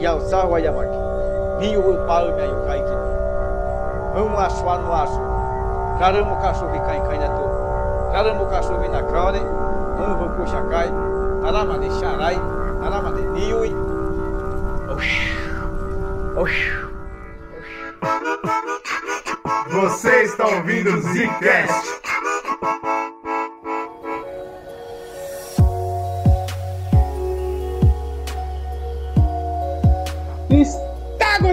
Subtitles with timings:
[0.00, 0.98] Yauzawa Yamaki,
[1.60, 2.96] Rio Pau me Ayukaiki,
[4.16, 5.20] Um Aswa no Asu,
[6.00, 7.46] Karamu Kasubi Kai Kainato,
[8.12, 9.40] Karamu Kasubi Nakane,
[10.00, 10.88] Um Roku Shakai,
[11.42, 12.36] Narama de Sharai,
[12.80, 13.72] Narama de Niui,
[14.90, 15.20] Oxi,
[16.36, 16.90] Oxi.
[19.70, 22.00] Você está ouvindo o Zcast.
[30.60, 30.89] Está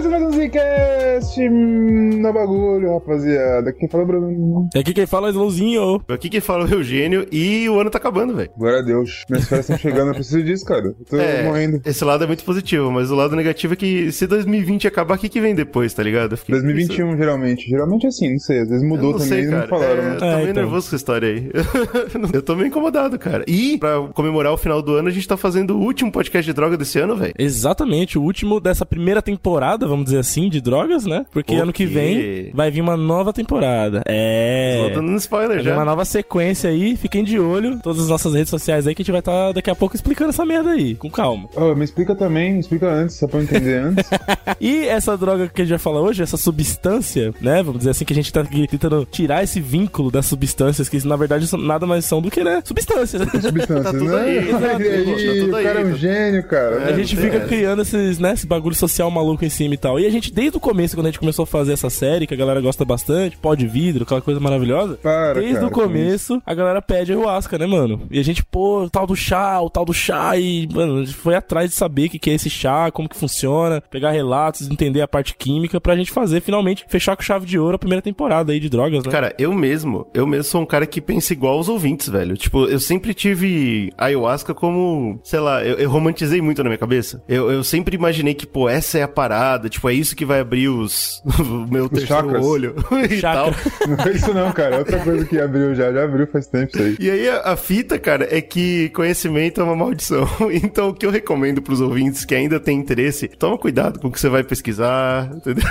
[0.01, 3.73] começando mais um Zcast no bagulho, rapaziada.
[3.73, 4.69] Quem fala é o Bruno.
[4.75, 6.01] É aqui quem fala é Slowzinho.
[6.07, 8.49] Aqui quem fala é o Eugênio e o ano tá acabando, velho.
[8.55, 9.23] Glória a Deus.
[9.27, 10.85] Minhas férias estão chegando, eu preciso disso, cara.
[10.85, 11.81] Eu tô É, morrendo.
[11.83, 15.17] esse lado é muito positivo, mas o lado negativo é que se 2020 acabar, o
[15.17, 16.33] que, que vem depois, tá ligado?
[16.33, 17.67] Eu fiquei- 2021, geralmente.
[17.67, 18.59] Geralmente é assim, não sei.
[18.59, 19.67] Às vezes mudou não também sei, e não cara.
[19.67, 20.13] falaram, é, né?
[20.13, 20.63] eu tô É, meio então.
[20.63, 21.49] nervoso com essa história aí.
[22.33, 23.43] eu tô meio incomodado, cara.
[23.47, 26.53] E, pra comemorar o final do ano, a gente tá fazendo o último podcast de
[26.53, 27.33] droga desse ano, velho.
[27.39, 31.25] Exatamente, o último dessa primeira temporada, vamos dizer assim, de drogas, né?
[31.31, 34.01] Porque ano que vem vai vir uma nova temporada.
[34.05, 34.87] É.
[34.89, 35.73] Tô dando um spoiler Vai já.
[35.73, 37.79] uma nova sequência aí, fiquem de olho.
[37.81, 40.29] Todas as nossas redes sociais aí que a gente vai estar daqui a pouco explicando
[40.29, 41.47] essa merda aí, com calma.
[41.55, 44.05] Ô, me explica também, me explica antes, só pra eu entender antes.
[44.59, 47.61] E essa droga que a gente vai falar hoje, essa substância, né?
[47.61, 51.05] Vamos dizer assim, que a gente tá aqui tentando tirar esse vínculo das substâncias, que
[51.05, 52.61] na verdade nada mais são do que, né?
[52.63, 53.21] Substâncias.
[53.41, 54.21] Substâncias, Tá tudo né?
[54.21, 56.83] aí, exato, Olha aí, tá tudo o aí, cara é um tá- gênio, cara.
[56.85, 59.99] A gente fica criando esses, né, esse bagulho social maluco em cima e tal.
[59.99, 62.33] E a gente, desde o começo, quando a gente começou a fazer essa série, que
[62.33, 64.97] a galera gosta bastante, pó de vidro, aquela coisa maravilhosa.
[64.97, 68.07] Para, Desde cara, o com começo, a galera pede ayahuasca, né, mano?
[68.11, 71.05] E a gente, pô, o tal do chá, o tal do chá, e, mano, a
[71.05, 74.11] gente foi atrás de saber o que que é esse chá, como que funciona, pegar
[74.11, 77.79] relatos, entender a parte química, pra gente fazer, finalmente, fechar com chave de ouro a
[77.79, 79.11] primeira temporada aí de drogas, né?
[79.11, 82.35] Cara, eu mesmo, eu mesmo sou um cara que pensa igual aos ouvintes, velho.
[82.35, 87.23] Tipo, eu sempre tive ayahuasca como, sei lá, eu, eu romantizei muito na minha cabeça.
[87.27, 90.39] Eu, eu sempre imaginei que, pô, essa é a parada, tipo, é isso que vai
[90.39, 92.75] abrir os, o meu terceiro olho
[93.09, 93.53] e tal.
[93.53, 93.87] Chakra.
[93.87, 94.77] Não é isso não, cara.
[94.79, 96.97] Outra coisa que abriu já, já abriu faz tempo isso aí.
[96.99, 100.27] E aí a, a fita, cara, é que conhecimento é uma maldição.
[100.67, 104.11] Então o que eu recomendo pros ouvintes que ainda têm interesse, toma cuidado com o
[104.11, 105.63] que você vai pesquisar, entendeu?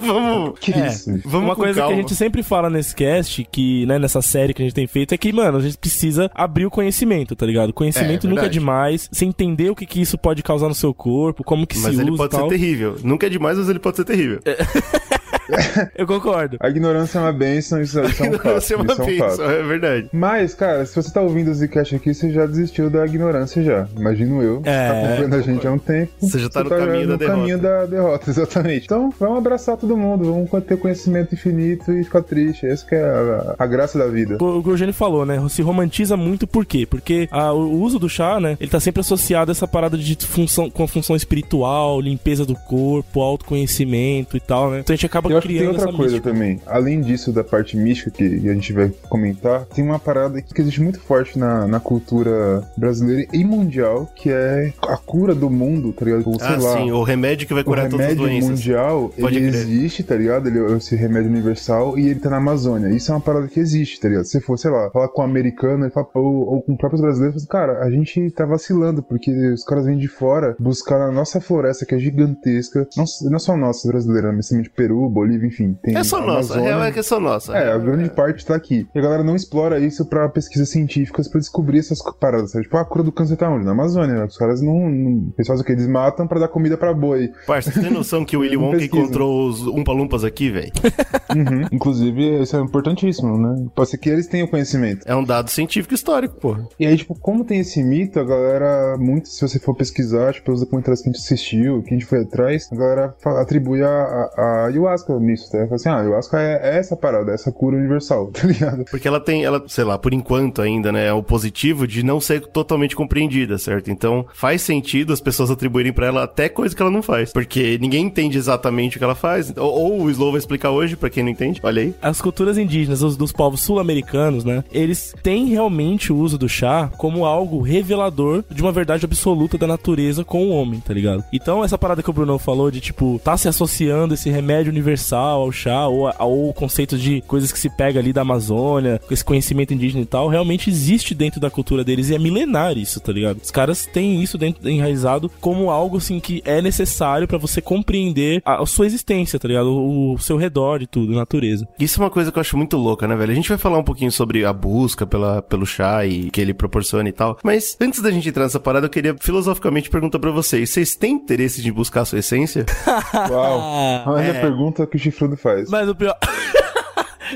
[0.00, 0.88] vamos, Que É.
[0.88, 1.10] isso?
[1.24, 1.94] vamos Uma com coisa calma.
[1.94, 4.86] que a gente sempre fala nesse cast, que, né, nessa série que a gente tem
[4.86, 7.72] feito, é que, mano, a gente precisa abrir o conhecimento, tá ligado?
[7.72, 10.92] Conhecimento É, nunca é demais, você entender o que, que isso pode causar no seu
[10.92, 12.48] corpo, como que Mas se ele usa e pode ser tal.
[12.48, 12.96] terrível.
[13.02, 14.40] Nunca é demais, mas ele pode ser terrível.
[15.96, 16.56] Eu concordo.
[16.60, 18.54] A ignorância é uma bênção, isso, isso é um fato.
[18.60, 20.08] Você é uma isso é um bênção, é verdade.
[20.12, 23.86] Mas, cara, se você tá ouvindo o Zcast aqui, você já desistiu da ignorância já.
[23.96, 24.60] Imagino eu.
[24.60, 26.12] Você É, tá acompanhando a gente há um tempo.
[26.20, 27.38] Você já tá no caminho da derrota.
[27.38, 28.84] caminho da derrota, exatamente.
[28.84, 32.66] Então, vamos abraçar todo mundo, vamos ter conhecimento infinito e ficar triste.
[32.66, 34.36] Essa que é a, a graça da vida.
[34.42, 35.42] O que o Eugênio falou, né?
[35.48, 36.86] Se romantiza muito por quê?
[36.86, 38.56] Porque ah, o uso do chá, né?
[38.60, 42.54] Ele tá sempre associado a essa parada de função, com a função espiritual, limpeza do
[42.54, 44.80] corpo, autoconhecimento e tal, né?
[44.80, 46.30] Então a gente acaba Eu acho que tem outra coisa mística.
[46.32, 46.60] também.
[46.66, 50.80] Além disso, da parte mística que a gente vai comentar, tem uma parada que existe
[50.82, 56.04] muito forte na, na cultura brasileira e mundial, que é a cura do mundo, tá
[56.04, 56.26] ligado?
[56.26, 58.50] Ou, sei Ah, lá, sim, o remédio que vai o curar todas as remédio doenças.
[58.50, 59.60] mundial, Pode ele crer.
[59.62, 60.48] existe, tá ligado?
[60.48, 62.88] Ele é esse remédio universal e ele tá na Amazônia.
[62.94, 64.24] Isso é uma parada que existe, tá ligado?
[64.24, 66.24] Se for, sei lá, falar com um americano ele fala, ou,
[66.54, 70.08] ou com próprios brasileiros, fala, cara, a gente tá vacilando, porque os caras vêm de
[70.08, 72.86] fora buscar na nossa floresta, que é gigantesca.
[72.96, 75.76] Não, não só nossa brasileira, mas também de Peru, Bolívia, enfim.
[75.82, 77.56] Tem É só nossa, a real é que é só nossa.
[77.56, 78.86] É, a grande parte tá aqui.
[78.94, 82.52] E a galera não explora isso pra pesquisas científicas pra descobrir essas paradas.
[82.52, 82.64] Sabe?
[82.64, 83.64] Tipo, a cura do câncer tá onde?
[83.64, 84.14] Na Amazônia.
[84.14, 84.24] né?
[84.24, 84.88] Os caras não.
[84.88, 85.72] não o que?
[85.72, 87.30] Eles matam pra dar comida pra boi.
[87.46, 90.72] Parça, você tem noção que o Willy Wonka encontrou os Umpa-Lumpas aqui, velho?
[91.36, 91.66] Uhum.
[91.72, 93.66] Inclusive, isso é importantíssimo, né?
[93.74, 95.02] Pode ser que eles tenham conhecimento.
[95.04, 96.56] É um dado científico histórico, pô.
[96.78, 100.52] E aí, tipo, como tem esse mito, a galera, muito, se você for pesquisar, tipo,
[100.52, 103.88] os documentários que a gente assistiu, que a gente foi atrás, a galera atribui a,
[103.88, 105.58] a, a ayahuasca nisso, tá?
[105.64, 108.84] Fala assim, ah, ayahuasca é, é essa parada, é essa cura universal, tá ligado?
[108.90, 112.20] Porque ela tem, ela, sei lá, por enquanto ainda, né, é o positivo de não
[112.20, 113.90] ser totalmente compreendida, certo?
[113.90, 117.32] Então, faz sentido as pessoas atribuírem pra ela até coisa que ela não faz.
[117.32, 119.52] Porque ninguém entende exatamente o que ela faz.
[119.56, 121.60] Ou, ou o Slow vai explicar hoje, pra quem não entende.
[121.62, 121.94] Olha aí.
[122.00, 124.64] As culturas indígenas, os dos povos sul-americanos, né?
[124.70, 129.66] Eles têm realmente o uso do chá como algo revelador de uma verdade absoluta da
[129.66, 131.24] natureza com o homem, tá ligado?
[131.32, 135.05] Então, essa parada que o Bruno falou de, tipo, tá se associando esse remédio universal
[135.14, 139.14] ao chá, ou, ou o conceito de coisas que se pega ali da Amazônia, com
[139.14, 143.00] esse conhecimento indígena e tal, realmente existe dentro da cultura deles e é milenar isso,
[143.00, 143.40] tá ligado?
[143.42, 148.42] Os caras têm isso dentro, enraizado como algo assim que é necessário para você compreender
[148.44, 149.70] a, a, sua existência, tá ligado?
[149.70, 151.68] O, o, seu redor e tudo, a natureza.
[151.78, 153.32] Isso é uma coisa que eu acho muito louca, né, velho?
[153.32, 156.54] A gente vai falar um pouquinho sobre a busca pela, pelo chá e que ele
[156.54, 160.30] proporciona e tal, mas antes da gente entrar nessa parada, eu queria filosoficamente perguntar para
[160.30, 162.64] vocês: vocês têm interesse de buscar a sua essência?
[163.30, 164.04] Uau!
[164.06, 164.38] Olha é.
[164.38, 165.68] a pergunta que o chifrudo faz.
[165.68, 166.16] Mas o pior.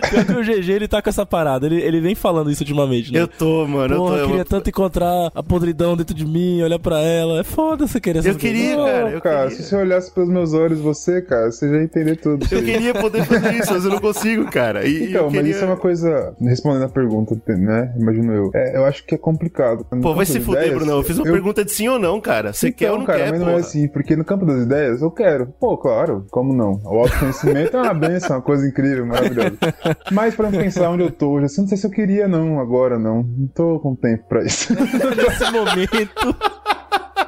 [0.09, 1.67] Pior que o GG, ele tá com essa parada.
[1.67, 3.21] Ele, ele vem falando isso ultimamente, né?
[3.21, 3.97] Eu tô, mano.
[3.97, 4.47] Pô, eu, tô, eu queria eu...
[4.47, 7.41] tanto encontrar a podridão dentro de mim, olhar pra ela.
[7.41, 9.11] É foda você querer Eu queria, não, cara.
[9.11, 9.57] Eu cara, queria.
[9.57, 12.47] se você olhasse pelos meus olhos, você, cara, você já ia entender tudo.
[12.51, 14.87] Eu queria poder fazer isso, mas eu não consigo, cara.
[14.87, 15.43] E, então, queria...
[15.43, 16.35] mas isso é uma coisa.
[16.41, 17.93] Respondendo a pergunta, né?
[17.97, 18.51] Imagino eu.
[18.55, 19.87] É, eu acho que é complicado.
[19.93, 20.93] No Pô, vai se fuder, ideias, Bruno.
[20.93, 21.33] Eu fiz uma eu...
[21.33, 22.53] pergunta de sim ou não, cara.
[22.53, 23.51] Você então, quer ou não cara, quer, mas porra.
[23.51, 25.47] não é assim, porque no campo das ideias, eu quero.
[25.59, 26.81] Pô, claro, como não?
[26.85, 29.57] O autoconhecimento é uma benção, uma coisa incrível, maravilhosa.
[30.13, 32.99] Mas pra pensar onde eu tô hoje, assim, não sei se eu queria, não, agora
[32.99, 33.23] não.
[33.23, 34.75] Não tô com tempo pra isso.
[34.75, 36.60] Nesse momento.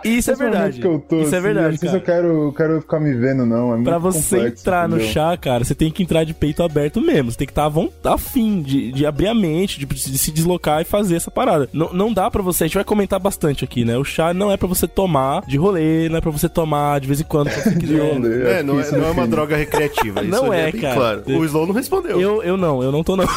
[0.05, 0.81] Isso é verdade.
[0.81, 1.71] Que eu tô, Isso é assim, verdade.
[1.73, 3.75] Não sei se eu quero, quero ficar me vendo, não.
[3.81, 5.07] É pra você complexo, entrar entendeu?
[5.07, 7.31] no chá, cara, você tem que entrar de peito aberto mesmo.
[7.31, 7.71] Você tem que estar
[8.03, 11.69] tá afim de, de abrir a mente, de, de, se deslocar e fazer essa parada.
[11.73, 13.97] Não, não dá pra você, a gente vai comentar bastante aqui, né?
[13.97, 17.07] O chá não é pra você tomar de rolê, não é pra você tomar de
[17.07, 18.13] vez em quando, se você quiser.
[18.15, 20.21] rolê, É, não é, não é uma droga recreativa.
[20.23, 20.95] Isso Não é, bem cara.
[20.95, 21.23] Claro.
[21.27, 22.21] O Slow não respondeu.
[22.21, 23.27] Eu, eu não, eu não tô não.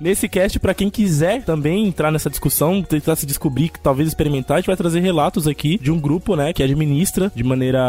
[0.00, 4.60] Nesse cast, pra quem quiser também entrar nessa discussão, tentar se descobrir, talvez experimentar, a
[4.60, 7.80] gente vai trazer relatos aqui de um grupo, né, que administra de maneira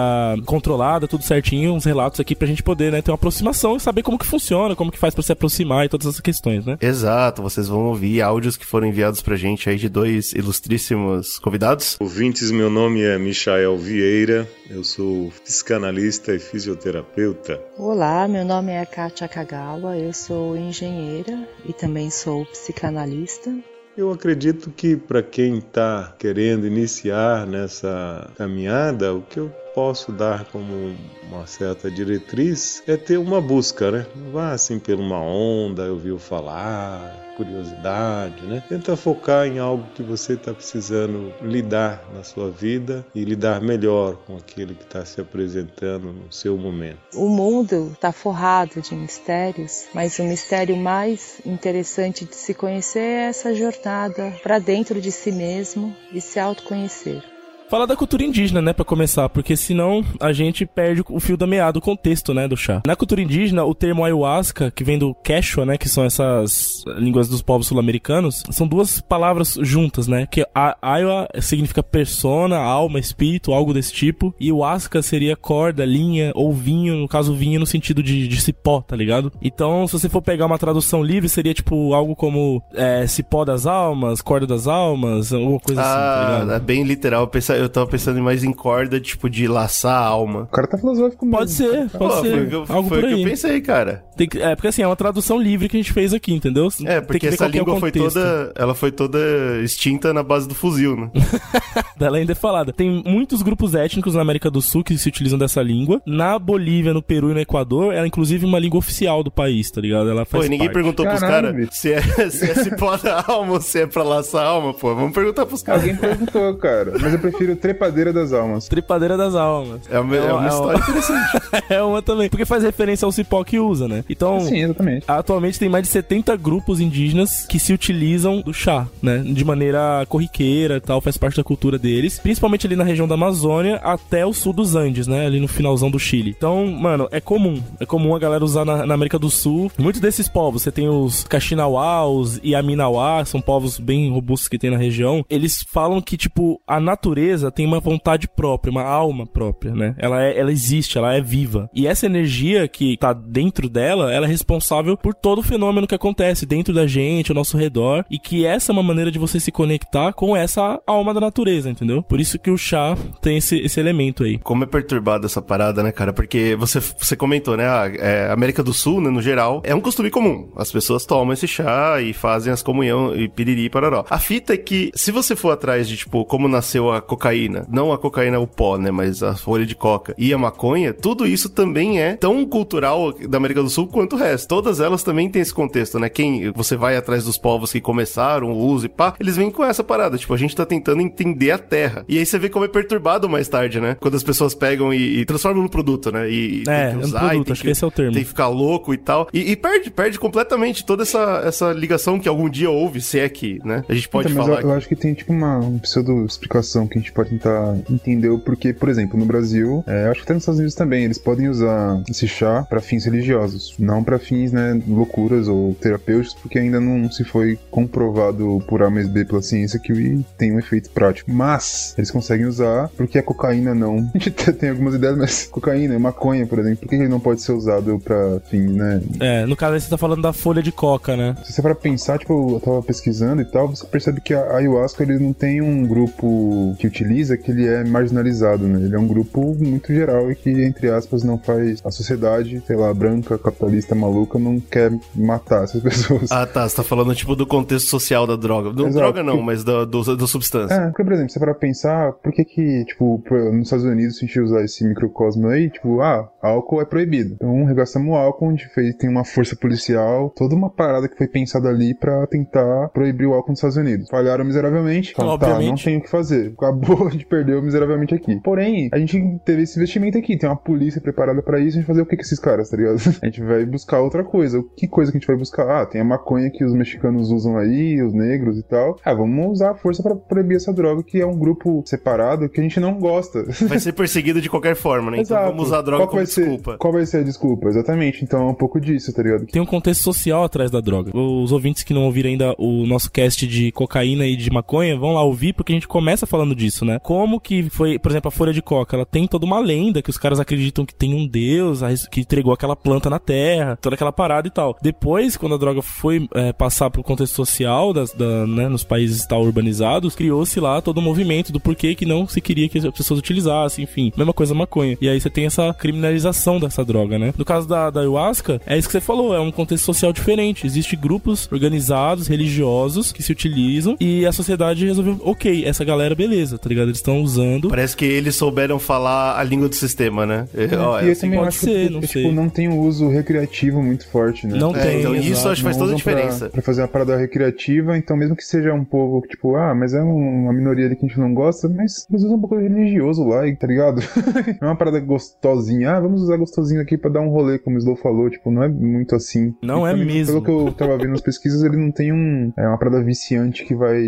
[0.45, 4.03] controlada, tudo certinho, uns relatos aqui pra gente poder, né, ter uma aproximação e saber
[4.03, 6.77] como que funciona, como que faz pra se aproximar e todas essas questões, né?
[6.81, 11.97] Exato, vocês vão ouvir áudios que foram enviados pra gente aí de dois ilustríssimos convidados.
[11.99, 17.59] Ouvintes, meu nome é Michael Vieira, eu sou psicanalista e fisioterapeuta.
[17.77, 23.53] Olá, meu nome é Kátia Kagawa, eu sou engenheira e também sou psicanalista.
[23.97, 30.45] Eu acredito que para quem está querendo iniciar nessa caminhada, o que eu posso dar
[30.45, 34.05] como uma certa diretriz é ter uma busca, né?
[34.15, 38.61] Não vá assim por uma onda, ouviu falar, curiosidade, né?
[38.67, 44.17] Tenta focar em algo que você está precisando lidar na sua vida e lidar melhor
[44.27, 46.99] com aquele que está se apresentando no seu momento.
[47.15, 53.29] O mundo está forrado de mistérios, mas o mistério mais interessante de se conhecer é
[53.29, 57.38] essa jornada para dentro de si mesmo e se autoconhecer.
[57.69, 61.45] Falar da cultura indígena, né, para começar, porque senão a gente perde o fio da
[61.45, 62.81] meada, o contexto, né, do chá.
[62.83, 67.29] Na cultura indígena, o termo ayahuasca, que vem do quechua, né, que são essas línguas
[67.29, 73.53] dos povos sul-americanos, são duas palavras juntas, né, que a ayahuasca significa persona, alma, espírito,
[73.53, 77.67] algo desse tipo, e o asca seria corda, linha ou vinho, no caso vinho no
[77.67, 79.31] sentido de, de cipó, tá ligado?
[79.43, 83.67] Então, se você for pegar uma tradução livre, seria tipo algo como é, cipó das
[83.67, 86.53] almas, corda das almas, alguma coisa assim, tá Ah, ligado?
[86.53, 87.21] é bem literal.
[87.21, 90.41] Eu, pensa- eu tava pensando mais em corda, tipo, de laçar a alma.
[90.43, 91.37] O cara tá filosófico mesmo.
[91.37, 92.31] Pode ser, pode Pô, ser.
[92.31, 93.23] foi o que eu, algo foi por o que aí.
[93.23, 94.03] eu pensei, cara.
[94.15, 96.67] Tem que- é, porque assim, é uma tradução livre que a gente fez aqui, entendeu?
[96.85, 98.51] É, Tem porque que ver essa é língua foi toda.
[98.55, 99.19] Ela foi toda
[99.63, 101.09] extinta na base do fuzil, né?
[101.97, 102.71] Dela ainda é falada.
[102.71, 106.01] Tem muitos grupos étnicos na América do Sul que se utilizam dessa língua.
[106.05, 109.69] Na Bolívia, no Peru e no Equador, ela é inclusive uma língua oficial do país,
[109.71, 110.09] tá ligado?
[110.09, 110.73] Ela Pô, faz e ninguém parte.
[110.75, 114.43] perguntou pros caras se é, se é cipó da alma ou se é pra laçar
[114.45, 114.93] a alma, pô.
[114.95, 115.81] Vamos perguntar pros caras.
[115.81, 116.93] Alguém perguntou, cara.
[116.99, 118.67] Mas eu prefiro trepadeira das almas.
[118.67, 119.81] Tripadeira das almas.
[119.89, 121.41] É uma, é É uma uma- história interessante.
[121.69, 122.29] é uma também.
[122.29, 124.03] Porque faz referência ao cipó que usa, né?
[124.09, 125.05] Então, Sim, exatamente.
[125.07, 129.19] Atualmente tem mais de 70 grupos indígenas que se utilizam do chá, né?
[129.19, 132.19] De maneira corriqueira e tal, faz parte da cultura deles.
[132.19, 135.25] Principalmente ali na região da Amazônia até o sul dos Andes, né?
[135.25, 136.33] Ali no finalzão do Chile.
[136.37, 137.61] Então, mano, é comum.
[137.79, 139.71] É comum a galera usar na, na América do Sul.
[139.77, 144.69] Muitos desses povos, você tem os Kaxinawá, os Yaminawá, são povos bem robustos que tem
[144.71, 145.25] na região.
[145.29, 149.95] Eles falam que, tipo, a natureza tem uma vontade própria, uma alma própria, né?
[149.97, 151.69] Ela, é, ela existe, ela é viva.
[151.73, 155.95] E essa energia que tá dentro dela, ela é responsável por todo o fenômeno que
[155.95, 159.39] acontece dentro da gente, ao nosso redor, e que essa é uma maneira de você
[159.39, 162.01] se conectar com essa alma da natureza, entendeu?
[162.01, 164.37] Por isso que o chá tem esse, esse elemento aí.
[164.39, 166.13] Como é perturbada essa parada, né, cara?
[166.13, 167.67] Porque você, você comentou, né?
[167.67, 170.51] A é, América do Sul, né, no geral, é um costume comum.
[170.55, 174.05] As pessoas tomam esse chá e fazem as comunhão e piriri e pararó.
[174.09, 177.28] A fita é que, se você for atrás de, tipo, como nasceu a cocaína,
[177.69, 181.25] não a cocaína o pó, né, mas a folha de coca e a maconha, tudo
[181.27, 184.47] isso também é tão cultural da América do Sul quanto o resto.
[184.47, 186.09] Todas elas também têm esse contexto, né?
[186.09, 189.63] Quem você vai atrás dos povos que começaram o uso e pá, eles vêm com
[189.63, 192.03] essa parada, tipo, a gente tá tentando entender a terra.
[192.07, 193.95] E aí você vê como é perturbado mais tarde, né?
[193.99, 196.29] Quando as pessoas pegam e, e transformam no produto, né?
[196.29, 197.87] E, e É, tem é que um usar, produto, e tem acho que esse é
[197.87, 198.13] o termo.
[198.13, 199.27] Tem que ficar louco e tal.
[199.33, 203.29] E, e perde, perde completamente toda essa, essa ligação que algum dia houve, se é
[203.29, 203.83] que, né?
[203.87, 204.61] A gente pode Então, mas falar.
[204.61, 208.29] eu, eu acho que tem tipo uma, uma pseudo-explicação que a gente pode tentar entender
[208.29, 208.71] o porquê.
[208.71, 212.01] Por exemplo, no Brasil, é, acho que até nos Estados Unidos também, eles podem usar
[212.09, 217.11] esse chá para fins religiosos, não para fins, né, loucuras ou terapêuticos, porque ainda não
[217.11, 221.29] se foi comprovado por A mais B pela ciência que tem um efeito prático.
[221.29, 224.09] Mas eles conseguem usar porque a cocaína não.
[224.15, 227.41] A gente tem algumas ideias, mas cocaína, maconha, por exemplo, por que ele não pode
[227.41, 230.71] ser usado para fins, né, É, no caso aí você tá falando da folha de
[230.71, 231.35] coca, né?
[231.43, 235.03] se você para pensar, tipo, eu tava pesquisando e tal, você percebe que a ayahuasca
[235.03, 238.79] ele não tem um grupo que utiliza que ele é marginalizado, né?
[238.85, 242.75] Ele é um grupo muito geral e que, entre aspas, não faz a sociedade, sei
[242.75, 246.31] lá, branca, capitalista, maluca, não quer matar essas pessoas.
[246.31, 246.67] Ah, tá.
[246.67, 248.71] Você tá falando, tipo, do contexto social da droga.
[248.71, 250.73] Do, Exato, droga não, porque- mas da, do, da substância.
[250.75, 253.21] É, porque, por exemplo, você para pensar, por que que, tipo,
[253.53, 257.33] nos Estados Unidos, se a gente usar esse microcosmo aí, tipo, ah, álcool é proibido.
[257.33, 261.17] Então, regaçamos o álcool, a gente fez, tem uma força policial, toda uma parada que
[261.17, 264.07] foi pensada ali pra tentar proibir o álcool nos Estados Unidos.
[264.09, 265.13] Falharam miseravelmente.
[265.13, 265.83] Falaram, tá, não Obviamente.
[265.85, 266.53] tem o que fazer.
[266.57, 268.39] Acabou, a gente perdeu miseravelmente aqui.
[268.43, 271.87] Porém, a gente teve esse investimento aqui, tem uma polícia preparada pra isso, a gente
[271.87, 272.99] vai fazer o que com esses caras, tá ligado?
[273.21, 274.63] A gente vai buscar outra coisa.
[274.75, 275.81] Que coisa que a gente vai buscar?
[275.81, 278.97] Ah, tem a maconha que os mexicanos usam aí, os negros e tal.
[279.03, 282.59] Ah, vamos usar a força pra proibir essa droga, que é um grupo separado que
[282.59, 283.43] a gente não gosta.
[283.67, 285.17] Vai ser perseguido de qualquer forma, né?
[285.21, 285.51] Então Exato.
[285.51, 286.77] vamos usar a droga Qual como vai ser- desculpa.
[286.77, 287.67] qual vai ser a desculpa?
[287.69, 288.23] Exatamente.
[288.23, 289.45] Então é um pouco disso, tá ligado?
[289.45, 291.11] Tem um contexto social atrás da droga.
[291.15, 295.13] Os ouvintes que não ouviram ainda o nosso cast de cocaína e de maconha, vão
[295.13, 296.99] lá ouvir, porque a gente começa falando disso, né?
[296.99, 300.09] Como que foi, por exemplo, a folha de coca, ela tem toda uma lenda que
[300.09, 301.81] os caras acreditam que tem um deus
[302.11, 304.75] que entregou aquela planta na terra, toda aquela parada e tal.
[304.81, 309.25] Depois, quando a droga foi é, passar pro contexto social, das, da, né, nos países
[309.25, 312.85] tal urbanizados, criou-se lá todo o movimento do porquê que não se queria que as
[312.91, 314.11] pessoas utilizassem, enfim.
[314.15, 314.97] Mesma coisa maconha.
[315.01, 317.33] E aí você tem essa criminalização dessa droga, né?
[317.37, 320.65] No caso da, da ayahuasca, é isso que você falou, é um contexto social diferente.
[320.65, 326.57] Existem grupos organizados, religiosos, que se utilizam e a sociedade resolveu, ok, essa galera, beleza,
[326.57, 326.87] tá ligado?
[326.87, 327.69] Eles estão usando.
[327.69, 330.47] Parece que eles souberam falar a língua do sistema, né?
[330.53, 332.31] É, ó, e é eu assim, também pode acho ser, que não tipo, sei.
[332.31, 334.57] não tem um uso recreativo muito forte, né?
[334.57, 334.99] Não É, tem.
[334.99, 335.49] então isso exato.
[335.49, 336.49] acho que faz toda a usam pra- diferença.
[336.49, 339.93] Pra, fazer uma parada recreativa, então mesmo que seja um povo que, tipo, ah, mas
[339.93, 342.57] é um- uma minoria ali que a gente não gosta, mas eles usam um pouco
[342.57, 344.01] religioso lá, tá ligado?
[344.61, 347.75] não é uma parada gostosinha, ah, vamos usar gostosinho aqui pra dar um rolê, como
[347.75, 349.53] o Slow falou, tipo, não é muito assim.
[349.61, 350.41] Não E é também, mesmo.
[350.41, 353.65] Pelo que eu tava vendo nas pesquisas, ele não tem um, é uma parada viciante
[353.65, 353.99] que vai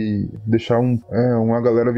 [0.45, 1.91] deixar um, é, uma galera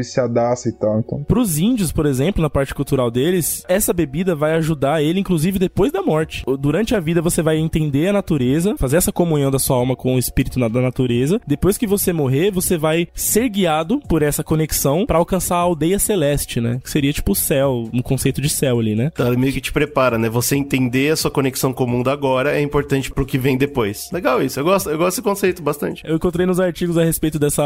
[0.54, 1.22] viciadaça e tal, então...
[1.24, 5.92] Pros índios, por exemplo, na parte cultural deles, essa bebida vai ajudar ele, inclusive, depois
[5.92, 6.44] da morte.
[6.58, 10.14] Durante a vida, você vai entender a natureza, fazer essa comunhão da sua alma com
[10.14, 11.40] o espírito da natureza.
[11.46, 15.98] Depois que você morrer, você vai ser guiado por essa conexão pra alcançar a aldeia
[15.98, 16.80] celeste, né?
[16.82, 19.10] Que seria tipo o céu, um conceito de céu ali, né?
[19.12, 20.28] Então, ele meio que te prepara, né?
[20.28, 24.08] Você entender a sua conexão comum da agora é importante pro que vem depois.
[24.12, 26.02] Legal isso, eu gosto, eu gosto desse conceito bastante.
[26.06, 27.64] Eu encontrei nos artigos a respeito dessa,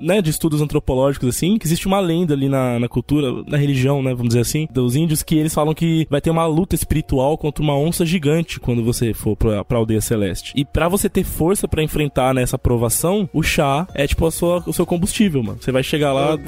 [0.00, 4.02] né, de estudos antropológicos, assim, que existe uma lenda ali na, na cultura, na religião,
[4.02, 7.36] né, vamos dizer assim, dos índios, que eles falam que vai ter uma luta espiritual
[7.38, 10.52] contra uma onça gigante quando você for pra, pra aldeia celeste.
[10.56, 14.62] E pra você ter força pra enfrentar nessa provação, o chá é tipo a sua,
[14.66, 15.58] o seu combustível, mano.
[15.60, 16.38] Você vai chegar lá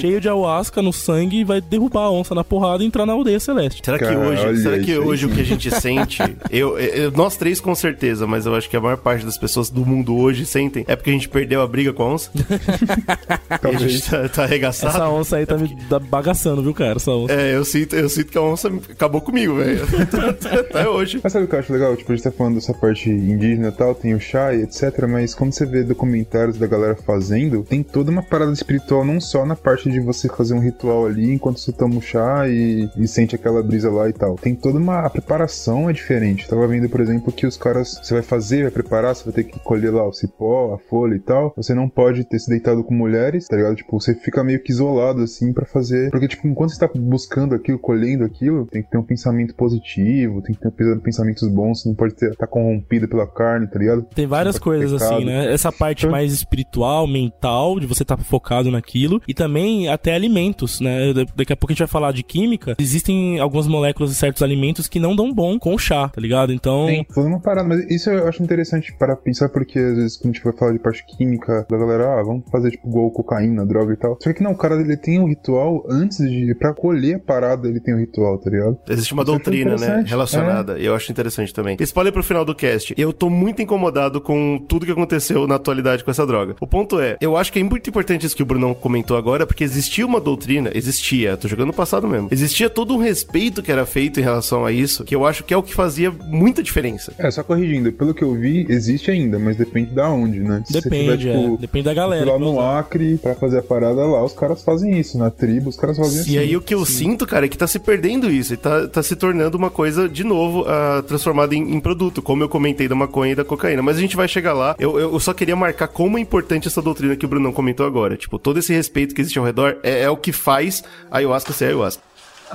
[0.00, 3.12] cheio de ayahuasca no sangue e vai derrubar a onça na porrada e entrar na
[3.12, 3.82] aldeia celeste.
[3.84, 6.18] Será que Cara, hoje, será que hoje o que a gente sente,
[6.50, 9.70] eu, eu- nós três com certeza, mas eu acho que a maior parte das pessoas
[9.70, 12.30] do mundo hoje sentem, é porque a gente perdeu a briga com a onça?
[13.50, 14.94] a gente tá, tá arregaçado?
[14.96, 16.96] Essa onça aí tá me da- bagaçando, viu, cara?
[16.96, 17.32] Essa onça.
[17.32, 19.80] É, eu sinto, eu sinto que a onça acabou comigo, velho.
[20.70, 21.20] Até hoje.
[21.22, 21.96] Mas sabe o que eu acho legal?
[21.96, 25.06] Tipo, a gente tá falando dessa parte indígena e tal, tem o chá e etc.
[25.08, 29.44] Mas quando você vê documentários da galera fazendo, tem toda uma parada espiritual, não só
[29.44, 33.06] na parte de você fazer um ritual ali enquanto você toma o chá e, e
[33.08, 34.36] sente aquela brisa lá e tal.
[34.36, 35.00] Tem toda uma.
[35.00, 36.48] A preparação é diferente.
[36.48, 37.98] Tava vendo, por exemplo, que os caras.
[38.02, 41.14] Você vai fazer, vai preparar, você vai ter que colher lá o cipó, a folha
[41.14, 41.52] e tal.
[41.56, 43.76] Você não pode ter se deitado com mulheres, tá ligado?
[43.76, 46.10] Tipo, você fica meio que isolado assim pra fazer.
[46.10, 50.42] Porque, tipo, enquanto você tá buscando aquilo, colhendo aquilo, tem que ter um pensamento positivo,
[50.42, 54.02] tem que ter pensamentos bons, você não pode ter, tá corrompido pela carne, tá ligado?
[54.14, 55.24] Tem várias coisas assim, pecado.
[55.26, 55.52] né?
[55.52, 56.10] Essa parte Hã?
[56.10, 59.20] mais espiritual, mental, de você estar focado naquilo.
[59.26, 61.12] E também até alimentos, né?
[61.12, 62.74] Da- Daqui a pouco a gente vai falar de química.
[62.78, 66.52] Existem algumas moléculas de certos alimentos que não dão bom com o chá, tá ligado?
[66.52, 66.86] Então.
[66.86, 70.30] Tem toda uma parada, mas isso eu acho interessante para pensar, porque às vezes quando
[70.30, 73.64] a gente vai falar de parte química, da galera, ah, vamos fazer tipo igual cocaína,
[73.64, 74.18] droga e tal.
[74.22, 76.54] Só que não, o cara ele tem um ritual antes de.
[76.54, 78.78] Pra colher a parada, ele tem um ritual, tá ligado?
[78.88, 79.76] Existe uma Isso acho doutrina, né?
[79.76, 80.08] interessante.
[80.10, 80.78] Relacionada.
[80.78, 81.76] Eu acho interessante também.
[81.80, 82.94] Spoiler pro final do cast.
[82.96, 86.56] Eu tô muito incomodado com tudo que aconteceu na atualidade com essa droga.
[86.60, 89.46] O ponto é, eu acho que é muito importante isso que o Brunão comentou agora,
[89.46, 92.28] porque existia uma doutrina, existia, tô jogando no passado mesmo.
[92.30, 95.54] Existia todo um respeito que era feito em relação a isso, que eu acho que
[95.54, 97.12] é o que fazia muita diferença.
[97.18, 100.62] É, só corrigindo, pelo que eu vi, existe ainda, mas depende da onde, né?
[100.66, 101.58] Se você Depende, tiver, tipo, é.
[101.58, 102.32] Depende da galera.
[102.32, 102.60] lá no.
[102.60, 105.18] Acre, pra fazer a parada lá, os caras fazem isso.
[105.18, 106.32] Na tribo, os caras fazem assim.
[106.32, 108.88] E aí o que eu sinto, cara, é que tá se perdendo isso, e tá,
[108.88, 112.88] tá se tornando uma coisa, de novo, ah, transformada em, em produto, como eu comentei
[112.88, 113.82] da maconha e da cocaína.
[113.82, 114.74] Mas a gente vai chegar lá.
[114.78, 117.86] Eu, eu, eu só queria marcar como é importante essa doutrina que o Brunão comentou
[117.86, 118.16] agora.
[118.16, 121.52] Tipo, todo esse respeito que existe ao redor é, é o que faz a ayahuasca
[121.52, 122.02] ser ayahuasca.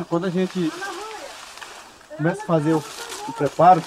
[0.10, 0.72] Quando a gente
[2.18, 2.84] começa a fazer o,
[3.28, 3.82] o preparo,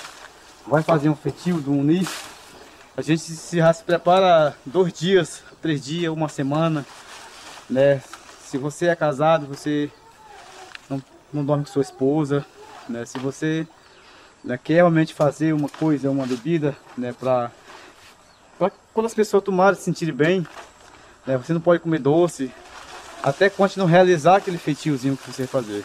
[0.66, 2.06] vai fazer um fetil do uni,
[2.96, 6.84] a gente se, já se prepara dois dias, três dias, uma semana,
[7.70, 8.00] né?
[8.48, 9.90] Se você é casado, você
[10.88, 12.46] não, não dorme com sua esposa,
[12.88, 13.04] né?
[13.04, 13.66] Se você
[14.42, 17.12] né, quer realmente fazer uma coisa, uma bebida, né?
[17.12, 17.50] Pra
[18.94, 20.46] quando as pessoas tomarem, se sentirem bem,
[21.26, 21.36] né?
[21.36, 22.50] Você não pode comer doce,
[23.22, 25.84] até quando não realizar aquele feitiozinho que você fazer.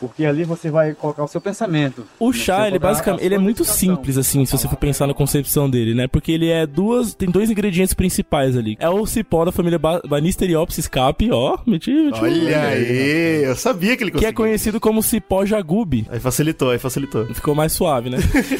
[0.00, 2.04] Porque ali você vai colocar o seu pensamento.
[2.18, 2.36] O né?
[2.36, 5.94] chá, ele basicamente, ele é muito simples assim, se você for pensar na concepção dele,
[5.94, 6.06] né?
[6.06, 8.76] Porque ele é duas, tem dois ingredientes principais ali.
[8.78, 12.20] É o cipó da família Ba- Banisteriopsis capi, ó, meti, meti.
[12.20, 14.28] Olha aí, eu sabia que ele Que conseguia.
[14.30, 16.06] é conhecido como cipó jagube.
[16.10, 17.26] Aí facilitou, aí facilitou.
[17.34, 18.18] Ficou mais suave, né?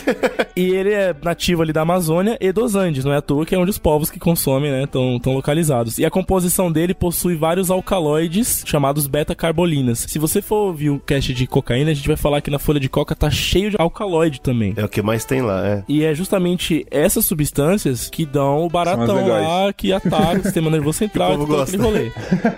[0.57, 3.55] e ele é nativo ali da Amazônia e dos Andes, não é à toa que
[3.55, 5.99] é onde os povos que consomem, né, estão localizados.
[5.99, 10.07] E a composição dele possui vários alcaloides chamados beta-carbolinas.
[10.09, 12.81] Se você for ouvir o cast de cocaína, a gente vai falar que na folha
[12.81, 14.75] de coca tá cheio de alcaloide também.
[14.77, 15.85] É o que mais tem lá, é.
[15.89, 20.99] E é justamente essas substâncias que dão o baratão lá, que ataca o sistema nervoso
[20.99, 22.13] central e o todo povo aquele rolê.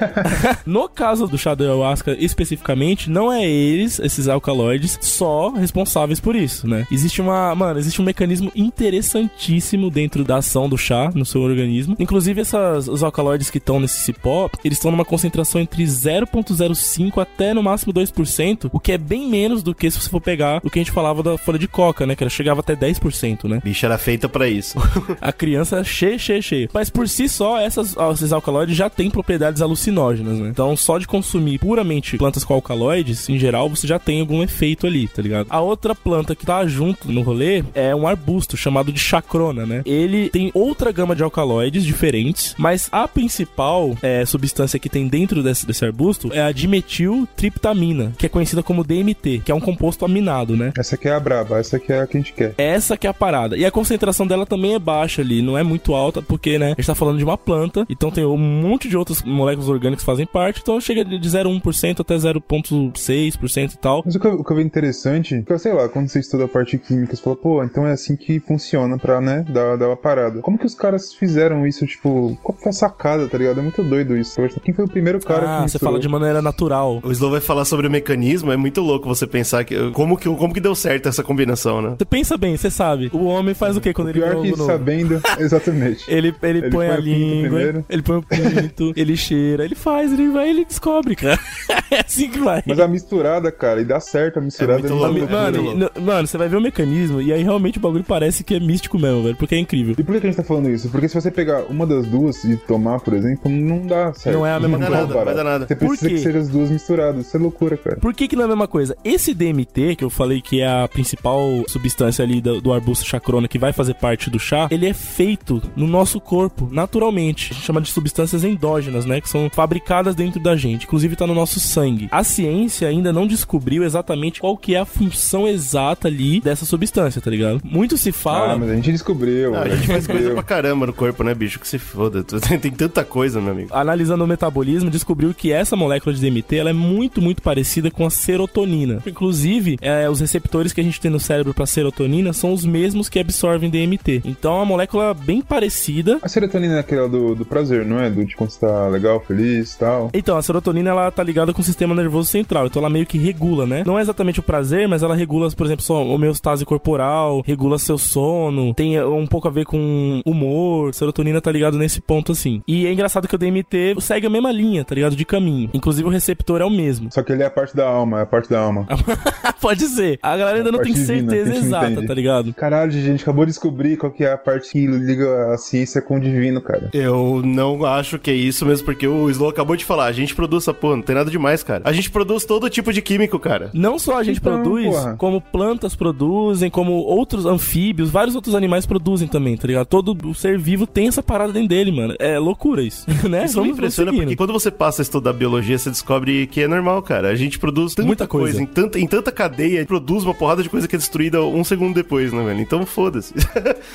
[0.66, 6.36] no caso do chá da ayahuasca, especificamente, não é eles, esses alcaloides, só responsáveis por
[6.36, 6.86] isso, né?
[6.90, 11.96] Existe uma, mano, existe um mecanismo interessantíssimo dentro da ação do chá no seu organismo.
[11.98, 17.52] Inclusive, essas, os alcaloides que estão nesse cipó, eles estão numa concentração entre 0,05 até
[17.54, 20.70] no máximo 2%, o que é bem menos do que se você for pegar o
[20.70, 22.14] que a gente falava da folha de coca, né?
[22.14, 23.60] Que ela chegava até 10%, né?
[23.62, 24.78] Bicha era feita pra isso.
[25.20, 26.68] A criança cheia, cheia, cheia.
[26.72, 30.48] Mas por si só, essas, esses alcaloides já têm propriedades alucinógenas, né?
[30.48, 34.86] Então, só de consumir puramente plantas com alcaloides, em geral, você já tem algum efeito
[34.86, 35.46] ali, tá ligado?
[35.50, 39.82] A outra planta que tá junto no rolê é um arbusto chamado de chacrona, né?
[39.84, 45.42] Ele tem outra gama de alcaloides diferentes, mas a principal é, substância que tem dentro
[45.42, 50.04] desse, desse arbusto é a dimetiltriptamina, que é conhecida como DMT, que é um composto
[50.04, 50.72] aminado, né?
[50.76, 52.54] Essa aqui é a braba, essa aqui é a que a gente quer.
[52.56, 53.56] Essa que é a parada.
[53.56, 56.74] E a concentração dela também é baixa ali, não é muito alta, porque, né, a
[56.80, 60.06] gente tá falando de uma planta, então tem um monte de outras moléculas orgânicas que
[60.06, 64.02] fazem parte, então chega de 0,1% até 0,6% e tal.
[64.04, 66.20] Mas o que, eu, o que eu vi interessante, que eu sei lá, quando você
[66.20, 69.76] estuda a parte química, você fala, pô, então é assim que funciona pra, né, dar,
[69.76, 70.40] dar uma parada.
[70.40, 73.58] Como que os caras fizeram isso, tipo, qual que foi a sacada, tá ligado?
[73.60, 74.40] É muito doido isso.
[74.64, 75.92] Quem foi o primeiro cara que Ah, você misturou?
[75.92, 77.00] fala de maneira natural.
[77.02, 80.28] O Slow vai falar sobre o mecanismo, é muito louco você pensar que como que,
[80.28, 81.94] como que deu certo essa combinação, né?
[81.98, 83.10] Você pensa bem, você sabe.
[83.12, 84.66] O homem faz o que quando ele Pior vê que novo?
[84.66, 86.04] sabendo, exatamente.
[86.08, 87.84] Ele, ele, Ele põe, põe a o língua, primeiro.
[87.88, 91.38] ele põe o pinto, ele cheira, ele faz, ele vai, ele descobre, cara.
[91.90, 92.62] é assim que vai.
[92.66, 94.80] Mas a misturada, cara, e dá certo a misturada.
[94.80, 95.12] muito é louco.
[95.14, 98.54] muito Mano, mano, você vai ver o mecanismo e aí realmente o bagulho parece que
[98.54, 99.94] é místico mesmo, velho, porque é incrível.
[99.98, 100.88] E por que a gente tá falando isso?
[100.90, 104.36] Porque se você pegar uma das duas e tomar, por exemplo, não dá certo.
[104.36, 105.00] Não é a mesma Não dá coisa.
[105.02, 105.66] nada, não vai dar nada.
[105.66, 106.14] Você precisa quê?
[106.14, 107.26] que sejam as duas misturadas.
[107.26, 107.96] Isso é loucura, cara.
[107.96, 108.96] Por que que não é a mesma coisa?
[109.04, 113.48] Esse DMT, que eu falei que é a principal substância ali do, do arbusto chacrona
[113.48, 117.52] que vai fazer parte do chá, ele é feito no nosso corpo, naturalmente.
[117.52, 119.20] A gente chama de substâncias endógenas, né?
[119.20, 120.84] Que são fabricadas dentro da gente.
[120.84, 122.08] Inclusive tá no nosso sangue.
[122.10, 127.20] A ciência ainda não descobriu exatamente qual que é a função exata ali dessa substância,
[127.20, 127.60] tá ligado?
[127.64, 128.52] Muito se fala...
[128.52, 129.54] Ah, mas a gente descobriu.
[129.54, 131.58] Ah, a gente faz coisa pra caramba no corpo, né, bicho?
[131.58, 132.22] Que se foda.
[132.22, 133.70] Tem, tem tanta coisa, meu amigo.
[133.72, 138.04] analisando o metabolismo, descobriu que essa molécula de DMT ela é muito, muito parecida com
[138.04, 139.02] a serotonina.
[139.06, 143.08] Inclusive, é, os receptores que a gente tem no cérebro para serotonina são os mesmos
[143.08, 144.22] que absorvem DMT.
[144.24, 146.18] Então, é uma molécula bem parecida.
[146.22, 148.10] A serotonina é aquela do, do prazer, não é?
[148.10, 150.10] Do de quando você tá legal, feliz e tal.
[150.12, 152.66] Então, a serotonina ela tá ligada com o sistema nervoso central.
[152.66, 153.82] Então ela meio que regula, né?
[153.86, 157.98] Não é exatamente o prazer, mas ela regula, por exemplo, sua homeostase corporal, regula seu
[157.98, 162.62] sono, tem eh, um pouco a ver com humor, serotonina tá ligado nesse ponto assim.
[162.66, 165.16] E é engraçado que o DMT segue a mesma linha, tá ligado?
[165.16, 165.70] De caminho.
[165.74, 167.10] Inclusive o receptor é o mesmo.
[167.12, 168.86] Só que ele é a parte da alma, é a parte da alma.
[169.60, 170.18] Pode ser.
[170.22, 172.06] A galera ainda não tem divina, certeza a exata, entende.
[172.06, 172.54] tá ligado?
[172.54, 176.00] Caralho, a gente acabou de descobrir qual que é a parte que liga a ciência
[176.00, 176.90] com o divino, cara.
[176.92, 180.06] Eu não acho que é isso mesmo, porque o Slow acabou de falar.
[180.06, 181.82] A gente produz essa porra, não tem nada demais, cara.
[181.84, 183.70] A gente produz todo tipo de químico, cara.
[183.74, 185.14] Não só a gente Então, produz, porra.
[185.16, 189.86] como plantas produzem, como outros anfíbios, vários outros animais produzem também, tá ligado?
[189.86, 192.14] Todo o ser vivo tem essa parada dentro dele, mano.
[192.18, 193.44] É loucura isso, né?
[193.44, 197.02] Isso me impressiona porque quando você passa a estudar biologia, você descobre que é normal,
[197.02, 197.28] cara.
[197.28, 198.60] A gente produz tanta Muita coisa.
[198.62, 201.94] em, tanta, em tanta cadeia, produz uma porrada de coisa que é destruída um segundo
[201.94, 202.60] depois, né, velho?
[202.60, 203.34] Então foda-se.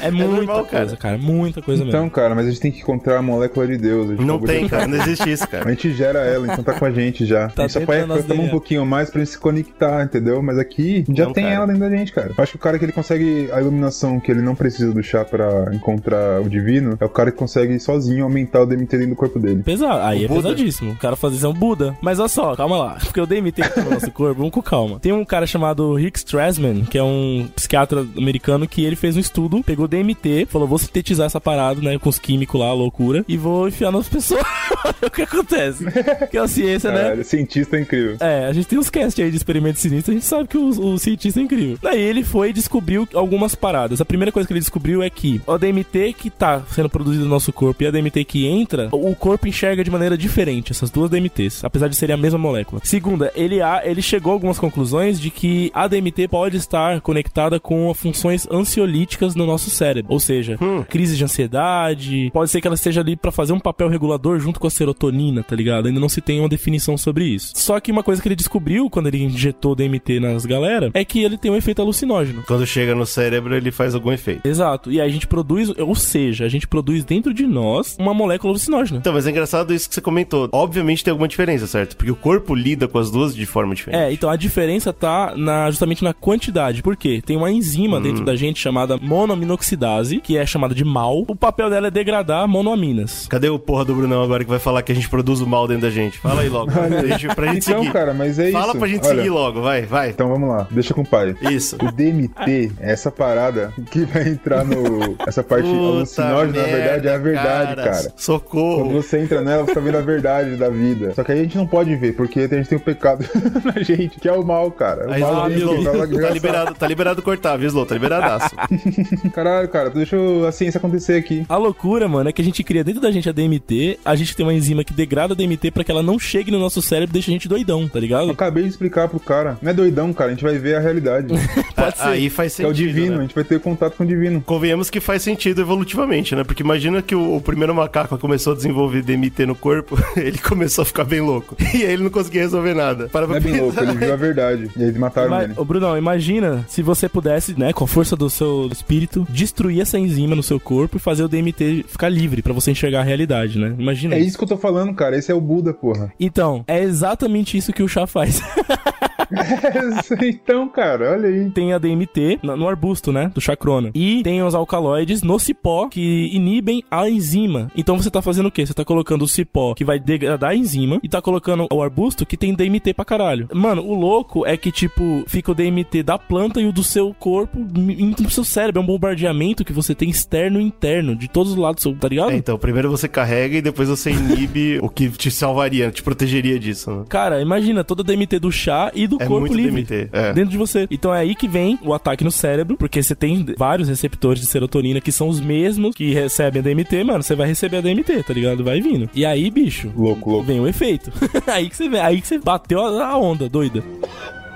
[0.01, 1.17] É muita normal, coisa, cara.
[1.17, 2.11] Muita coisa Então, mesmo.
[2.11, 4.09] cara, mas a gente tem que encontrar a molécula de Deus.
[4.11, 4.87] a gente Não tem, cara.
[4.87, 5.69] Não existe isso, A cara.
[5.69, 7.49] gente gera ela, então tá com a gente já.
[7.49, 10.41] Tá a gente só nosso tomar um pouquinho mais pra gente se conectar, entendeu?
[10.41, 11.55] Mas aqui já Não, tem cara.
[11.55, 12.31] ela dentro da gente, cara.
[12.37, 15.01] Eu acho que o cara que ele consegue a iluminação que ele não precisa do
[15.03, 19.09] chá pra encontrar o divino é o cara que consegue sozinho aumentar o DMT dentro
[19.11, 19.63] do corpo dele.
[19.63, 20.01] Pesado.
[20.03, 20.41] Aí O é Buda.
[20.49, 20.91] pesadíssimo.
[20.91, 21.95] O cara fazer isso é um Buda.
[22.01, 22.97] Mas olha só, calma lá.
[23.03, 24.99] Porque o DMT no nosso corpo, vamos com calma.
[24.99, 29.19] Tem um cara chamado Rick Strassman, que é um psiquiatra americano, que ele fez um
[29.19, 31.97] estudo, pegou DMT, falou: vou sintetizar essa parada, né?
[31.97, 34.43] Com os químicos lá, loucura, e vou enfiar nas pessoas.
[35.01, 35.85] O que acontece.
[36.29, 37.23] Que é a ciência, né?
[37.23, 38.17] Cientista é incrível.
[38.19, 40.67] É, a gente tem uns cast aí de experimentos sinistros, a gente sabe que o,
[40.67, 41.77] o cientista é incrível.
[41.81, 44.01] Daí ele foi e descobriu algumas paradas.
[44.01, 47.29] A primeira coisa que ele descobriu é que o DMT que tá sendo produzido no
[47.29, 51.09] nosso corpo e a DMT que entra, o corpo enxerga de maneira diferente essas duas
[51.09, 52.81] DMTs, apesar de serem a mesma molécula.
[52.83, 57.93] Segunda, ele, ele chegou a algumas conclusões de que a DMT pode estar conectada com
[57.93, 60.11] funções ansiolíticas no nosso cérebro.
[60.11, 60.57] Ou seja,
[60.89, 64.59] crise de ansiedade, pode ser que ela esteja ali pra fazer um papel regulador junto
[64.59, 65.87] com a serotonina, tá ligado?
[65.87, 67.53] Ainda não se tem uma definição sobre isso.
[67.55, 71.23] Só que uma coisa que ele descobriu quando ele injetou DMT nas galera é que
[71.23, 72.43] ele tem um efeito alucinógeno.
[72.47, 74.47] Quando chega no cérebro, ele faz algum efeito.
[74.47, 74.91] Exato.
[74.91, 78.51] E aí a gente produz, ou seja, a gente produz dentro de nós uma molécula
[78.51, 78.99] alucinógena.
[78.99, 80.49] Então, mas é engraçado isso que você comentou.
[80.51, 81.95] Obviamente tem alguma diferença, certo?
[81.95, 84.01] Porque o corpo lida com as duas de forma diferente.
[84.01, 86.81] É, então a diferença tá na, justamente na quantidade.
[86.83, 87.21] Por quê?
[87.25, 91.23] Tem uma enzima dentro da gente chamada monoaminoxidase, que é chamada de mal.
[91.27, 93.27] O papel dela é degradar monoaminas.
[93.27, 95.67] Cadê o porra do Brunão agora que vai falar que a gente produz o mal
[95.67, 96.17] dentro da gente?
[96.19, 96.71] Fala aí logo.
[96.71, 97.93] pra gente, pra gente Então, seguir.
[97.93, 98.77] cara, mas é Fala isso.
[98.79, 100.09] pra gente Olha, seguir logo, vai, vai.
[100.09, 101.35] Então vamos lá, deixa com o pai.
[101.41, 101.75] Isso.
[101.81, 105.15] O DMT é essa parada que vai entrar no.
[105.27, 107.91] Essa parte Puta alucinógena, na verdade, é a verdade, cara.
[108.03, 108.89] Quando Socorro.
[108.89, 111.13] você entra nela, você tá vendo a verdade da vida.
[111.13, 113.23] Só que aí a gente não pode ver, porque a gente tem o pecado
[113.63, 115.07] na gente, que é o mal, cara.
[115.07, 117.67] O Aí, mal Slow, a gente Slow, vai lá tá liberado, tá liberado cortar, viu,
[117.67, 117.85] Slow?
[117.85, 118.55] Tá liberadaço.
[119.33, 121.45] Caralho, cara, deixa a ciência acontecer aqui.
[121.47, 124.35] A loucura, mano, é que a gente cria dentro da gente a DMT, a gente
[124.35, 127.11] tem uma enzima que degrada a DMT pra que ela não chegue no nosso cérebro
[127.11, 128.31] e deixe a gente doidão, tá Eu ligado?
[128.31, 129.57] acabei de explicar pro cara.
[129.61, 131.27] Não é doidão, cara, a gente vai ver a realidade.
[131.75, 132.03] Pode ser.
[132.07, 132.87] Aí faz que é o sentido.
[132.87, 133.17] divino, né?
[133.19, 134.41] a gente vai ter contato com o divino.
[134.41, 136.43] Convenhamos que faz sentido evolutivamente, né?
[136.43, 140.83] Porque imagina que o, o primeiro macaco começou a desenvolver DMT no corpo, ele começou
[140.83, 141.55] a ficar bem louco.
[141.73, 143.07] E aí ele não conseguia resolver nada.
[143.09, 144.71] Para é pra bem louco, ele viu a verdade.
[144.75, 145.53] E eles mataram Mas, ele.
[145.57, 149.99] ô Brunão, imagina se você pudesse, né, com a força do seu espírito, destruir essa
[149.99, 153.59] enzima no seu corpo e fazer o DMT ficar livre pra você enxergar a realidade,
[153.59, 153.75] né?
[153.77, 155.17] Imagina É isso que eu tô falando, cara.
[155.17, 156.11] Esse é o Buda, porra.
[156.19, 158.41] Então, é exatamente isso que o chá faz.
[160.23, 161.49] então, cara, olha aí.
[161.51, 163.31] tem a DMT no arbusto, né?
[163.33, 163.91] Do chacrona.
[163.93, 167.71] E tem os alcaloides no cipó que inibem a enzima.
[167.75, 168.65] Então você tá fazendo o quê?
[168.65, 172.25] Você tá colocando o cipó que vai degradar a enzima e tá colocando o arbusto
[172.25, 173.47] que tem DMT pra caralho.
[173.53, 177.13] Mano, o louco é que, tipo, fica o DMT da planta e o do seu
[177.13, 178.81] corpo indo pro seu cérebro.
[178.81, 182.31] É um bombardeamento que você tem externo e interno, de todos os lados, tá ligado?
[182.31, 186.59] É, então, primeiro você carrega e depois você inibe o que te salvaria, te protegeria
[186.59, 187.05] disso, né?
[187.09, 189.83] Cara, imagina toda a DMT do chá e do É corpo muito livre.
[189.83, 190.33] DMT, é.
[190.33, 190.87] Dentro de você.
[190.89, 194.47] Então é aí que vem o ataque no cérebro, porque você tem vários receptores de
[194.47, 197.23] serotonina que são os mesmos que recebem a DMT, mano.
[197.23, 198.63] Você vai receber a DMT, tá ligado?
[198.63, 199.09] Vai vindo.
[199.13, 200.45] E aí, bicho, Louco, louco.
[200.45, 201.11] vem o efeito.
[201.47, 203.83] aí que você vê, aí que você bateu a a onda, doida.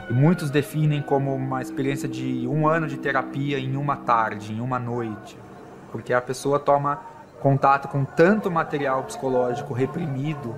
[0.10, 4.80] Muitos definem como uma experiência de um ano de terapia em uma tarde, em uma
[4.80, 5.38] noite,
[5.92, 7.02] porque a pessoa toma
[7.42, 10.56] contato com tanto material psicológico reprimido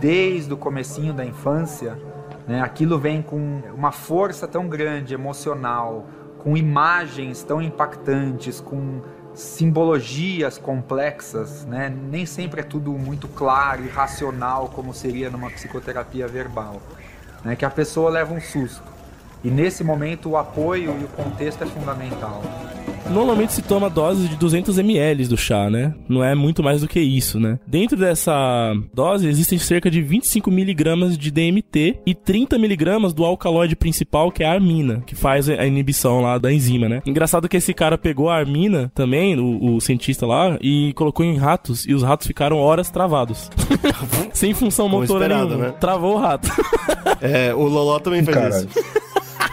[0.00, 1.98] desde o comecinho da infância,
[2.46, 2.60] né?
[2.60, 6.06] Aquilo vem com uma força tão grande emocional,
[6.38, 9.00] com imagens tão impactantes, com
[9.34, 11.88] simbologias complexas, né?
[11.88, 16.80] Nem sempre é tudo muito claro e racional como seria numa psicoterapia verbal
[17.44, 18.91] né, que a pessoa leva um susto.
[19.44, 22.42] E nesse momento o apoio e o contexto é fundamental.
[23.10, 25.92] Normalmente se toma doses de 200 ml do chá, né?
[26.08, 27.58] Não é muito mais do que isso, né?
[27.66, 33.74] Dentro dessa dose existem cerca de 25 miligramas de DMT e 30 miligramas do alcaloide
[33.76, 37.02] principal, que é a armina, que faz a inibição lá da enzima, né?
[37.04, 41.36] Engraçado que esse cara pegou a armina também, o, o cientista lá, e colocou em
[41.36, 43.50] ratos, e os ratos ficaram horas travados.
[44.32, 45.56] Sem função motora nenhuma.
[45.56, 45.74] né?
[45.78, 46.48] Travou o rato.
[47.20, 48.68] É, o Loló também fez Caralho.
[48.68, 49.11] isso.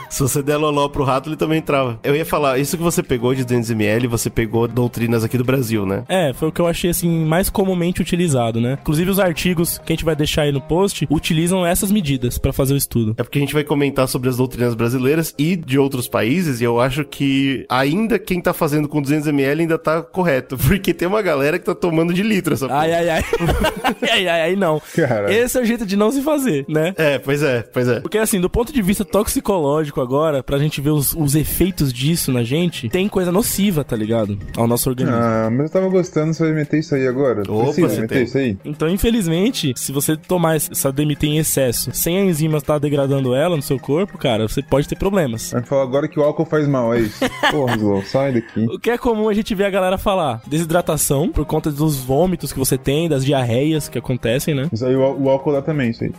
[0.10, 2.00] Se você der Loló pro rato, ele também trava.
[2.04, 5.86] Eu ia falar, isso que você pegou de 200ml, você pegou doutrinas aqui do Brasil,
[5.86, 6.04] né?
[6.10, 8.78] É, foi o que eu achei assim mais comumente utilizado, né?
[8.82, 12.52] Inclusive os artigos que a gente vai deixar aí no post utilizam essas medidas pra
[12.52, 13.15] fazer o estudo.
[13.17, 16.63] É porque a gente vai comentar sobre as doutrinas brasileiras e de outros países, e
[16.63, 20.58] eu acho que ainda quem tá fazendo com 200ml ainda tá correto.
[20.69, 22.80] Porque tem uma galera que tá tomando de litro essa porra.
[22.80, 23.24] Ai, ai, ai.
[24.12, 24.82] ai, ai, ai, não.
[24.95, 25.34] Cara.
[25.34, 26.93] Esse é o jeito de não se fazer, né?
[26.98, 28.00] É, pois é, pois é.
[28.00, 32.31] Porque assim, do ponto de vista toxicológico agora, pra gente ver os, os efeitos disso
[32.31, 34.38] na gente, tem coisa nociva, tá ligado?
[34.57, 35.17] Ao nosso organismo.
[35.19, 37.41] Ah, mas eu tava gostando, você vai meter isso aí agora?
[37.47, 38.23] Opa, Precisa você meter tem.
[38.23, 38.57] isso aí?
[38.65, 43.55] Então, infelizmente, se você tomar essa DMT em excesso, sem a enzima estar degradando ela
[43.55, 45.51] no seu corpo, cara, você pode ter problemas.
[45.51, 47.19] Vai falar agora que o álcool faz mal, é isso?
[47.51, 48.65] Porra, Slow, sai daqui.
[48.69, 50.41] O que é comum a gente ver a galera falar?
[50.47, 54.69] Desidratação, por conta dos vômitos que você tem, das diarreias que acontecem, né?
[54.71, 56.12] Isso aí, o, o álcool dá também, isso aí.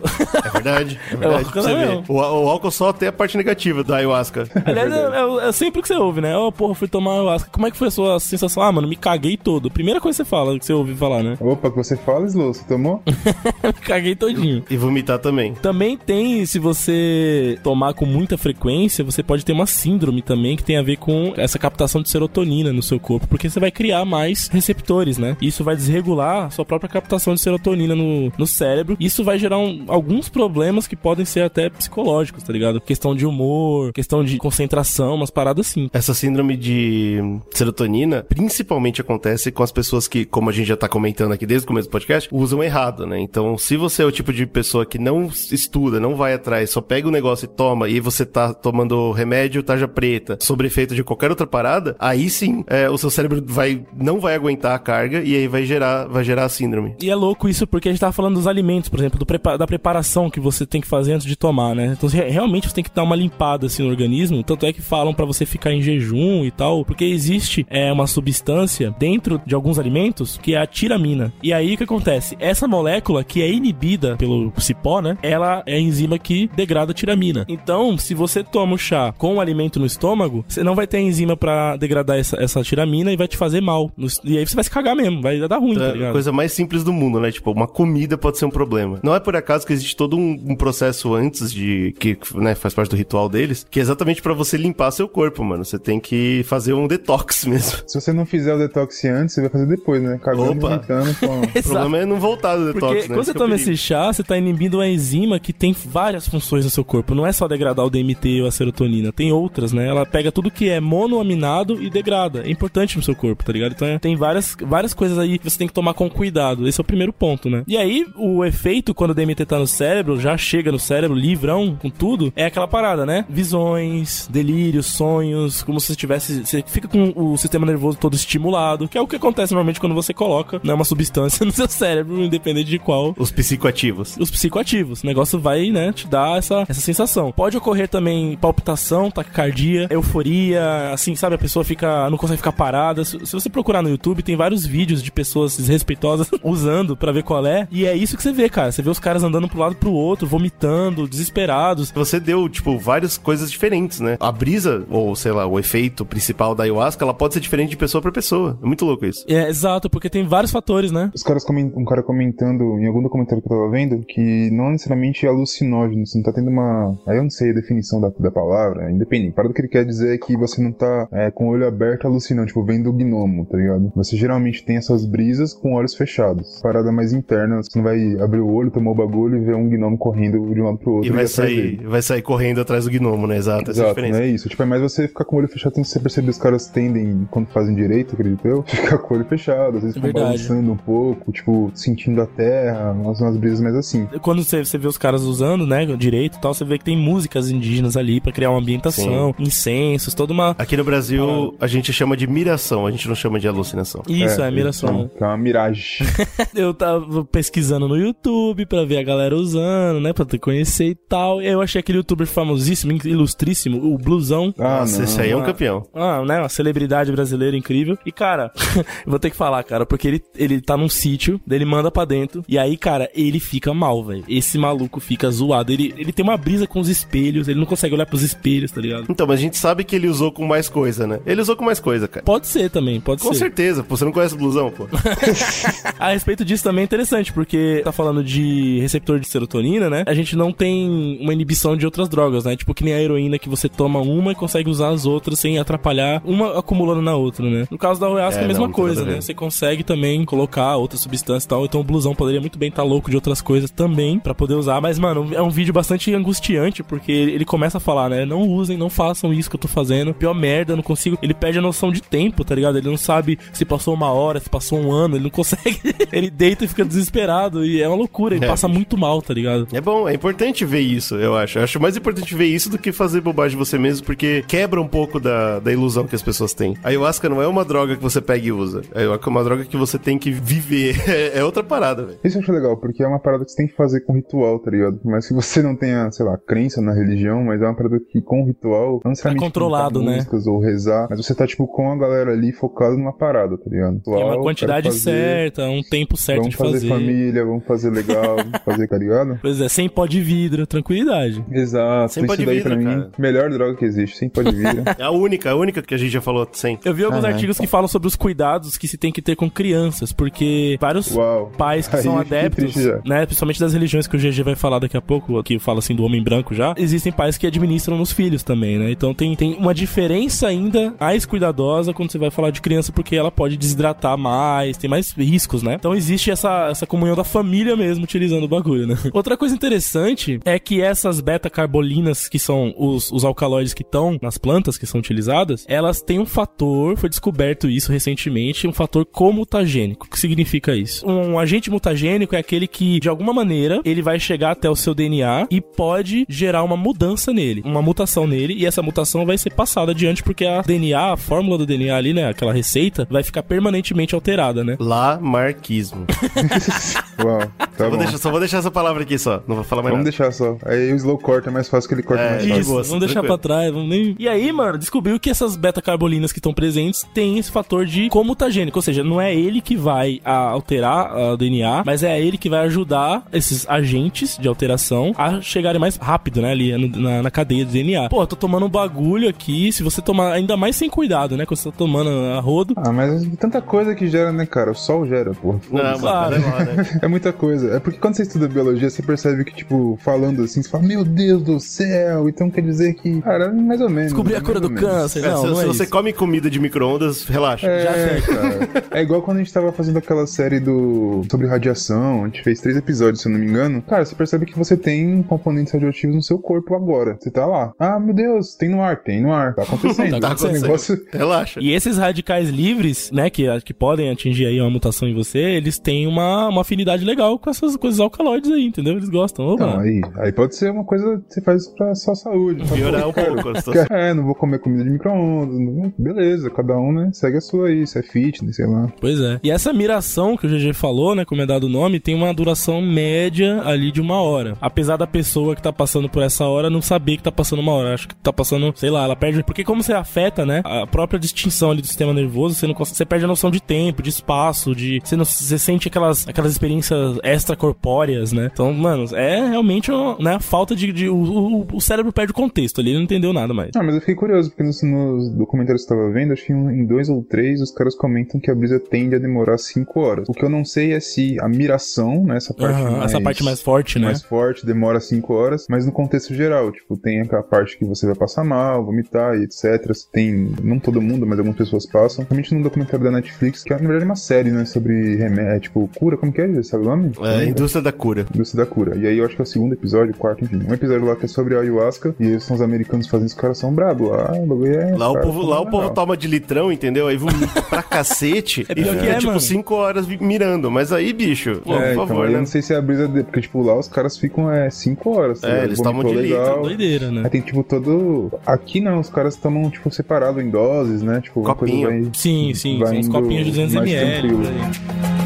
[0.45, 1.01] É verdade.
[1.11, 1.35] É verdade.
[1.35, 2.03] álcool pra você não.
[2.03, 2.05] ver.
[2.09, 4.49] O, o álcool só tem a parte negativa da ayahuasca.
[4.65, 4.97] Aliás, é,
[5.45, 6.37] é- é sempre o que você ouve, né?
[6.37, 7.51] Ô, porra, fui tomar ayahuasca.
[7.51, 8.63] Como é que foi a sua sensação?
[8.63, 9.71] Ah, mano, me caguei todo.
[9.71, 11.37] Primeira coisa que você fala, que você ouve falar, né?
[11.41, 13.03] Opa, que você fala, Slow, você tomou?
[13.65, 14.63] me caguei todinho.
[14.71, 15.55] E vomitar também.
[15.55, 20.65] Também tem, se você tomar com muita frequência, você pode ter uma síndrome também que
[20.65, 24.05] tem a ver com essa captação de serotonina no seu corpo, porque você vai criar
[24.05, 25.37] mais receptores, né?
[25.41, 28.97] Isso vai desregular a sua própria captação de serotonina no, no cérebro.
[28.99, 32.81] Isso vai gerar um- alguns problemas que podem ser até psicológicos, tá ligado?
[32.81, 33.60] Questão de humor,
[33.95, 35.89] questão de concentração, umas paradas assim.
[35.93, 37.21] Essa síndrome de
[37.51, 41.65] serotonina principalmente acontece com as pessoas que, como a gente já tá comentando aqui desde
[41.65, 43.19] o começo do podcast, usam errado, né?
[43.21, 46.81] Então, se você é o tipo de pessoa que não estuda, não vai atrás, só
[46.81, 51.05] pega o negócio e toma, e você tá tomando remédio tarja preta, sobre efeito de
[51.05, 55.23] qualquer outra parada, aí sim, é, o seu cérebro vai, não vai aguentar a carga
[55.23, 56.95] e aí vai gerar, vai gerar a síndrome.
[57.01, 59.67] E é louco isso porque a gente tava falando dos alimentos, por exemplo, do da
[59.67, 61.95] preparação que você tem que fazer antes de tomar, né?
[61.97, 64.43] Então re- realmente você tem que dar uma limpada assim no organismo.
[64.43, 68.07] Tanto é que falam pra você ficar em jejum e tal, porque existe é, uma
[68.07, 71.33] substância dentro de alguns alimentos que é a tiramina.
[71.43, 72.37] E aí o que acontece?
[72.41, 75.17] Essa molécula que é inibida pelo cipó, né?
[75.23, 77.45] Ela é a enzima que degrada a tiramina.
[77.49, 80.99] Então, se você toma o chá com o alimento no estômago, você não vai ter
[80.99, 83.91] a enzima pra degradar essa, essa tiramina e vai te fazer mal.
[84.25, 86.13] E aí você vai se cagar mesmo, vai dar ruim, tá É a ligado?
[86.13, 87.31] coisa mais simples do mundo, né?
[87.31, 88.99] Tipo, uma comida pode ser um problema.
[89.03, 91.95] Não é por acaso que existe todo um, um processo antes de.
[91.99, 95.43] que né, faz parte do ritual deles, que é exatamente pra você limpar seu corpo,
[95.45, 95.65] mano.
[95.65, 97.79] Você tem que fazer um detox mesmo.
[97.87, 100.19] Se você não fizer o detox antes, você vai fazer depois, né?
[100.23, 100.69] Cagando, Opa.
[100.69, 101.11] vomitando.
[101.61, 103.15] O problema é não voltar do detox, Porque né?
[103.15, 106.71] quando você toma esse chá, você tá inibindo uma enzima que tem várias funções no
[106.71, 107.15] seu corpo.
[107.15, 109.13] Não é só degradar o DMT ou a serotonina.
[109.13, 109.87] Tem outras, né?
[109.87, 112.43] Ela pega tudo que é monoaminado e degrada.
[112.47, 113.73] É importante no seu corpo, tá ligado?
[113.73, 116.67] Então é- tem várias, várias coisas aí que você tem que tomar com cuidado.
[116.69, 117.63] Esse é o primeiro ponto, né?
[117.67, 121.77] E aí, o efeito quando o DMT tá no cérebro, já chega no cérebro, livrão,
[121.81, 123.25] com tudo, é aquela parada, né?
[123.31, 126.45] Visões, delírios, sonhos, como se você tivesse.
[126.45, 129.95] Você fica com o sistema nervoso todo estimulado, que é o que acontece normalmente quando
[129.95, 134.17] você coloca né, uma substância no seu cérebro, independente de qual Os psicoativos.
[134.19, 135.03] os psicoativos.
[135.03, 137.33] O negócio vai, né, te dar essa, essa sensação.
[137.33, 141.35] Pode ocorrer também palpitação, taquicardia, euforia, assim, sabe?
[141.35, 143.05] A pessoa fica, não consegue ficar parada.
[143.05, 147.23] Se, se você procurar no YouTube, tem vários vídeos de pessoas desrespeitosas usando pra ver
[147.23, 147.67] qual é.
[147.71, 148.73] E é isso que você vê, cara.
[148.73, 151.91] Você vê os caras andando pro lado pro outro, vomitando, desesperados.
[151.93, 154.17] Você deu, tipo, várias coisas diferentes, né?
[154.21, 157.77] A brisa, ou sei lá, o efeito principal da ayahuasca, ela pode ser diferente de
[157.77, 158.59] pessoa pra pessoa.
[158.63, 159.25] É muito louco isso.
[159.29, 161.11] É, exato, porque tem vários fatores, né?
[161.15, 165.27] Os caras um cara comentando em algum documentário que eu tava vendo que não necessariamente
[165.27, 166.97] é alucinógeno, você não tá tendo uma.
[167.07, 169.35] Aí eu não sei a definição da, da palavra, independente.
[169.35, 171.67] Para do que ele quer dizer é que você não tá é, com o olho
[171.67, 173.93] aberto alucinando, tipo, vendo o gnomo, tá ligado?
[173.97, 176.61] Você geralmente tem essas brisas com olhos fechados.
[176.63, 179.69] Parada mais interna, você não vai abrir o olho, tomar o bagulho e ver um
[179.69, 181.09] gnomo correndo de um lado pro outro.
[181.09, 183.37] E vai atrás sair, vai sair correndo atrás do gnomo, né?
[183.37, 184.19] Exato, essa é a Exato, diferença.
[184.19, 184.49] não é isso.
[184.49, 186.67] Tipo, é mais você ficar com o olho fechado, tem que você perceber, os caras
[186.67, 190.27] tendem, quando fazem direito, acredito eu, ficar com o olho fechado, às vezes ficam Verdade.
[190.27, 194.07] balançando um pouco, tipo, sentindo a terra, umas, umas brisas mais assim.
[194.21, 196.97] Quando você, você vê os caras usando, né, direito e tal, você vê que tem
[196.97, 200.55] músicas indígenas ali pra criar uma ambientação, incensos, toda uma.
[200.59, 204.03] Aqui no Brasil, a gente chama de miração, a gente não chama de alucinação.
[204.09, 205.11] Isso, é, miração.
[205.17, 206.07] Que é uma miragem.
[206.55, 210.13] Eu tava pesquisando no YouTube pra ver a galera usando, né?
[210.13, 211.41] Pra te conhecer e tal.
[211.41, 214.55] E aí eu achei aquele youtuber famosíssimo, ilustríssimo, ilustríssimo, o Blusão.
[214.59, 215.05] Ah, Nossa, não.
[215.05, 215.45] esse aí é um Ah.
[215.47, 215.87] campeão.
[215.95, 216.39] Ah, né?
[216.39, 217.97] Uma celebridade brasileira incrível.
[218.05, 218.51] E, cara,
[219.07, 222.45] vou ter que falar, cara, porque ele, ele tá num sítio, ele manda pra dentro.
[222.49, 224.25] E aí, cara, ele fica mal, velho.
[224.29, 225.73] Esse maluco fica zoado.
[225.73, 228.81] Ele, ele tem uma brisa com os espelhos, ele não consegue olhar pros espelhos, tá
[228.81, 229.07] ligado?
[229.09, 231.21] Então, mas a gente sabe que ele usou com mais coisa, né?
[231.27, 232.25] Ele usou com mais coisa, cara.
[232.25, 233.39] Pode ser também, pode Com ser.
[233.41, 233.97] certeza, pô.
[233.97, 234.87] Você não conhece o blusão, pô.
[235.99, 240.05] A respeito disso também é interessante, porque tá falando de receptor de serotonina, né?
[240.07, 242.57] A gente não tem uma inibição de outras drogas, né?
[242.57, 245.59] Tipo que nem a heroína que você toma uma e consegue usar as outras sem
[245.59, 247.67] atrapalhar uma acumulando na outra, né?
[247.71, 249.21] No caso da ayahuasca é, É, a mesma não, coisa, né?
[249.21, 252.83] Você consegue também colocar outra substância e tal, então o blusão poderia muito bem estar
[252.83, 256.83] louco de outras coisas também pra poder usar, mas mano, é um vídeo bastante angustiante
[256.83, 258.25] porque ele começa a falar, né?
[258.25, 260.15] Não usem, não façam isso que eu tô fazendo.
[260.15, 261.19] Pior merda, eu não consigo.
[261.23, 262.79] Ele perde a noção de tempo, tá ligado?
[262.79, 265.79] Ele não sabe se passou uma hora, se passou um ano, ele não consegue.
[266.11, 269.35] ele deita e fica desesperado e é uma loucura, ele É, passa muito mal, tá
[269.35, 269.69] ligado?
[269.73, 271.59] É bom, é importante ver isso, eu acho.
[271.59, 274.87] Eu acho mais importante ver isso do que fazer bobagem você mesmo, porque quebra um
[274.89, 276.77] pouco da, da ilusão que as pessoas têm.
[276.83, 278.83] A ayahuasca não é uma droga que você pega e usa.
[278.95, 280.97] A ayahuasca é uma droga que você tem que viver.
[281.11, 282.19] É, é outra parada, velho.
[282.23, 284.61] Isso eu acho legal, porque é uma parada que você tem que fazer com ritual,
[284.61, 285.01] tá ligado?
[285.05, 288.21] Mas se você não tenha, sei lá, crença na religião, mas é uma parada que
[288.23, 290.17] com ritual, não necessariamente É controlado, né?
[290.17, 293.69] músicas ou rezar, mas você tá, tipo, com a galera ali focado numa parada, tá
[293.69, 293.99] ligado?
[294.01, 296.89] Tem uma Ritual, quantidade fazer, certa, um tempo certo Vamos de fazer, fazer.
[296.89, 299.39] família, vamos fazer legal, vamos fazer, tá ligado?
[299.43, 301.45] Pois é, sem pó de vidro, tranquilidade.
[301.51, 303.11] Exato, Sem pó de daí pra mim, cara.
[303.19, 304.83] melhor droga que existe, sem pó de vidro.
[304.99, 306.79] É a única, a única que a gente já falou sem.
[306.85, 309.37] Eu vi alguns Ah, artigos que falam sobre os cuidados que se tem que ter
[309.37, 311.51] com crianças, porque vários Uau.
[311.57, 313.01] pais que Aí são adeptos, já.
[313.05, 315.95] né, principalmente das religiões que o GG vai falar daqui a pouco, que fala assim
[315.95, 318.91] do homem branco já, existem pais que administram nos filhos também, né?
[318.91, 323.17] Então tem, tem uma diferença ainda mais cuidadosa quando você vai falar de criança, porque
[323.17, 325.75] ela pode desidratar mais, tem mais riscos, né?
[325.75, 328.97] Então existe essa, essa comunhão da família mesmo utilizando o bagulho, né?
[329.13, 334.37] Outra coisa interessante é que essas beta-carbolinas, que são os, os alcaloides que estão nas
[334.39, 340.07] plantas que são utilizadas, elas têm um fator, foi descoberto isso recentemente, um fator comutagênico.
[340.07, 341.07] O que significa isso?
[341.07, 344.95] Um agente mutagênico é aquele que, de alguma maneira, ele vai chegar até o seu
[344.95, 349.51] DNA e pode gerar uma mudança nele, uma mutação nele, e essa mutação vai ser
[349.51, 353.43] passada adiante porque a DNA, a fórmula do DNA ali, né, aquela receita, vai ficar
[353.43, 354.77] permanentemente alterada, né?
[354.79, 356.07] Lamarquismo.
[357.23, 357.97] Uau, tá Vou bom.
[357.99, 359.43] deixar- só vou deixar essa palavra aqui só.
[359.47, 360.17] Não vou falar mais Vamos nada.
[360.17, 360.57] deixar só.
[360.65, 362.49] Aí o slow corta é mais fácil que ele corta É, mais isso.
[362.49, 362.61] fácil.
[362.61, 363.39] Isso, boa, vamos deixar tranquilo.
[363.39, 364.17] pra trás, vamos nem...
[364.19, 368.79] E aí, mano, descobriu que essas beta-carbolinas que estão presentes têm esse fator de comutagênico,
[368.79, 372.49] ou seja, não é ele que vai a, alterar a DNA, mas é ele que
[372.49, 377.65] vai ajudar esses agentes de alteração a chegarem mais rápido, né, ali na, na cadeia
[377.65, 378.09] do DNA.
[378.09, 381.47] Pô, eu tô tomando um bagulho aqui, se você tomar ainda mais sem cuidado, né,
[381.47, 384.71] quando você tá tomando a rodo, Ah, mas tanta coisa que gera, né, cara?
[384.71, 385.61] O sol gera, porra.
[385.71, 386.41] Não, Claro.
[386.43, 386.87] lá, né?
[387.03, 387.77] É muita coisa.
[387.77, 391.05] É porque quando você estuda biologia, você percebe que, tipo, falando assim, você fala, meu
[391.05, 393.21] Deus do céu, então quer dizer que.
[393.23, 394.13] Cara, mais ou menos.
[394.13, 394.83] descobrir a cura do menos.
[394.89, 395.93] câncer, É, não, se não se é você isso.
[395.93, 397.67] come comida de micro-ondas, relaxa.
[397.67, 398.61] É, cara.
[398.93, 402.61] É igual quando a gente tava fazendo aquela série do sobre radiação, a gente fez
[402.61, 403.83] três episódios, se eu não me engano.
[403.83, 407.17] Cara, você percebe que você tem componentes radioativos no seu corpo agora.
[407.21, 407.73] Você tá lá.
[407.79, 409.55] Ah, meu Deus, tem no ar, tem no ar.
[409.55, 410.11] Tá acontecendo.
[410.21, 410.63] Tá Esse acontecendo.
[410.63, 411.01] negócio.
[411.13, 411.61] Relaxa.
[411.63, 415.79] E esses radicais livres, né, que, que podem atingir aí uma mutação em você, eles
[415.79, 418.95] têm uma, uma afinidade legal com essas coisas alcaloides aí, entendeu?
[418.95, 419.47] Eles gostam.
[419.47, 419.65] Opa.
[419.67, 422.65] Então, aí, aí pode ser uma coisa que você faz pra sua saúde.
[422.73, 423.97] Piorar um pouco a situação.
[423.97, 425.59] É, não vou comer comida de micro-ondas.
[425.59, 427.11] não- Beleza, cada um, né?
[427.13, 428.93] Segue a sua aí, se é fitness, sei lá.
[429.01, 429.39] Pois é.
[429.43, 432.33] E essa miração que o GG falou, né, como é dado o nome, tem uma
[432.33, 434.57] duração média ali de uma hora.
[434.61, 437.73] Apesar da pessoa que tá passando por essa hora não saber que tá passando uma
[437.73, 437.95] hora.
[437.95, 439.43] Acho que tá passando, sei lá, ela perde.
[439.43, 442.97] Porque como você afeta, né, a própria distinção ali do sistema nervoso, você não consegue,
[442.97, 445.01] você perde a noção de tempo, de espaço, de.
[445.03, 448.51] Você, não, você sente aquelas, aquelas experiências extracorpóreas, né?
[448.53, 450.93] Então, mano, é realmente uma, né, falta de.
[450.93, 453.71] de o, o, o cérebro perde o contexto ali, ele não entendeu nada mais.
[453.77, 456.53] Ah, mas eu fiquei curioso, porque nos, nos documentários que eu tava vendo, acho que
[456.53, 460.29] em dois ou três, os caras comentam que a brisa tende a demorar cinco horas.
[460.29, 463.05] O que eu não sei é se a miração, né, essa parte Aham, mais...
[463.05, 464.07] essa parte mais forte, né?
[464.07, 468.07] mais forte, demora cinco horas, mas no contexto geral, tipo, tem aquela parte que você
[468.07, 469.91] vai passar mal, vomitar e etc.
[470.13, 472.27] Tem, não todo mundo, mas algumas pessoas passam.
[472.29, 475.51] Realmente num documentário da Netflix, que é, na verdade é uma série, né, sobre remédio,
[475.51, 476.63] é, tipo, cura, como que é?
[476.63, 477.13] Sabe o nome?
[477.23, 478.27] É, indústria da cura.
[478.35, 478.97] Indústria da cura.
[478.97, 480.63] E aí eu acho que é o segundo episódio, o quarto, enfim.
[480.69, 483.35] Um episódio lá que é sobre a ayahuasca, e eles são os americanos fazendo os
[483.35, 484.33] caras são brabos lá.
[484.35, 484.97] O bagulho é.
[484.97, 485.95] Lá o cara, povo, lá o povo legal.
[485.95, 487.09] toma de litrão, entendeu?
[487.09, 489.41] Aí vomita pra cacete É e fica é, tipo mano.
[489.41, 490.71] 5 horas mirando.
[490.71, 492.39] Mas aí, bicho, pô, É, por então, favor, aí eu né?
[492.41, 493.23] não sei se é a brisa de...
[493.23, 495.41] Porque, tipo, lá os caras ficam é 5 horas.
[495.41, 496.63] tá É, eles tomam de litro, legal.
[496.63, 497.23] Doideira, né?
[497.25, 498.33] Aí tem, tipo, todo...
[498.47, 501.21] Aqui não, os caras tomam, tipo, separado em doses, né?
[501.21, 501.89] Tipo, uma Copinho.
[501.89, 502.11] coisa vai...
[502.15, 505.20] Sim, sim, vai são uns copinhos de 200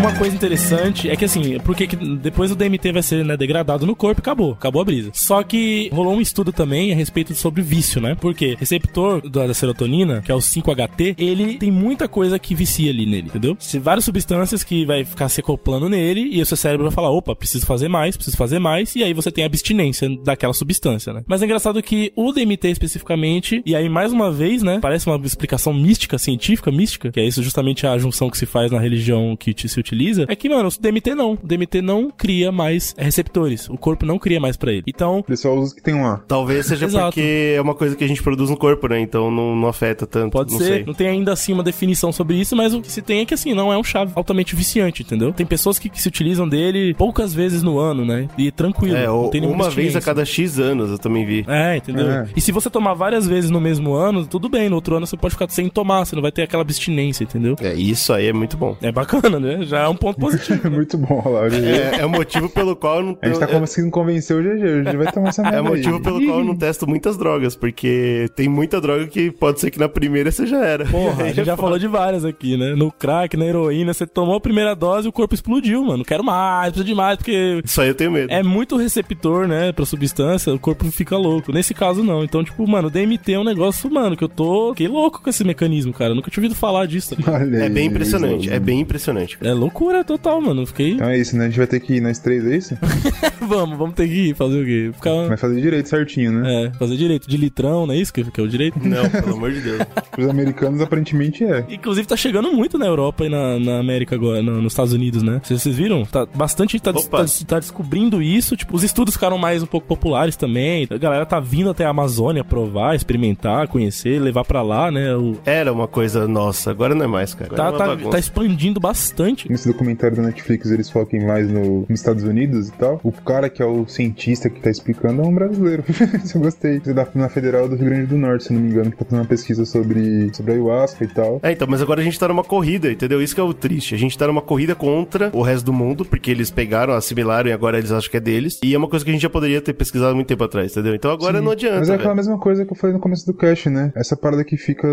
[0.00, 3.86] uma coisa interessante é que assim, porque que depois o DMT vai ser né, degradado
[3.86, 4.52] no corpo acabou.
[4.52, 5.10] Acabou a brisa.
[5.12, 8.16] Só que rolou um estudo também a respeito sobre vício, né?
[8.18, 13.04] Porque receptor da serotonina, que é o 5-HT, ele tem muita coisa que vicia ali
[13.04, 13.56] nele, entendeu?
[13.60, 17.10] Se várias substâncias que vai ficar se acoplando nele e o seu cérebro vai falar,
[17.10, 21.22] opa, preciso fazer mais, preciso fazer mais, e aí você tem abstinência daquela substância, né?
[21.26, 25.20] Mas é engraçado que o DMT especificamente, e aí mais uma vez, né, parece uma
[25.26, 29.36] explicação mística, científica, mística, que é isso justamente a junção que se faz na religião
[29.36, 29.89] que se utiliza,
[30.28, 31.32] é que, mano, o DMT não.
[31.32, 33.68] O DMT não cria mais receptores.
[33.68, 34.84] O corpo não cria mais pra ele.
[34.86, 36.22] Então, Ele só usa os que tem lá.
[36.26, 39.00] Talvez seja porque é uma coisa que a gente produz no corpo, né?
[39.00, 40.32] Então não, não afeta tanto.
[40.32, 40.84] Pode não ser, sei.
[40.84, 43.34] não tem ainda assim uma definição sobre isso, mas o que se tem é que
[43.34, 45.32] assim, não é um chá altamente viciante, entendeu?
[45.32, 48.28] Tem pessoas que, que se utilizam dele poucas vezes no ano, né?
[48.36, 48.96] E tranquilo.
[48.96, 51.44] É, não ou- uma vez a cada X anos eu também vi.
[51.48, 52.10] É, entendeu?
[52.10, 52.28] É.
[52.36, 54.68] E se você tomar várias vezes no mesmo ano, tudo bem.
[54.68, 57.56] No outro ano você pode ficar sem tomar, você não vai ter aquela abstinência, entendeu?
[57.60, 58.76] É, isso aí é muito bom.
[58.80, 59.64] É bacana, né?
[59.64, 60.60] Já é um ponto positivo.
[60.66, 61.64] É muito bom GG.
[61.66, 64.64] É, é o motivo pelo qual eu não A gente tá conseguindo convencer o GG.
[64.80, 66.02] O GG vai tomar essa merda É o motivo aí.
[66.02, 69.78] pelo qual eu não testo muitas drogas, porque tem muita droga que pode ser que
[69.78, 70.84] na primeira você já era.
[70.86, 72.74] Porra, a gente já falou de várias aqui, né?
[72.74, 76.04] No crack, na heroína, você tomou a primeira dose e o corpo explodiu, mano.
[76.04, 78.30] Quero mais, preciso de mais, porque Isso aí eu tenho medo.
[78.32, 81.52] é muito receptor, né, pra substância, o corpo fica louco.
[81.52, 82.22] Nesse caso, não.
[82.24, 84.70] Então, tipo, mano, o DMT é um negócio, mano, que eu tô.
[84.70, 86.10] Fiquei louco com esse mecanismo, cara.
[86.10, 87.16] Eu nunca tinha ouvido falar disso.
[87.16, 89.38] tá É aí, bem impressionante, é bem impressionante.
[89.38, 89.50] cara.
[89.50, 90.66] É loucura total, mano.
[90.66, 90.92] Fiquei.
[90.92, 91.44] Então é isso, né?
[91.44, 92.76] A gente vai ter que ir nós três, é isso?
[93.40, 94.90] vamos, vamos ter que ir fazer o quê?
[94.94, 95.28] Ficar.
[95.28, 96.64] Vai fazer direito certinho, né?
[96.66, 98.78] É, fazer direito de litrão, não é isso que, que é o direito?
[98.90, 99.80] Não, pelo amor de Deus.
[100.18, 101.64] Os americanos aparentemente é.
[101.70, 105.22] Inclusive tá chegando muito na Europa e na, na América agora, no- nos Estados Unidos,
[105.22, 105.40] né?
[105.44, 106.04] Vocês, viram?
[106.04, 107.24] Tá bastante tá, des- Opa.
[107.24, 108.56] tá, tá descobrindo isso.
[108.56, 110.86] Tipo, os estudos ficaram mais um pouco populares também.
[110.90, 115.14] A galera tá vindo até a Amazônia provar, experimentar, conhecer, levar pra lá, né?
[115.14, 117.52] O, Era uma coisa nossa, agora não é mais, cara.
[117.52, 119.50] Agora tá, é tá, tá expandindo bastante.
[119.60, 122.98] Nesse documentário da Netflix eles focam mais no, nos Estados Unidos e tal.
[123.04, 125.84] O cara que é o cientista que tá explicando é um brasileiro.
[126.24, 126.76] Isso eu gostei.
[126.76, 128.96] Ele é da, na Federal do Rio Grande do Norte, se não me engano, que
[128.96, 131.40] tá fazendo uma pesquisa sobre, sobre ayahuasca e tal.
[131.42, 133.20] É, então, mas agora a gente tá numa corrida, entendeu?
[133.20, 133.94] Isso que é o triste.
[133.94, 137.52] A gente tá numa corrida contra o resto do mundo, porque eles pegaram, assimilaram e
[137.52, 138.58] agora eles acham que é deles.
[138.64, 140.94] E é uma coisa que a gente já poderia ter pesquisado muito tempo atrás, entendeu?
[140.94, 141.80] Então agora não adianta.
[141.80, 143.92] Mas é aquela mesma coisa que eu falei no começo do cast, né?
[143.94, 144.88] Essa parada que fica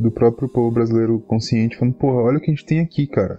[0.00, 3.36] do próprio povo brasileiro consciente, falando, porra, olha o que a gente tem aqui, cara.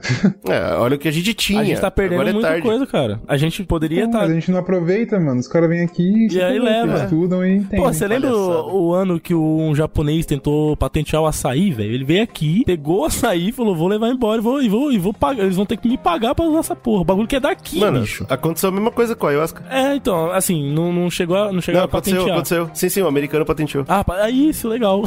[0.48, 1.61] É, olha o que a gente tinha.
[1.61, 2.61] A gente tá perdendo agora é muita tarde.
[2.63, 3.20] coisa, cara.
[3.28, 4.20] A gente poderia estar.
[4.20, 5.39] Mas a gente não aproveita, mano.
[5.39, 7.03] Os caras vêm aqui E aí leva.
[7.03, 7.80] estudam e tem.
[7.80, 11.93] Pô, você lembra o, o ano que um japonês tentou patentear o açaí, velho?
[11.93, 14.91] Ele veio aqui, pegou o açaí e falou: vou levar embora e vou, e vou,
[14.91, 15.43] e vou pagar.
[15.43, 17.01] Eles vão ter que me pagar pra usar essa porra.
[17.01, 18.26] O bagulho que é daqui, Mano, bicho.
[18.30, 19.63] aconteceu a mesma coisa com a ayahuasca.
[19.70, 22.36] É, então, assim, não, não chegou a, não chegou Não, a aconteceu, patentear.
[22.38, 22.70] aconteceu.
[22.74, 23.86] Sim, sim, o americano patenteou.
[23.88, 25.03] Ah, ah, isso, legal.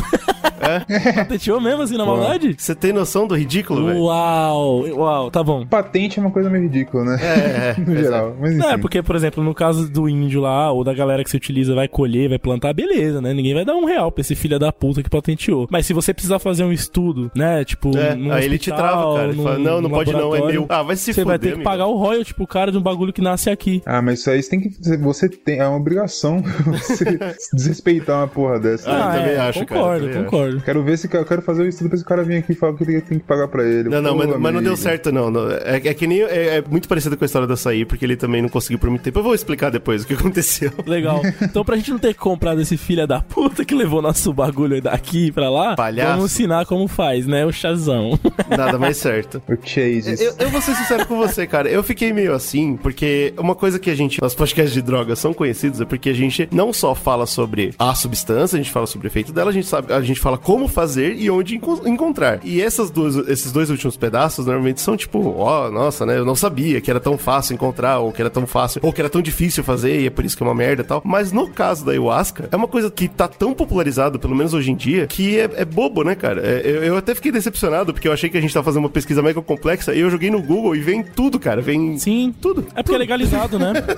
[0.61, 0.81] É?
[1.25, 2.55] Patenteou mesmo, assim, na maldade?
[2.59, 4.01] Você tem noção do ridículo, velho?
[4.03, 5.50] Uau, uau, tá bom.
[5.69, 7.19] Patente é uma coisa meio ridícula, né?
[7.21, 7.81] É, é.
[7.85, 8.37] no geral.
[8.41, 8.61] Mas enfim.
[8.61, 11.37] Não, é porque, por exemplo, no caso do índio lá, ou da galera que se
[11.37, 13.33] utiliza, vai colher, vai plantar, beleza, né?
[13.33, 15.67] Ninguém vai dar um real pra esse filho da puta que patenteou.
[15.71, 17.65] Mas se você precisar fazer um estudo, né?
[17.65, 19.29] Tipo, É, num aí ele te hospital, trava, cara.
[19.29, 20.67] Ele num- fala, não, não pode não, é meu.
[20.69, 21.65] Ah, vai se Você fuder, vai ter que amigo.
[21.69, 23.83] pagar o royalty pro cara de um bagulho que nasce aqui.
[23.87, 24.71] Ah, mas isso aí você tem que.
[24.99, 25.59] Você tem.
[25.61, 27.05] É uma obrigação você
[27.55, 28.91] desrespeitar uma porra dessa.
[28.91, 30.61] Ah, eu também é, acho, cara, concordo, eu também concordo.
[30.61, 32.75] Quero ver se eu quero fazer o estudo pra esse cara vir aqui e falar
[32.75, 33.89] que ele tem que pagar pra ele.
[33.89, 35.31] Não, não, Pô, mas, mas não deu certo, não.
[35.65, 36.21] É, é que nem.
[36.23, 38.91] É, é muito parecido com a história do açaí, porque ele também não conseguiu por
[38.91, 39.19] muito tempo.
[39.19, 40.73] Eu vou explicar depois o que aconteceu.
[40.87, 41.21] Legal.
[41.43, 44.81] Então, pra gente não ter que comprar desse filho da puta que levou nosso bagulho
[44.83, 46.13] daqui pra lá, Palhaço.
[46.17, 47.45] vamos ensinar como faz, né?
[47.47, 48.19] O chazão.
[48.51, 49.43] Nada mais certo.
[49.49, 50.23] O Chase.
[50.23, 51.69] Eu, eu vou ser sincero com você, cara.
[51.69, 55.33] Eu fiquei meio assim, porque uma coisa que a gente, nos podcasts de drogas são
[55.33, 59.07] conhecidos, é porque a gente não só fala sobre a substância, a gente fala sobre
[59.07, 62.41] o efeito dela, a gente sabe, a gente fala como fazer e onde enco- encontrar.
[62.45, 66.19] E essas duas, esses dois últimos pedaços normalmente são tipo, ó, nossa, né?
[66.19, 69.01] Eu não sabia que era tão fácil encontrar, ou que era tão fácil, ou que
[69.01, 71.03] era tão difícil fazer, e é por isso que é uma merda e tal.
[71.05, 74.71] Mas no caso da ayahuasca, é uma coisa que tá tão popularizado, pelo menos hoje
[74.71, 76.41] em dia, que é, é bobo, né, cara?
[76.45, 78.91] É, eu, eu até fiquei decepcionado, porque eu achei que a gente tava fazendo uma
[78.91, 81.61] pesquisa mega complexa, e eu joguei no Google e vem tudo, cara.
[81.61, 82.35] Vem Sim.
[82.41, 82.65] tudo.
[82.75, 83.73] É porque é legalizado, né?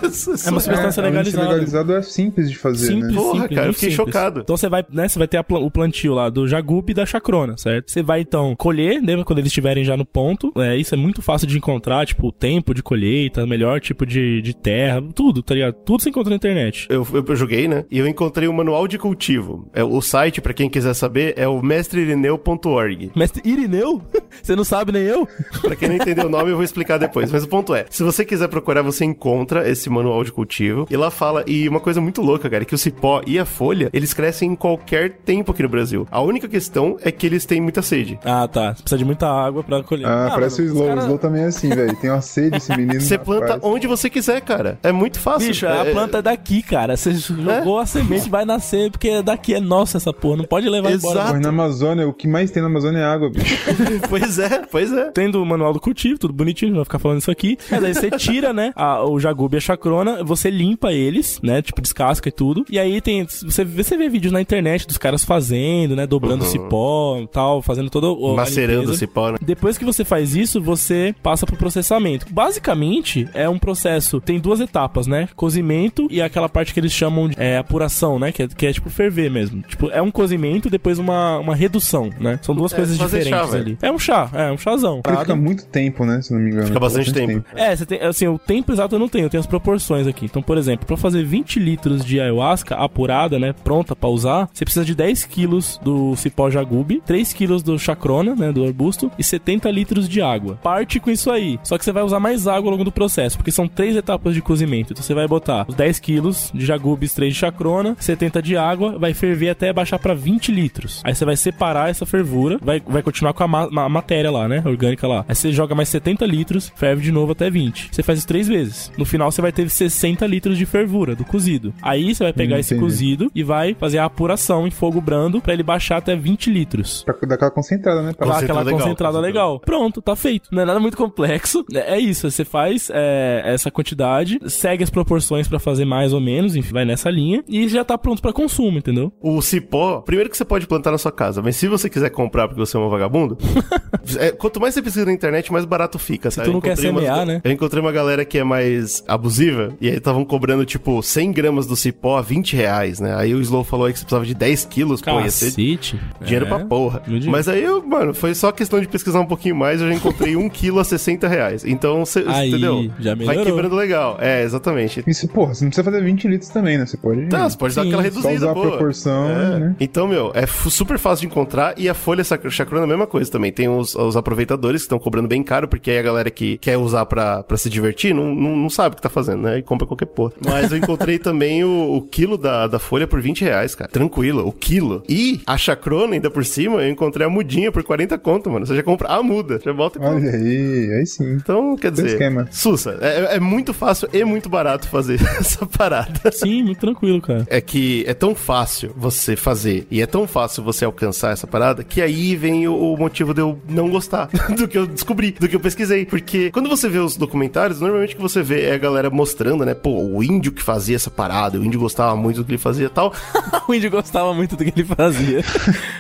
[0.47, 1.49] É uma substância É, legalizada.
[1.49, 3.15] legalizado é simples de fazer, Simples, né?
[3.15, 4.07] Porra, simples, cara, eu fiquei simples.
[4.15, 4.41] chocado.
[4.41, 5.09] Então você vai, né?
[5.09, 7.91] Você vai ter a pla- o plantio lá do jagube e da chacrona, certo?
[7.91, 10.53] Você vai então colher, lembra quando eles estiverem já no ponto.
[10.57, 14.41] É, isso é muito fácil de encontrar, tipo, o tempo de colheita, melhor tipo de,
[14.41, 15.75] de terra, tudo, tá ligado?
[15.85, 16.87] Tudo você encontra na internet.
[16.89, 17.85] Eu, eu, eu joguei, né?
[17.91, 19.69] E eu encontrei o manual de cultivo.
[19.75, 23.11] É, o site, pra quem quiser saber, é o mestreirineu.org.
[23.15, 24.03] Mestre Irineu?
[24.43, 25.29] Você não sabe nem eu?
[25.61, 27.31] Pra quem não entendeu o nome, eu vou explicar depois.
[27.31, 30.87] Mas o ponto é, se você quiser procurar, você encontra esse manual de cultivo.
[30.91, 33.45] E lá fala, e uma coisa muito louca, cara, é que o cipó e a
[33.45, 36.07] folha, eles crescem em qualquer tempo aqui no Brasil.
[36.11, 38.19] A única questão é que eles têm muita sede.
[38.25, 38.75] Ah, tá.
[38.75, 40.07] Você precisa de muita água pra colher.
[40.07, 41.97] Ah, parece mano, o Slow também é assim, velho.
[41.97, 43.01] Tem uma sede esse menino.
[43.01, 43.61] Você planta rapaz.
[43.63, 44.79] onde você quiser, cara.
[44.83, 45.49] É muito fácil.
[45.49, 46.97] Bicho, a planta é daqui, cara.
[46.97, 50.37] Você jogou a semente, vai nascer, porque daqui é nossa essa porra.
[50.39, 51.15] Não pode levar embora.
[51.19, 51.29] Exato.
[51.29, 53.57] Porra, na Amazônia, o que mais tem na Amazônia é água, bicho.
[54.09, 55.11] pois é, pois é.
[55.13, 57.59] Tendo o manual do cultivo, tudo bonitinho, não vou ficar falando isso aqui.
[57.71, 61.63] Mas aí você tira, né, a- o jagube e a chacrona, você limpa eles, né,
[61.63, 62.65] tipo descasca e tudo.
[62.71, 66.51] E aí tem, você, você vê vídeos na internet dos caras fazendo, né, dobrando Uhum.
[66.51, 69.39] cipó e tal, fazendo todo Macerando o cipó, né?
[69.41, 70.92] Depois que você faz isso, você
[71.23, 72.27] passa pro processamento.
[72.31, 75.29] Basicamente, é um processo, tem duas etapas, né?
[75.35, 78.31] Cozimento e aquela parte que eles chamam de é, apuração, né?
[78.33, 79.63] Que é, que é tipo ferver mesmo.
[79.63, 82.39] Tipo, é um cozimento e depois uma, uma redução, né?
[82.43, 83.63] São duas É, coisas chá, diferentes velho.
[83.65, 83.79] ali.
[83.83, 85.01] É um chá, é um chazão.
[85.03, 86.21] Porque fica muito tempo, né?
[86.23, 86.67] Se não me engano.
[86.69, 87.45] Fica bastante tempo.
[87.55, 90.27] É, você tem, assim, o tempo exato eu não tenho, eu tenho as proporções aqui.
[90.27, 94.65] Então, por exemplo, pra fazer 20 litros de ayahuasca apurada, né, pronta pra usar, você
[94.65, 99.25] precisa de 10 quilos do cipó jagube, 3 quilos do chacrona, né, do arbusto, e
[99.25, 100.59] 70 litros de água.
[100.83, 101.61] Parte com isso aí.
[101.63, 104.35] Só que você vai usar mais água ao longo do processo, porque são três etapas
[104.35, 104.93] de cozimento.
[104.93, 108.99] Então você vai botar os 10 quilos de jagubes, 3 de chacrona, 70 de água,
[108.99, 111.01] vai ferver até baixar pra 20 litros.
[111.05, 114.49] Aí você vai separar essa fervura, vai, vai continuar com a, ma- ma- matéria lá,
[114.49, 115.25] né, orgânica lá.
[115.29, 117.91] Aí você joga mais 70 litros, ferve de novo até 20.
[117.93, 118.91] Você faz isso três vezes.
[118.99, 121.73] No final você vai ter 60 litros de fervura do cozido.
[121.81, 125.41] Aí você vai pegar Hum, esse cozido e vai fazer a apuração em fogo brando
[125.41, 127.05] pra ele baixar até 20 litros.
[127.05, 128.13] Pra dar aquela concentrada, né?
[128.13, 129.61] Pra Concentrado aquela legal, concentrada legal.
[129.61, 130.49] Pronto, tá feito.
[130.51, 131.65] Não é nada muito complexo.
[131.75, 136.21] É é isso, você faz é, essa quantidade, segue as proporções pra fazer mais ou
[136.21, 139.13] menos, enfim, vai nessa linha e já tá pronto pra consumo, entendeu?
[139.21, 142.49] O cipó, primeiro que você pode plantar na sua casa, mas se você quiser comprar
[142.49, 143.37] porque você é um vagabundo,
[144.19, 146.31] é, quanto mais você pesquisa na internet, mais barato fica.
[146.31, 147.41] Se tu não quer semear, né?
[147.45, 151.67] Eu encontrei uma galera que é mais abusiva e aí estavam cobrando, tipo, 100 gramas
[151.67, 153.15] do cipó a 20 reais, né?
[153.17, 156.47] Aí o Slow falou aí que você precisava de 10 quilos, pô, ia ser dinheiro
[156.47, 156.49] É.
[156.49, 157.03] pra porra.
[157.27, 160.49] Mas aí, mano, foi só questão de pesquisar um pouquinho mais, eu já encontrei 1
[160.49, 161.65] quilo a 60 reais.
[161.65, 162.91] Então, você Aí, entendeu?
[162.99, 163.45] já Vai melhorou.
[163.45, 164.17] quebrando legal.
[164.21, 165.03] É, exatamente.
[165.07, 166.87] Isso, porra, você não precisa fazer 20 litros também, né?
[166.87, 167.27] Você pode.
[167.27, 168.61] Tá, você pode dar Sim, aquela só reduzida, usar a pô.
[168.63, 169.59] proporção, É.
[169.59, 169.77] né?
[169.81, 173.31] Então, meu, é super fácil de encontrar e a folha chacrona é a mesma coisa
[173.31, 173.53] também.
[173.53, 176.77] Tem os, os aproveitadores que estão cobrando bem caro, porque aí a galera que quer
[176.77, 179.59] usar pra, pra se divertir não, não, não sabe o que tá fazendo, né?
[179.59, 180.33] E compra qualquer porra.
[180.45, 183.91] Mas eu encontrei também o, o quilo da, da folha por 20 reais, cara.
[183.91, 185.03] Tranquilo, o quilo.
[185.09, 188.67] E a chacrona, ainda por cima, eu encontrei a mudinha por 40 conto, mano.
[188.67, 190.03] Você já compra a muda, já volta e.
[190.05, 191.33] Olha aí, aí sim.
[191.35, 192.49] Então, quer dizer, esquema.
[192.51, 196.31] Sussa, é, é muito fácil e muito barato fazer essa parada.
[196.33, 197.47] Sim, muito tranquilo, cara.
[197.49, 201.85] É que é tão fácil você fazer e é tão fácil você alcançar essa parada
[201.85, 205.49] que aí vem o, o motivo de eu não gostar do que eu descobri, do
[205.49, 206.05] que eu pesquisei.
[206.05, 209.65] Porque quando você vê os documentários, normalmente o que você vê é a galera mostrando,
[209.65, 209.75] né?
[209.75, 212.87] Pô, o índio que fazia essa parada, o índio gostava muito do que ele fazia
[212.87, 213.13] e tal.
[213.69, 215.43] o índio gostava muito do que ele fazia.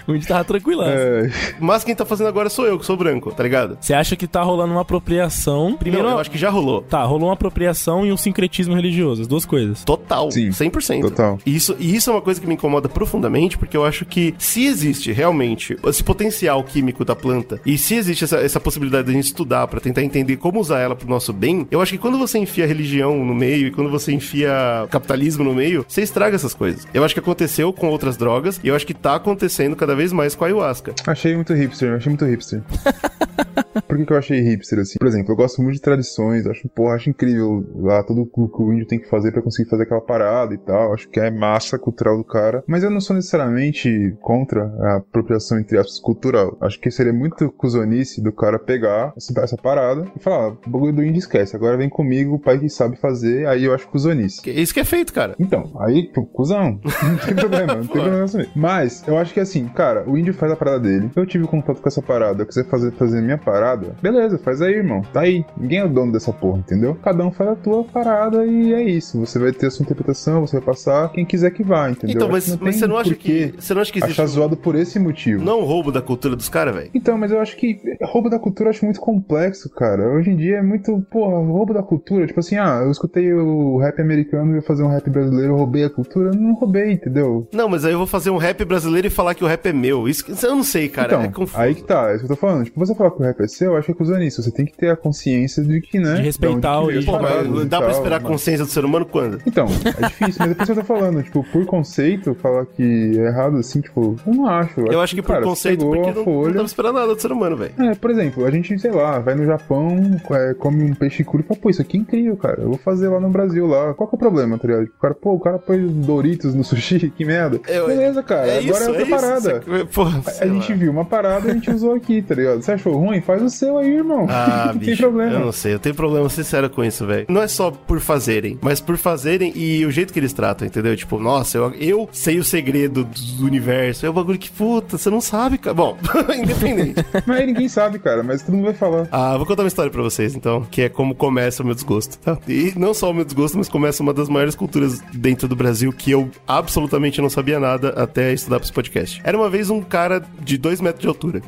[0.06, 0.88] o índio tava tranquilão.
[0.88, 1.30] É,
[1.60, 3.78] Mas quem tá fazendo agora sou eu, que sou branco, tá ligado?
[3.80, 5.76] Você acha que tá rolando uma apropriação?
[5.78, 6.82] Primeiro, Não, eu acho que já rolou.
[6.82, 9.84] tá, rolou uma apropriação e um sincretismo religioso, as duas coisas.
[9.84, 11.02] Total, Sim, 100%.
[11.02, 11.38] total.
[11.44, 14.34] E Isso, e isso é uma coisa que me incomoda profundamente, porque eu acho que
[14.38, 19.10] se existe realmente esse potencial químico da planta, e se existe essa, essa possibilidade de
[19.12, 21.98] a gente estudar pra tentar entender como usar ela pro nosso bem, eu acho que
[21.98, 24.50] quando você enfia religião no meio e quando você enfia
[24.90, 26.86] capitalismo no meio, você estraga essas coisas.
[26.94, 30.12] Eu acho que aconteceu com outras drogas, e eu acho que tá acontecendo cada vez
[30.12, 30.94] mais com a ayahuasca.
[31.06, 32.62] achei muito hipster, achei muito hipster.
[33.92, 34.98] Por que, que eu achei hipster assim?
[34.98, 38.62] Por exemplo, eu gosto muito de tradições, acho, porra, acho incrível lá tudo o que
[38.62, 40.94] o índio tem que fazer pra conseguir fazer aquela parada e tal.
[40.94, 42.64] Acho que é massa cultural do cara.
[42.66, 46.56] Mas eu não sou necessariamente contra a apropriação, entre aspas, cultural.
[46.62, 50.94] Acho que seria muito cuzonice do cara pegar essa, parada e falar, ah, o bagulho
[50.94, 54.40] do índio esquece, agora vem comigo, o pai que sabe fazer, aí eu acho cuzonice.
[54.48, 55.34] Isso que é feito, cara.
[55.38, 56.80] Então, aí, pô, cuzão.
[57.04, 58.26] Não tem problema, não tem problema.
[58.56, 61.10] Mas, eu acho que assim, cara, o índio faz a parada dele.
[61.14, 64.60] Eu tive contato com essa parada, eu quiser fazer, fazer a minha parada, beleza, faz
[64.62, 65.02] aí, irmão.
[65.12, 65.44] Tá aí.
[65.56, 66.96] Ninguém é o dono dessa porra, entendeu?
[67.02, 69.18] Cada um faz a tua parada e é isso.
[69.20, 72.16] Você vai ter a sua interpretação, você vai passar quem quiser que vá, entendeu?
[72.16, 73.54] Então, mas, mas você não acha que.
[73.58, 74.20] Você não acha que existe.
[74.20, 75.42] Achar zoado por esse motivo.
[75.44, 76.90] Não é roubo da cultura dos caras, velho?
[76.94, 80.08] Então, mas eu acho que roubo da cultura eu acho muito complexo, cara.
[80.10, 82.26] Hoje em dia é muito, porra, roubo da cultura.
[82.26, 85.56] Tipo assim, ah, eu escutei o rap americano e ia fazer um rap brasileiro, eu
[85.56, 86.30] roubei a cultura.
[86.30, 87.48] Eu não roubei, entendeu?
[87.52, 89.72] Não, mas aí eu vou fazer um rap brasileiro e falar que o rap é
[89.72, 90.08] meu.
[90.08, 91.08] Isso eu não sei, cara.
[91.08, 91.60] então, é confuso.
[91.60, 92.64] aí que tá, é isso que eu tô falando.
[92.64, 94.42] Tipo, você falar que o rap é seu, eu acho que é nisso.
[94.42, 96.14] Você tem que ter a consciência de que, né?
[96.16, 97.04] De respeitar que o.
[97.04, 99.38] Pô, mas dá pra esperar a mas- consciência do ser humano quando?
[99.46, 102.66] Então, é difícil, mas é por isso que eu tô falando, tipo, por conceito, falar
[102.66, 104.80] que é errado assim, tipo, eu não acho.
[104.80, 106.92] Eu acho que por cara, você conceito, porque a não, não folha, dá pra esperar
[106.92, 107.72] nada do ser humano, velho.
[107.78, 111.40] É, por exemplo, a gente, sei lá, vai no Japão, é, come um peixe cru
[111.40, 112.60] e fala, pô, isso aqui é incrível, cara.
[112.62, 113.94] Eu vou fazer lá no Brasil, lá.
[113.94, 114.84] Qual que é o problema, tá ligado?
[114.84, 117.60] O cara, pô, o cara põe Doritos no sushi, que merda.
[117.68, 118.46] Eu- Beleza, cara.
[118.46, 119.10] é agora isso, é outra é isso.
[119.16, 119.60] parada.
[119.66, 122.62] Você- Porra, A sei gente viu uma parada e a gente usou aqui, tá ligado?
[122.62, 123.20] Você achou ruim?
[123.20, 124.26] Faz o seu aí, irmão.
[124.28, 125.32] Ah, não bicho, tem problema.
[125.32, 127.26] eu não sei, eu tenho problema sincero com isso, velho.
[127.28, 130.96] Não é só por fazerem, mas por fazerem e o jeito que eles tratam, entendeu?
[130.96, 134.04] Tipo, nossa, eu, eu sei o segredo do universo.
[134.06, 135.74] É um bagulho que, puta, você não sabe, cara.
[135.74, 135.96] Bom,
[136.34, 137.04] independente.
[137.26, 139.06] Mas aí ninguém sabe, cara, mas todo mundo vai falar.
[139.10, 142.18] Ah, vou contar uma história pra vocês, então, que é como começa o meu desgosto,
[142.18, 142.38] tá?
[142.48, 145.92] E não só o meu desgosto, mas começa uma das maiores culturas dentro do Brasil
[145.92, 149.20] que eu absolutamente não sabia nada até estudar pra esse podcast.
[149.24, 151.42] Era uma vez um cara de dois metros de altura.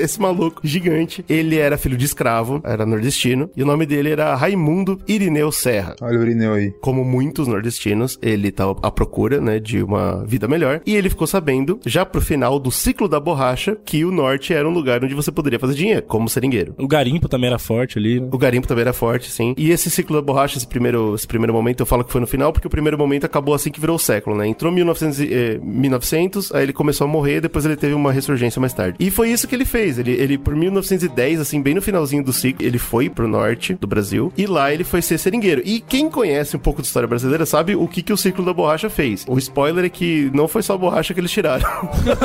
[0.00, 4.34] esse maluco gigante, ele era filho de escravo, era nordestino, e o nome dele era
[4.34, 5.94] Raimundo Irineu Serra.
[6.00, 6.72] Olha o Irineu aí.
[6.80, 10.80] Como muitos nordestinos, ele tava à procura, né, de uma vida melhor.
[10.86, 14.68] E ele ficou sabendo, já pro final do ciclo da borracha, que o norte era
[14.68, 16.74] um lugar onde você poderia fazer dinheiro, como seringueiro.
[16.78, 18.28] O garimpo também era forte ali, né?
[18.32, 19.54] O garimpo também era forte, sim.
[19.56, 22.26] E esse ciclo da borracha, esse primeiro, esse primeiro momento, eu falo que foi no
[22.26, 24.46] final, porque o primeiro momento acabou assim que virou o século, né?
[24.46, 28.60] Entrou 1900, e- eh, 1900 aí ele começou a morrer, depois ele teve uma ressurgência
[28.60, 28.96] mais tarde.
[29.00, 29.98] E foi isso que ele fez.
[29.98, 30.54] Ele, ele por
[30.90, 34.72] 1910, assim, bem no finalzinho do ciclo, ele foi pro norte do Brasil, e lá
[34.72, 35.62] ele foi ser seringueiro.
[35.64, 38.52] E quem conhece um pouco de história brasileira sabe o que, que o ciclo da
[38.52, 39.24] borracha fez.
[39.28, 41.68] O spoiler é que não foi só a borracha que eles tiraram.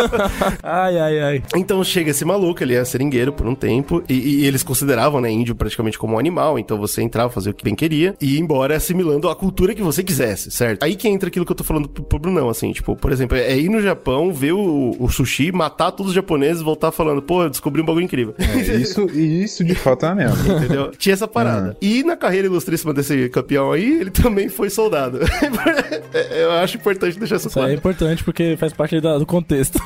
[0.63, 1.43] Ai, ai, ai.
[1.55, 5.32] Então chega esse maluco, ele é seringueiro por um tempo, e, e eles consideravam, né,
[5.32, 8.39] índio praticamente como um animal, então você entrava, fazia o que bem queria, e ia
[8.39, 10.84] embora assimilando a cultura que você quisesse, certo?
[10.84, 13.38] Aí que entra aquilo que eu tô falando pro, pro Brunão, assim, tipo, por exemplo,
[13.38, 17.43] é ir no Japão, ver o, o sushi, matar todos os japoneses, voltar falando, pô,
[17.43, 18.34] eu descobri um bagulho incrível.
[18.38, 20.53] É, isso, e isso de fato é uma merda.
[20.53, 20.91] Entendeu?
[20.97, 21.76] Tinha essa parada.
[21.82, 25.20] E na carreira ilustríssima desse campeão aí, ele também foi soldado.
[26.32, 27.80] eu acho importante deixar isso Isso aí é claro.
[27.80, 29.80] importante porque faz parte do contexto.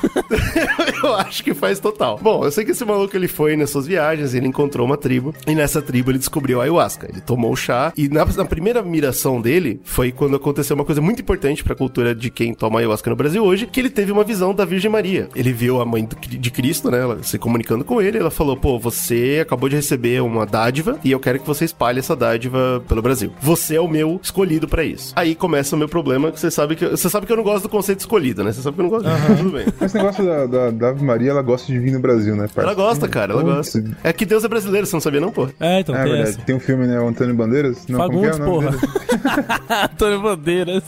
[1.02, 2.18] eu acho que faz total.
[2.20, 5.34] Bom, eu sei que esse maluco ele foi nas suas viagens, ele encontrou uma tribo,
[5.46, 7.08] e nessa tribo ele descobriu a ayahuasca.
[7.10, 11.00] Ele tomou o chá, e na, na primeira miração dele foi quando aconteceu uma coisa
[11.00, 14.24] muito importante pra cultura de quem toma ayahuasca no Brasil hoje, que ele teve uma
[14.24, 15.28] visão da Virgem Maria.
[15.34, 18.56] Ele viu a mãe do- de Cristo, né, ela se comunicando com ele, ela falou:
[18.60, 22.82] pô, você acabou de receber uma dádiva, e eu quero que você espalhe essa dádiva
[22.88, 23.32] pelo Brasil.
[23.40, 25.12] Você é o meu escolhido pra isso.
[25.16, 27.62] Aí começa o meu problema, que você sabe que, você sabe que eu não gosto
[27.64, 28.52] do conceito escolhido, né?
[28.52, 29.08] Você sabe que eu não gosto.
[29.36, 29.66] Tudo bem.
[29.80, 32.60] Esse negócio da, da, da Ave Maria, ela gosta de vir no Brasil, né, parça?
[32.62, 33.54] Ela gosta, cara, ela Putz.
[33.74, 33.84] gosta.
[34.04, 35.48] É que Deus é brasileiro, você não sabia não, pô?
[35.58, 36.30] É, então É tem verdade.
[36.36, 36.40] essa.
[36.42, 37.00] Tem um filme, né?
[37.00, 37.86] O Antônio Bandeiras?
[37.88, 39.88] Não, como que é o Fagundes, nome porra.
[39.92, 40.82] Antônio Bandeiras.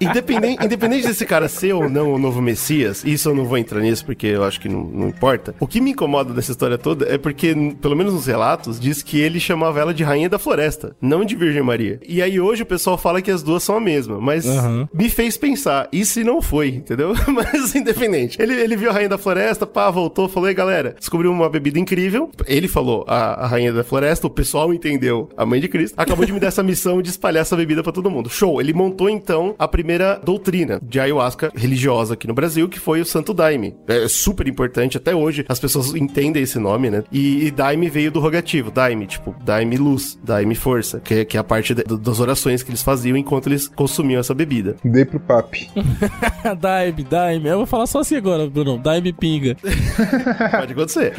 [0.00, 3.80] Independente, independente desse cara ser ou não o novo Messias, isso eu não vou entrar
[3.80, 5.54] nisso porque eu acho que não, não importa.
[5.60, 9.20] O que me incomoda dessa história toda é porque, pelo menos nos relatos, diz que
[9.20, 12.00] ele chamava ela de Rainha da Floresta, não de Virgem Maria.
[12.06, 14.88] E aí hoje o pessoal fala que as duas são a mesma, mas Aham.
[14.92, 17.12] me fez pensar, e se não foi, entendeu?
[17.28, 18.40] mas independente.
[18.40, 21.78] Ele, ele viu a Rainha da Floresta, pá, voltou, falou, ei galera, descobriu uma bebida
[21.78, 22.30] incrível.
[22.46, 25.94] Ele falou a, a Rainha da Floresta, o pessoal entendeu a mãe de Cristo.
[25.96, 28.28] Acabou de me dar essa missão de espalhar essa bebida pra todo mundo.
[28.30, 28.60] Show!
[28.60, 33.04] Ele montou então a primeira doutrina de ayahuasca religiosa aqui no Brasil, que foi o
[33.04, 33.74] Santo Daime.
[33.86, 37.04] É super importante, até hoje as pessoas entendem esse nome, né?
[37.12, 41.36] E, e Daime veio do rogativo, Daime, tipo, Daime luz, Daime força, que, é- que
[41.36, 44.76] é a parte de- das orações que eles faziam enquanto eles consumiam essa bebida.
[44.84, 45.70] Dei pro papi.
[46.60, 47.48] Daime, Daime.
[47.48, 48.78] Eu vou falar só assim agora, Bruno.
[48.78, 49.56] Daime pinga.
[50.50, 51.12] Pode acontecer.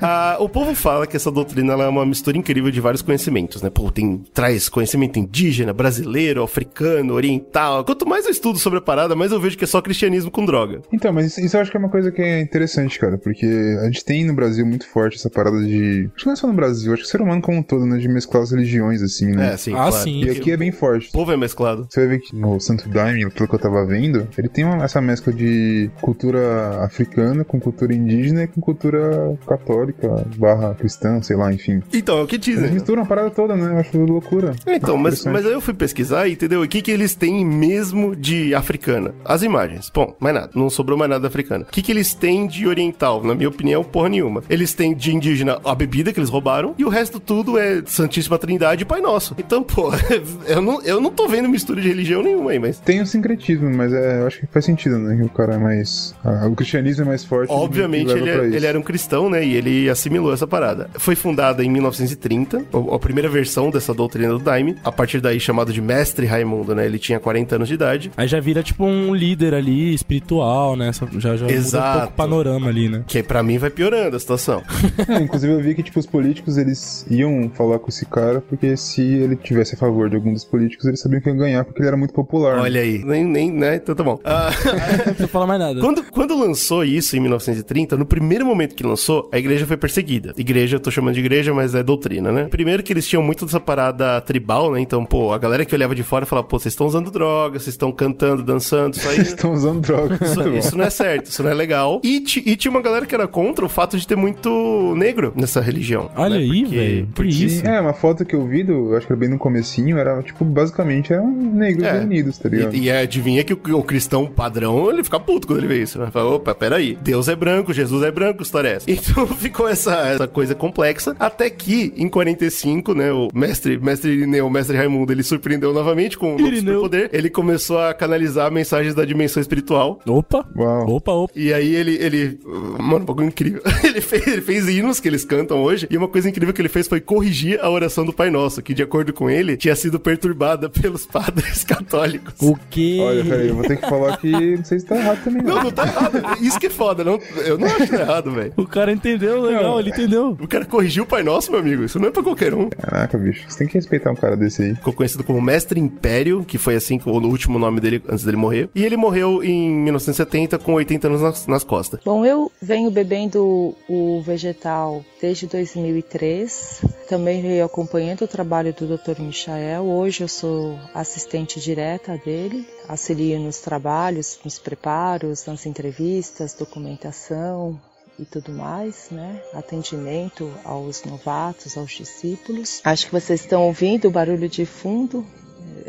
[0.00, 3.62] Ah, o povo fala que essa doutrina ela é uma mistura incrível de vários conhecimentos,
[3.62, 3.70] né?
[3.70, 7.84] Pô, tem, traz conhecimento indígena, brasileiro, africano, oriental.
[7.84, 10.44] Quanto mais eu estudo sobre a parada, mais eu vejo que é só cristianismo com
[10.44, 10.82] droga.
[10.92, 13.46] Então, mas isso, isso eu acho que é uma coisa que é interessante, cara, porque
[13.80, 16.10] a gente tem no Brasil muito forte essa parada de.
[16.14, 17.86] Acho que não é só no Brasil, acho que o ser humano como um todo,
[17.86, 17.96] né?
[17.98, 19.52] De mesclar as religiões, assim, né?
[19.52, 19.92] É, sim, Ah, claro.
[19.92, 20.24] sim.
[20.24, 21.08] E aqui é bem forte.
[21.08, 21.86] O povo é mesclado.
[21.88, 24.82] Você vai ver que no Santo Daime, pelo que eu tava vendo, ele tem uma-
[24.84, 31.36] essa mescla de cultura africana com cultura indígena e com cultura católica, barra cristã, sei
[31.36, 31.82] lá, enfim.
[31.92, 32.62] Então, é o que Eles dizem.
[32.68, 32.70] né?
[32.74, 33.72] misturam a parada toda, né?
[33.74, 34.54] Eu acho loucura.
[34.66, 36.62] Então, mas, mas aí eu fui pesquisar e entendeu?
[36.62, 39.14] O que, que eles têm mesmo de africana?
[39.24, 39.90] As imagens.
[39.94, 40.50] Bom, mais nada.
[40.54, 41.64] Não sobrou mais nada da africana.
[41.68, 43.22] O que, que eles têm de oriental?
[43.22, 44.42] Na minha opinião, porra nenhuma.
[44.48, 48.38] Eles têm de indígena a bebida que eles roubaram e o resto tudo é Santíssima
[48.38, 49.34] Trindade e Pai Nosso.
[49.38, 49.90] Então, pô,
[50.46, 52.78] eu não, eu não tô vendo mistura de religião nenhuma aí, mas.
[52.78, 55.16] Tem o sincretismo, mas é, eu acho que faz sentido, né?
[55.16, 56.14] Que o cara é mais.
[56.24, 57.50] ah, o cristianismo é mais forte.
[57.52, 59.44] Obviamente ele, é- ele era um cristão, né?
[59.44, 60.88] E ele assimilou essa parada.
[60.94, 64.76] Foi fundada em 1930, o- a primeira versão dessa doutrina do Daime.
[64.84, 66.86] A partir daí, chamado de Mestre Raimundo, né?
[66.86, 68.10] Ele tinha 40 anos de idade.
[68.16, 70.90] Aí já vira tipo um líder ali, espiritual, né?
[71.18, 71.98] Já, já muda um Exato.
[71.98, 73.02] pouco o panorama ali, né?
[73.06, 74.62] Que pra mim vai piorando a situação.
[75.08, 78.76] É, inclusive eu vi que tipo, os políticos eles iam falar com esse cara porque
[78.76, 81.80] se ele tivesse a favor de algum dos políticos, eles sabiam que ia ganhar porque
[81.80, 82.58] ele era muito popular.
[82.58, 83.04] Olha aí.
[83.04, 83.76] Nem, nem, né?
[83.76, 84.18] Então tá bom.
[84.24, 84.50] Ah,
[84.98, 85.80] Não precisa falar mais nada.
[85.80, 90.34] quando, quando lançou isso em 1930, no primeiro momento que lançou, a igreja foi perseguida.
[90.36, 92.44] Igreja, eu tô chamando de igreja, mas é doutrina, né?
[92.44, 94.80] Primeiro que eles tinham muito dessa parada tribal, né?
[94.80, 97.74] Então, pô, a galera que olhava de fora falava, pô, vocês estão usando droga, vocês
[97.74, 99.16] estão cantando, dançando, isso aí.
[99.16, 100.20] Eles estão usando drogas.
[100.20, 100.50] Isso, bom.
[100.50, 102.00] isso não é certo, isso não é legal.
[102.02, 104.48] E, e tinha uma galera que era contra o fato de ter muito
[104.96, 106.10] negro nessa religião.
[106.16, 106.40] Olha né?
[106.42, 107.08] aí, velho.
[107.14, 107.66] Por isso.
[107.66, 110.22] É, uma foto que eu vi, do, eu acho que era bem no comecinho, era,
[110.22, 111.92] tipo, basicamente eram negros É.
[111.92, 112.74] reunidos, tá ligado?
[112.74, 115.98] E, e adivinha que o, o cristão padrão, ele fica puto quando ele vê isso,
[115.98, 116.08] né?
[116.10, 118.86] Fala, opa, peraí, Deus é branco, Jesus é branco, história é essa?
[119.16, 124.46] Então ficou essa, essa coisa complexa, até que, em 45, né, o mestre, mestre Irineu,
[124.46, 126.80] o mestre Raimundo, ele surpreendeu novamente com o novo Irineu.
[126.82, 130.46] superpoder, ele começou a canalizar mensagens da dimensão espiritual, Opa.
[130.56, 130.90] Uau.
[130.96, 131.32] Opa, opa.
[131.36, 132.38] e aí ele, ele.
[132.78, 133.60] Mano, um bagulho incrível.
[133.84, 135.86] ele, fez, ele fez hinos que eles cantam hoje.
[135.90, 138.74] E uma coisa incrível que ele fez foi corrigir a oração do Pai Nosso, que,
[138.74, 142.34] de acordo com ele, tinha sido perturbada pelos padres católicos.
[142.40, 142.98] O quê?
[143.00, 145.56] Olha, peraí, eu vou ter que falar que não sei se tá errado também, não.
[145.56, 146.38] Não, não tá errado.
[146.40, 147.04] Isso que é foda.
[147.04, 148.52] Não, eu não acho que tá errado, velho.
[148.56, 149.80] O cara entendeu, legal, Não.
[149.80, 150.36] ele entendeu.
[150.40, 151.84] O cara corrigiu o Pai Nosso, meu amigo.
[151.84, 152.68] Isso não é pra qualquer um.
[152.68, 154.74] Caraca, bicho, você tem que respeitar um cara desse aí.
[154.74, 158.68] Ficou conhecido como Mestre Império, que foi assim o último nome dele antes dele morrer.
[158.74, 162.00] E ele morreu em 1970 com 80 anos nas, nas costas.
[162.04, 166.82] Bom, eu venho bebendo o vegetal desde 2003.
[167.08, 169.20] Também venho acompanhando o trabalho do Dr.
[169.20, 169.84] Michael.
[169.84, 177.80] Hoje eu sou assistente direta dele, auxilio nos trabalhos, nos preparos, nas entrevistas, documentação
[178.18, 179.42] e tudo mais, né?
[179.52, 182.80] Atendimento aos novatos, aos discípulos.
[182.84, 185.26] Acho que vocês estão ouvindo o barulho de fundo.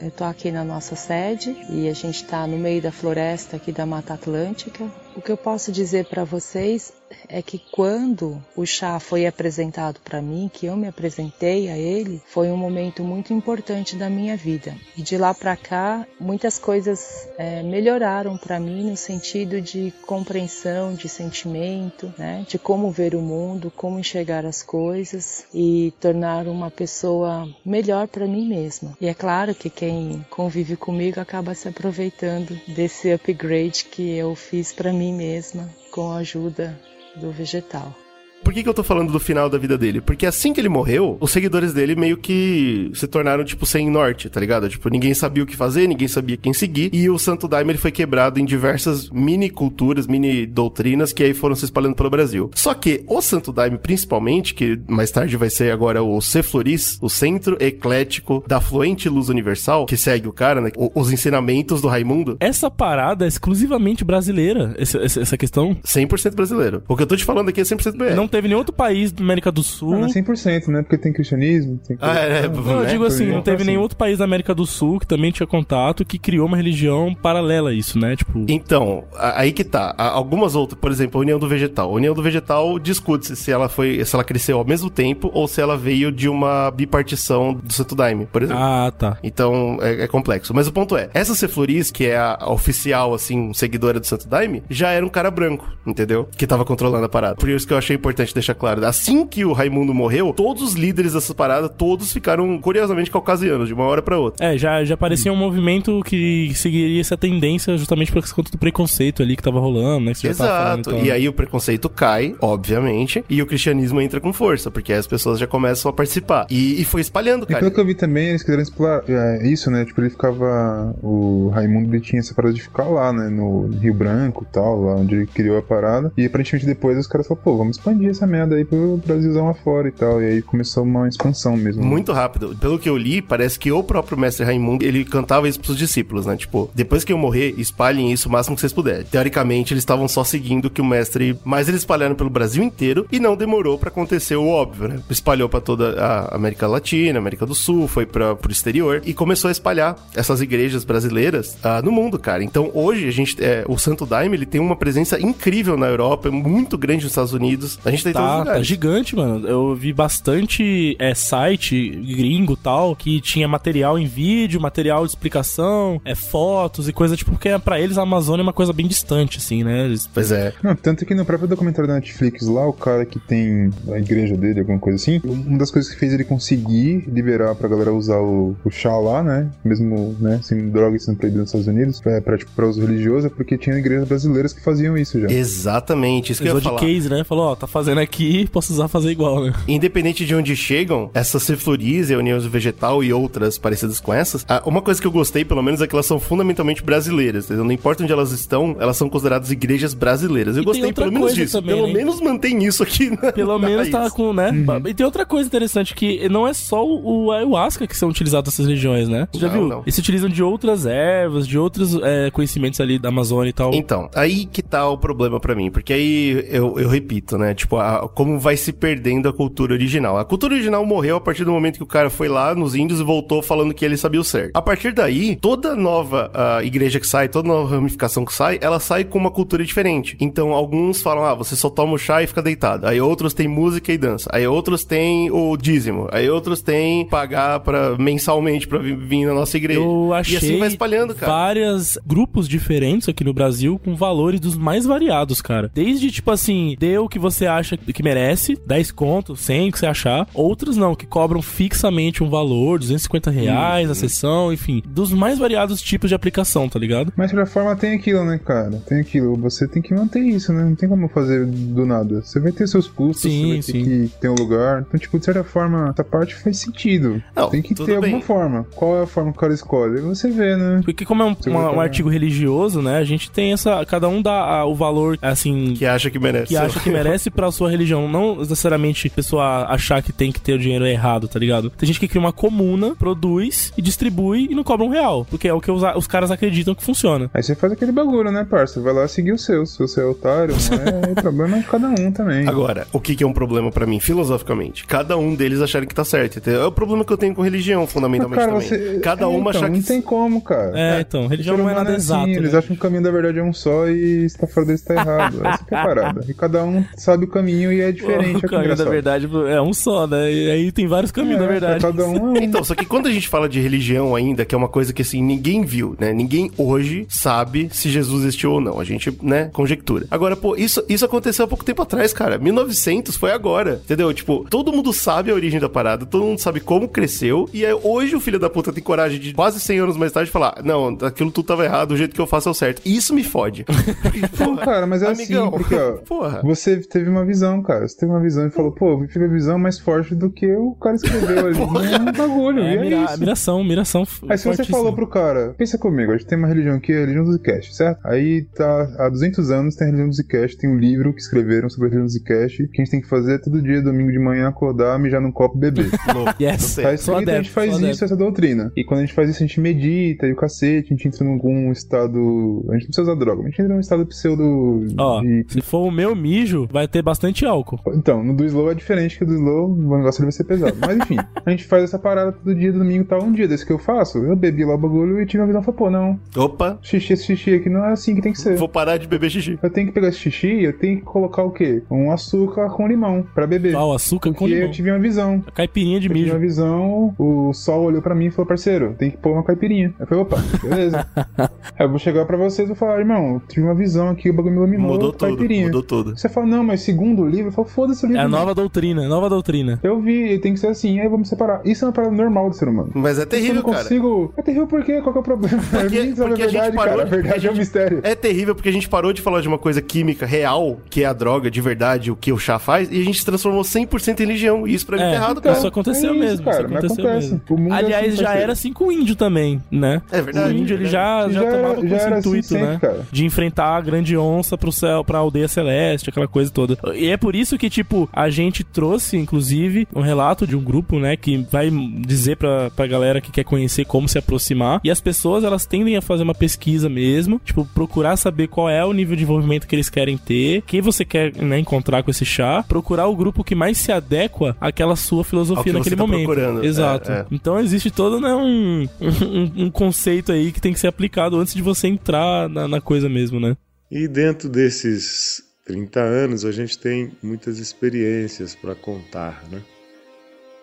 [0.01, 3.71] Eu tô aqui na nossa sede e a gente está no meio da floresta aqui
[3.71, 4.85] da Mata Atlântica.
[5.17, 6.93] O que eu posso dizer para vocês
[7.27, 12.21] é que quando o chá foi apresentado para mim, que eu me apresentei a ele,
[12.27, 14.75] foi um momento muito importante da minha vida.
[14.95, 20.93] E de lá para cá, muitas coisas eh, melhoraram para mim no sentido de compreensão,
[20.93, 22.45] de sentimento, né?
[22.47, 28.27] De como ver o mundo, como enxergar as coisas e tornar uma pessoa melhor para
[28.27, 28.95] mim mesma.
[29.01, 34.71] E é claro que quem convive comigo acaba se aproveitando desse upgrade que eu fiz
[34.71, 36.79] para mim mesma com a ajuda
[37.15, 38.06] do vegetal.
[38.43, 39.99] Por que, que eu tô falando do final da vida dele?
[39.99, 44.29] Porque assim que ele morreu, os seguidores dele meio que se tornaram, tipo, sem norte,
[44.29, 44.69] tá ligado?
[44.69, 46.89] Tipo, ninguém sabia o que fazer, ninguém sabia quem seguir.
[46.93, 51.33] E o Santo Daime ele foi quebrado em diversas mini culturas, mini doutrinas que aí
[51.33, 52.49] foram se espalhando pelo Brasil.
[52.55, 57.09] Só que o Santo Daime, principalmente, que mais tarde vai ser agora o Cefloris, o
[57.09, 60.71] Centro Eclético da Fluente Luz Universal, que segue o cara, né?
[60.77, 62.37] O- os ensinamentos do Raimundo.
[62.39, 65.75] Essa parada é exclusivamente brasileira, essa, essa, essa questão.
[65.83, 66.81] 100% brasileiro.
[66.87, 68.15] O que eu tô te falando aqui é 100% BR.
[68.15, 69.91] Não teve nenhum outro país da América do Sul.
[69.91, 70.81] Não, não é 100%, né?
[70.81, 72.89] Porque tem cristianismo, tem Ah, é, é, Não, eu né?
[72.89, 73.65] digo assim, não teve assim.
[73.67, 77.13] nenhum outro país da América do Sul que também tinha contato que criou uma religião
[77.15, 78.15] paralela a isso, né?
[78.15, 79.93] Tipo, Então, aí que tá.
[79.97, 81.89] Algumas outras, por exemplo, a União do Vegetal.
[81.89, 85.47] A União do Vegetal discute-se se ela foi, se ela cresceu ao mesmo tempo ou
[85.47, 88.61] se ela veio de uma bipartição do Santo Daime, por exemplo.
[88.61, 89.17] ah, tá.
[89.23, 90.53] Então, é, é complexo.
[90.53, 94.27] Mas o ponto é, essa Cefloris, que é a, a oficial, assim, seguidora do Santo
[94.27, 96.27] Daime, já era um cara branco, entendeu?
[96.37, 97.35] Que tava controlando a parada.
[97.35, 98.85] Por isso que eu achei importante deixar claro.
[98.85, 103.73] Assim que o Raimundo morreu, todos os líderes dessa parada, todos ficaram, curiosamente, caucasianos, de
[103.73, 104.45] uma hora pra outra.
[104.53, 109.21] É, já, já parecia um movimento que seguiria essa tendência justamente por conta do preconceito
[109.23, 110.13] ali que tava rolando, né?
[110.13, 111.05] Que você já tava falando Exato.
[111.05, 111.07] e.
[111.07, 115.39] E aí o preconceito cai, obviamente, e o cristianismo entra com força, porque as pessoas
[115.39, 116.45] já começam a participar.
[116.49, 117.59] E, e foi espalhando, E cara.
[117.59, 119.85] pelo que eu vi também, eles quiseram explorar é, isso, né?
[119.85, 120.93] Tipo, ele ficava.
[121.01, 123.29] O Raimundo ele tinha essa parada de ficar lá, né?
[123.29, 126.11] No Rio Branco e tal, lá onde ele criou a parada.
[126.17, 129.87] E aparentemente depois os caras falaram, pô, vamos expandir essa merda aí pro Brasilzão afora
[129.87, 130.21] e tal.
[130.21, 131.83] E aí começou uma expansão mesmo.
[131.83, 132.55] Muito rápido.
[132.59, 136.25] Pelo que eu li, parece que o próprio mestre Raimundo, ele cantava isso pros discípulos,
[136.25, 136.35] né?
[136.35, 139.05] Tipo, depois que eu morrer, espalhem isso o máximo que vocês puderem.
[139.05, 141.37] Teoricamente, eles estavam só seguindo que o mestre...
[141.43, 144.99] Mas eles espalharam pelo Brasil inteiro e não demorou pra acontecer o óbvio, né?
[145.09, 149.49] Espalhou pra toda a América Latina, América do Sul, foi pra, pro exterior e começou
[149.49, 152.43] a espalhar essas igrejas brasileiras ah, no mundo, cara.
[152.43, 153.43] Então, hoje, a gente...
[153.43, 157.33] É, o Santo Daime, ele tem uma presença incrível na Europa, muito grande nos Estados
[157.33, 157.79] Unidos.
[157.85, 158.67] A gente os Tá, tá lugares.
[158.67, 159.47] gigante, mano.
[159.47, 166.01] Eu vi bastante é, site gringo tal que tinha material em vídeo, material de explicação,
[166.05, 169.37] é, fotos e coisa tipo, porque pra eles a Amazônia é uma coisa bem distante,
[169.37, 169.85] assim, né?
[169.85, 170.53] Eles- Pois é.
[170.63, 174.35] Não, tanto que no próprio documentário da Netflix lá, o cara que tem a igreja
[174.35, 178.17] dele, alguma coisa assim, uma das coisas que fez ele conseguir liberar pra galera usar
[178.19, 179.47] o, o chá lá, né?
[179.63, 183.27] Mesmo, né, sem droga sendo proibido nos Estados Unidos, pra, pra, tipo, pra uso religioso,
[183.27, 185.27] é porque tinha igrejas brasileiras que faziam isso já.
[185.29, 186.79] Exatamente, isso que eu ia de falar.
[186.79, 187.23] case, né?
[187.23, 189.53] Falou, ó, tá fazendo aqui, posso usar fazer igual, né?
[189.67, 194.81] Independente de onde chegam, essa Cefloris, a União Vegetal e outras parecidas com essas, uma
[194.81, 197.63] coisa que eu gostei, pelo menos, é que elas são fundamentalmente brasileiras, entendeu?
[197.63, 200.55] Não importa onde elas estão, elas são consideradas igrejas brasileiras.
[200.57, 201.59] Eu E gostei pelo menos disso.
[201.59, 201.93] também, pelo né?
[201.93, 204.51] menos mantém isso aqui na, Pelo na menos tá com, né?
[204.87, 208.67] E tem outra coisa interessante que não é só o ayahuasca que são utilizados nessas
[208.67, 209.27] regiões, né?
[209.31, 209.67] Você já Não, viu?
[209.67, 209.81] não.
[209.81, 213.73] Eles se utilizam de outras ervas, de outros é, conhecimentos ali da Amazônia e tal.
[213.73, 217.53] Então, aí que tá o problema pra mim, porque aí eu, eu repito, né?
[217.53, 220.17] Tipo, tipo, a- como vai se perdendo a cultura original.
[220.17, 222.99] A cultura original morreu a partir do momento que o cara foi lá nos índios
[222.99, 224.51] e voltou falando que ele sabia o certo.
[224.55, 226.31] A partir daí, toda nova
[226.63, 230.17] igreja que sai, toda nova ramificação que sai, ela sai com uma cultura diferente.
[230.19, 232.87] Então, alguns falam, ah, você só toma o chá e fica deitado.
[232.87, 234.29] Aí outros têm música e dança.
[234.33, 236.07] Aí outros têm o dízimo.
[236.11, 239.79] Aí outros têm pagar para mensalmente pra vi- vir na nossa igreja.
[239.79, 241.31] Eu achei E assim vai espalhando, cara.
[241.31, 245.69] vários grupos diferentes aqui no Brasil com valores dos mais variados, cara.
[245.73, 249.79] Desde, tipo assim, dê o que você acha que merece, 10 conto, 100, o que
[249.79, 250.27] você achar.
[250.33, 254.81] Outros não, que cobram fixamente um valor, 250 reais a sessão, enfim.
[254.87, 257.11] Dos mais variados tipos de aplicação, tá ligado?
[257.15, 258.81] Mas de qualquer forma tem aquilo, né, cara?
[258.87, 259.35] Tem aquilo.
[259.37, 260.63] Você tem que manter isso, né?
[260.63, 262.21] Não tem como fazer do nada.
[262.21, 263.71] Você vai ter seus custos, Sim, você vai sim.
[263.71, 264.83] ter que ter um lugar.
[264.87, 267.21] Então, tipo, de certa forma, essa parte faz sentido.
[267.35, 267.95] Não, tem que ter bem.
[267.95, 268.65] alguma forma.
[268.75, 269.99] Qual é a forma que o cara escolhe?
[270.01, 270.81] Você vê, né?
[270.83, 272.97] Porque como é um, uma- um artigo religioso, né?
[272.97, 273.85] A gente tem essa.
[273.85, 275.73] Cada um dá ah, o valor, assim.
[275.75, 276.47] Que acha que merece.
[276.47, 278.07] que acha que merece pra sua religião.
[278.07, 281.69] Não necessariamente a pessoa achar que tem que ter o dinheiro errado, tá ligado?
[281.71, 285.25] Tem gente que cria uma comuna, produz e distribui e não cobra um real.
[285.29, 287.29] Porque é o que os, os caras acreditam que funciona.
[287.33, 288.81] Aí você faz aquele bagulho, né, parça?
[288.81, 289.65] Vai lá seguir o seu.
[289.65, 290.55] Se você é otário,
[291.07, 292.47] é, é problema de cada um também.
[292.47, 294.85] Agora, o que, que é um problema pra mim, filosoficamente?
[294.85, 296.39] Cada um deles acharem que tá certo.
[296.39, 296.61] entendeu?
[296.61, 298.67] É o problema que eu tenho com religião, Mas, fundamentalmente cara, também.
[298.67, 298.99] você...
[298.99, 299.77] Cada é, uma então, achar que.
[299.77, 300.71] Não tem como, cara.
[300.79, 302.29] É, então, religião O não é nada assim, exato.
[302.29, 302.59] Eles né?
[302.59, 304.93] acham que o caminho da verdade é um só e se tá fora dele, tá
[304.93, 305.47] errado.
[305.47, 306.25] Essa que é a parada.
[306.27, 308.35] E cada um sabe o caminho e é diferente.
[308.35, 310.31] O é é caminho da verdade é um só, né?
[310.31, 311.79] E aí tem vários caminhos, É, na verdade.
[311.79, 312.37] pra Cada um é um.
[312.37, 315.01] Então, só que quando a gente fala de religião ainda, que é uma coisa que
[315.01, 316.13] assim, ninguém viu, né?
[316.13, 318.79] Ninguém hoje sabe se Jesus existiu ou não.
[318.79, 320.05] A gente, né, conjectura.
[320.09, 322.37] Agora, pô, isso, isso aconteceu há pouco tempo atrás, cara.
[322.37, 324.13] 1900 foi agora, entendeu?
[324.13, 327.77] Tipo, todo mundo sabe a origem da parada, todo mundo sabe como cresceu, e aí
[327.83, 330.97] hoje o filho da puta tem coragem de quase 100 anos mais tarde falar, não,
[331.01, 332.81] aquilo tudo tava errado, o jeito que eu faço é o certo.
[332.85, 333.65] Isso me fode.
[334.39, 336.41] Não, cara, mas é Amigão, assim, porque, ó, porra.
[336.43, 337.87] você teve uma visão, cara.
[337.87, 340.51] Você teve uma visão e falou, pô, eu tive a visão mais forte do que
[340.55, 341.57] o cara escreveu ali.
[341.59, 343.19] Não é um bagulho, É, e é mira- isso.
[343.19, 344.03] miração, miração.
[344.29, 346.99] Aí se você falou pro cara, pensa comigo, a gente tem uma religião aqui, a
[347.01, 347.99] religião do Zcash, certo?
[348.05, 351.69] Aí tá, há 200 anos tem a religião do Zcash, tem um livro que escreveram
[351.69, 354.19] sobre a religião do Zcash, que a gente tem que fazer todo dia, domingo de
[354.19, 355.89] manhã, acordar, mijar num copo e beber.
[356.39, 356.75] Yes.
[356.75, 358.71] Tá Sou escrito, a adepto, gente faz isso, essa doutrina.
[358.75, 361.25] E quando a gente faz isso, a gente medita e o cacete, a gente entra
[361.25, 362.65] em algum estado.
[362.69, 364.85] A gente não precisa usar droga, mas a gente entra num estado pseudo.
[364.97, 367.79] Ó, de- se for o meu mijo, vai ter bastante álcool.
[367.93, 370.75] Então, no do slow é diferente que o do slow, o negócio vai ser pesado.
[370.79, 373.23] Mas enfim, a gente faz essa parada todo dia, domingo e tal.
[373.23, 375.61] Um dia desse que eu faço, eu bebi lá o bagulho e tive uma visão
[375.61, 378.39] e falei, pô, não, Opa, xixi, esse xixi aqui não é assim que tem que
[378.39, 378.55] ser.
[378.57, 379.57] vou parar de beber xixi.
[379.61, 381.81] Eu tenho que pegar esse xixi e eu tenho que colocar o quê?
[381.89, 383.75] Um açúcar com limão pra beber.
[383.75, 384.71] Ah, o açúcar com Porque eu limão.
[384.71, 385.43] tive uma visão.
[385.47, 388.95] A caipirinha de Eu tive uma visão, o sol olhou pra mim e falou, parceiro,
[388.97, 389.93] tem que pôr uma caipirinha.
[389.99, 391.07] Eu falei, opa, beleza.
[391.37, 391.47] Aí
[391.85, 394.33] eu vou chegar pra vocês e vou falar, irmão, eu tive uma visão aqui, o
[394.33, 395.65] bagulho me iluminou, Mudou tudo, caipirinha.
[395.67, 396.17] mudou tudo.
[396.17, 398.21] Você fala, não, mas segundo o livro, eu falo, foda-se o livro.
[398.21, 399.79] É a nova doutrina, nova doutrina.
[399.83, 401.61] Eu vi, tem que ser assim, aí vamos separar.
[401.65, 402.91] Isso é uma parada normal do ser humano.
[402.93, 403.77] Mas é eu terrível, não cara.
[403.83, 404.33] consigo.
[404.37, 405.01] É terrível por quê?
[405.01, 405.57] Qual que é o problema?
[405.69, 407.01] Porque- Ninguém sabe porque a a gente verdade, parou cara.
[407.01, 407.99] A de- verdade porque é a um gente- mistério.
[408.03, 411.05] É terrível porque a gente parou de falar de uma coisa química real, que é
[411.05, 414.19] a droga de verdade, o que o chá faz, e a gente se transformou 100%
[414.19, 414.67] em religião.
[414.67, 415.57] E isso pra mim É, tá errado, então, cara.
[415.57, 416.45] isso aconteceu é isso, mesmo.
[416.45, 417.31] cara, isso aconteceu acontece.
[417.49, 417.69] mesmo.
[417.69, 420.01] O é Aliás, assim, já era assim com o índio também, né?
[420.11, 420.53] É verdade.
[420.53, 422.77] O índio ele já, já, Já era- tomava com já esse assim intuito, sempre, né?
[422.81, 422.99] cara.
[423.11, 426.77] De enfrentar a grande onça pro céu, pra aldeia celeste, aquela coisa toda.
[426.97, 430.99] E é por isso que, tipo, a gente trouxe, inclusive, um relato de um grupo,
[430.99, 434.81] né, que vai dizer pra, pra galera que quer conhecer como se aproximar.
[434.83, 438.83] E as pessoas, elas tendem a fazer uma pesquisa mesmo, tipo, procurar saber qual é
[438.83, 442.25] o nível de envolvimento que eles querem ter, quem você quer, né, encontrar com esse
[442.25, 446.07] chá, procurar o grupo que mais se adequa àquela sua filosofia que naquele você tá
[446.07, 446.25] momento.
[446.25, 446.63] procurando.
[446.63, 447.11] Exato.
[447.11, 447.25] É, é.
[447.31, 451.53] Então existe todo né, um, um, um conceito aí que tem que ser aplicado antes
[451.53, 453.55] de você entrar na, na coisa mesmo, né?
[453.89, 459.61] E dentro desses 30 anos, a gente tem muitas experiências para contar, né?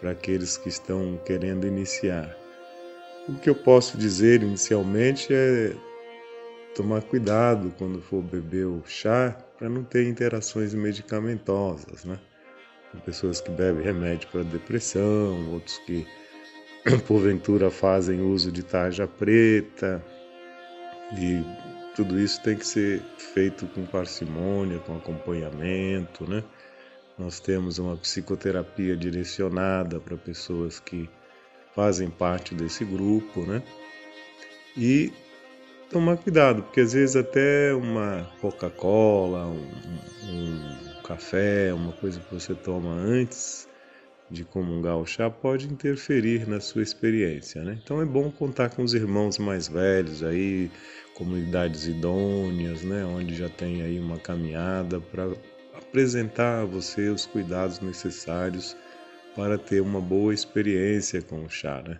[0.00, 2.34] Para aqueles que estão querendo iniciar.
[3.28, 5.74] O que eu posso dizer inicialmente é
[6.74, 12.18] tomar cuidado quando for beber o chá para não ter interações medicamentosas, né?
[12.90, 16.06] Tem pessoas que bebem remédio para depressão, outros que
[17.06, 20.02] porventura fazem uso de tarja preta
[21.18, 26.42] e tudo isso tem que ser feito com parcimônia, com acompanhamento, né?
[27.18, 31.08] Nós temos uma psicoterapia direcionada para pessoas que
[31.74, 33.62] fazem parte desse grupo, né?
[34.76, 35.12] E
[35.90, 39.68] tomar cuidado, porque às vezes até uma Coca-Cola, um,
[40.28, 43.68] um café, uma coisa que você toma antes
[44.34, 47.78] de comungar o chá pode interferir na sua experiência, né?
[47.82, 50.70] Então é bom contar com os irmãos mais velhos aí,
[51.14, 55.32] comunidades idôneas, né, onde já tem aí uma caminhada para
[55.74, 58.76] apresentar a você os cuidados necessários
[59.36, 61.98] para ter uma boa experiência com o chá, né?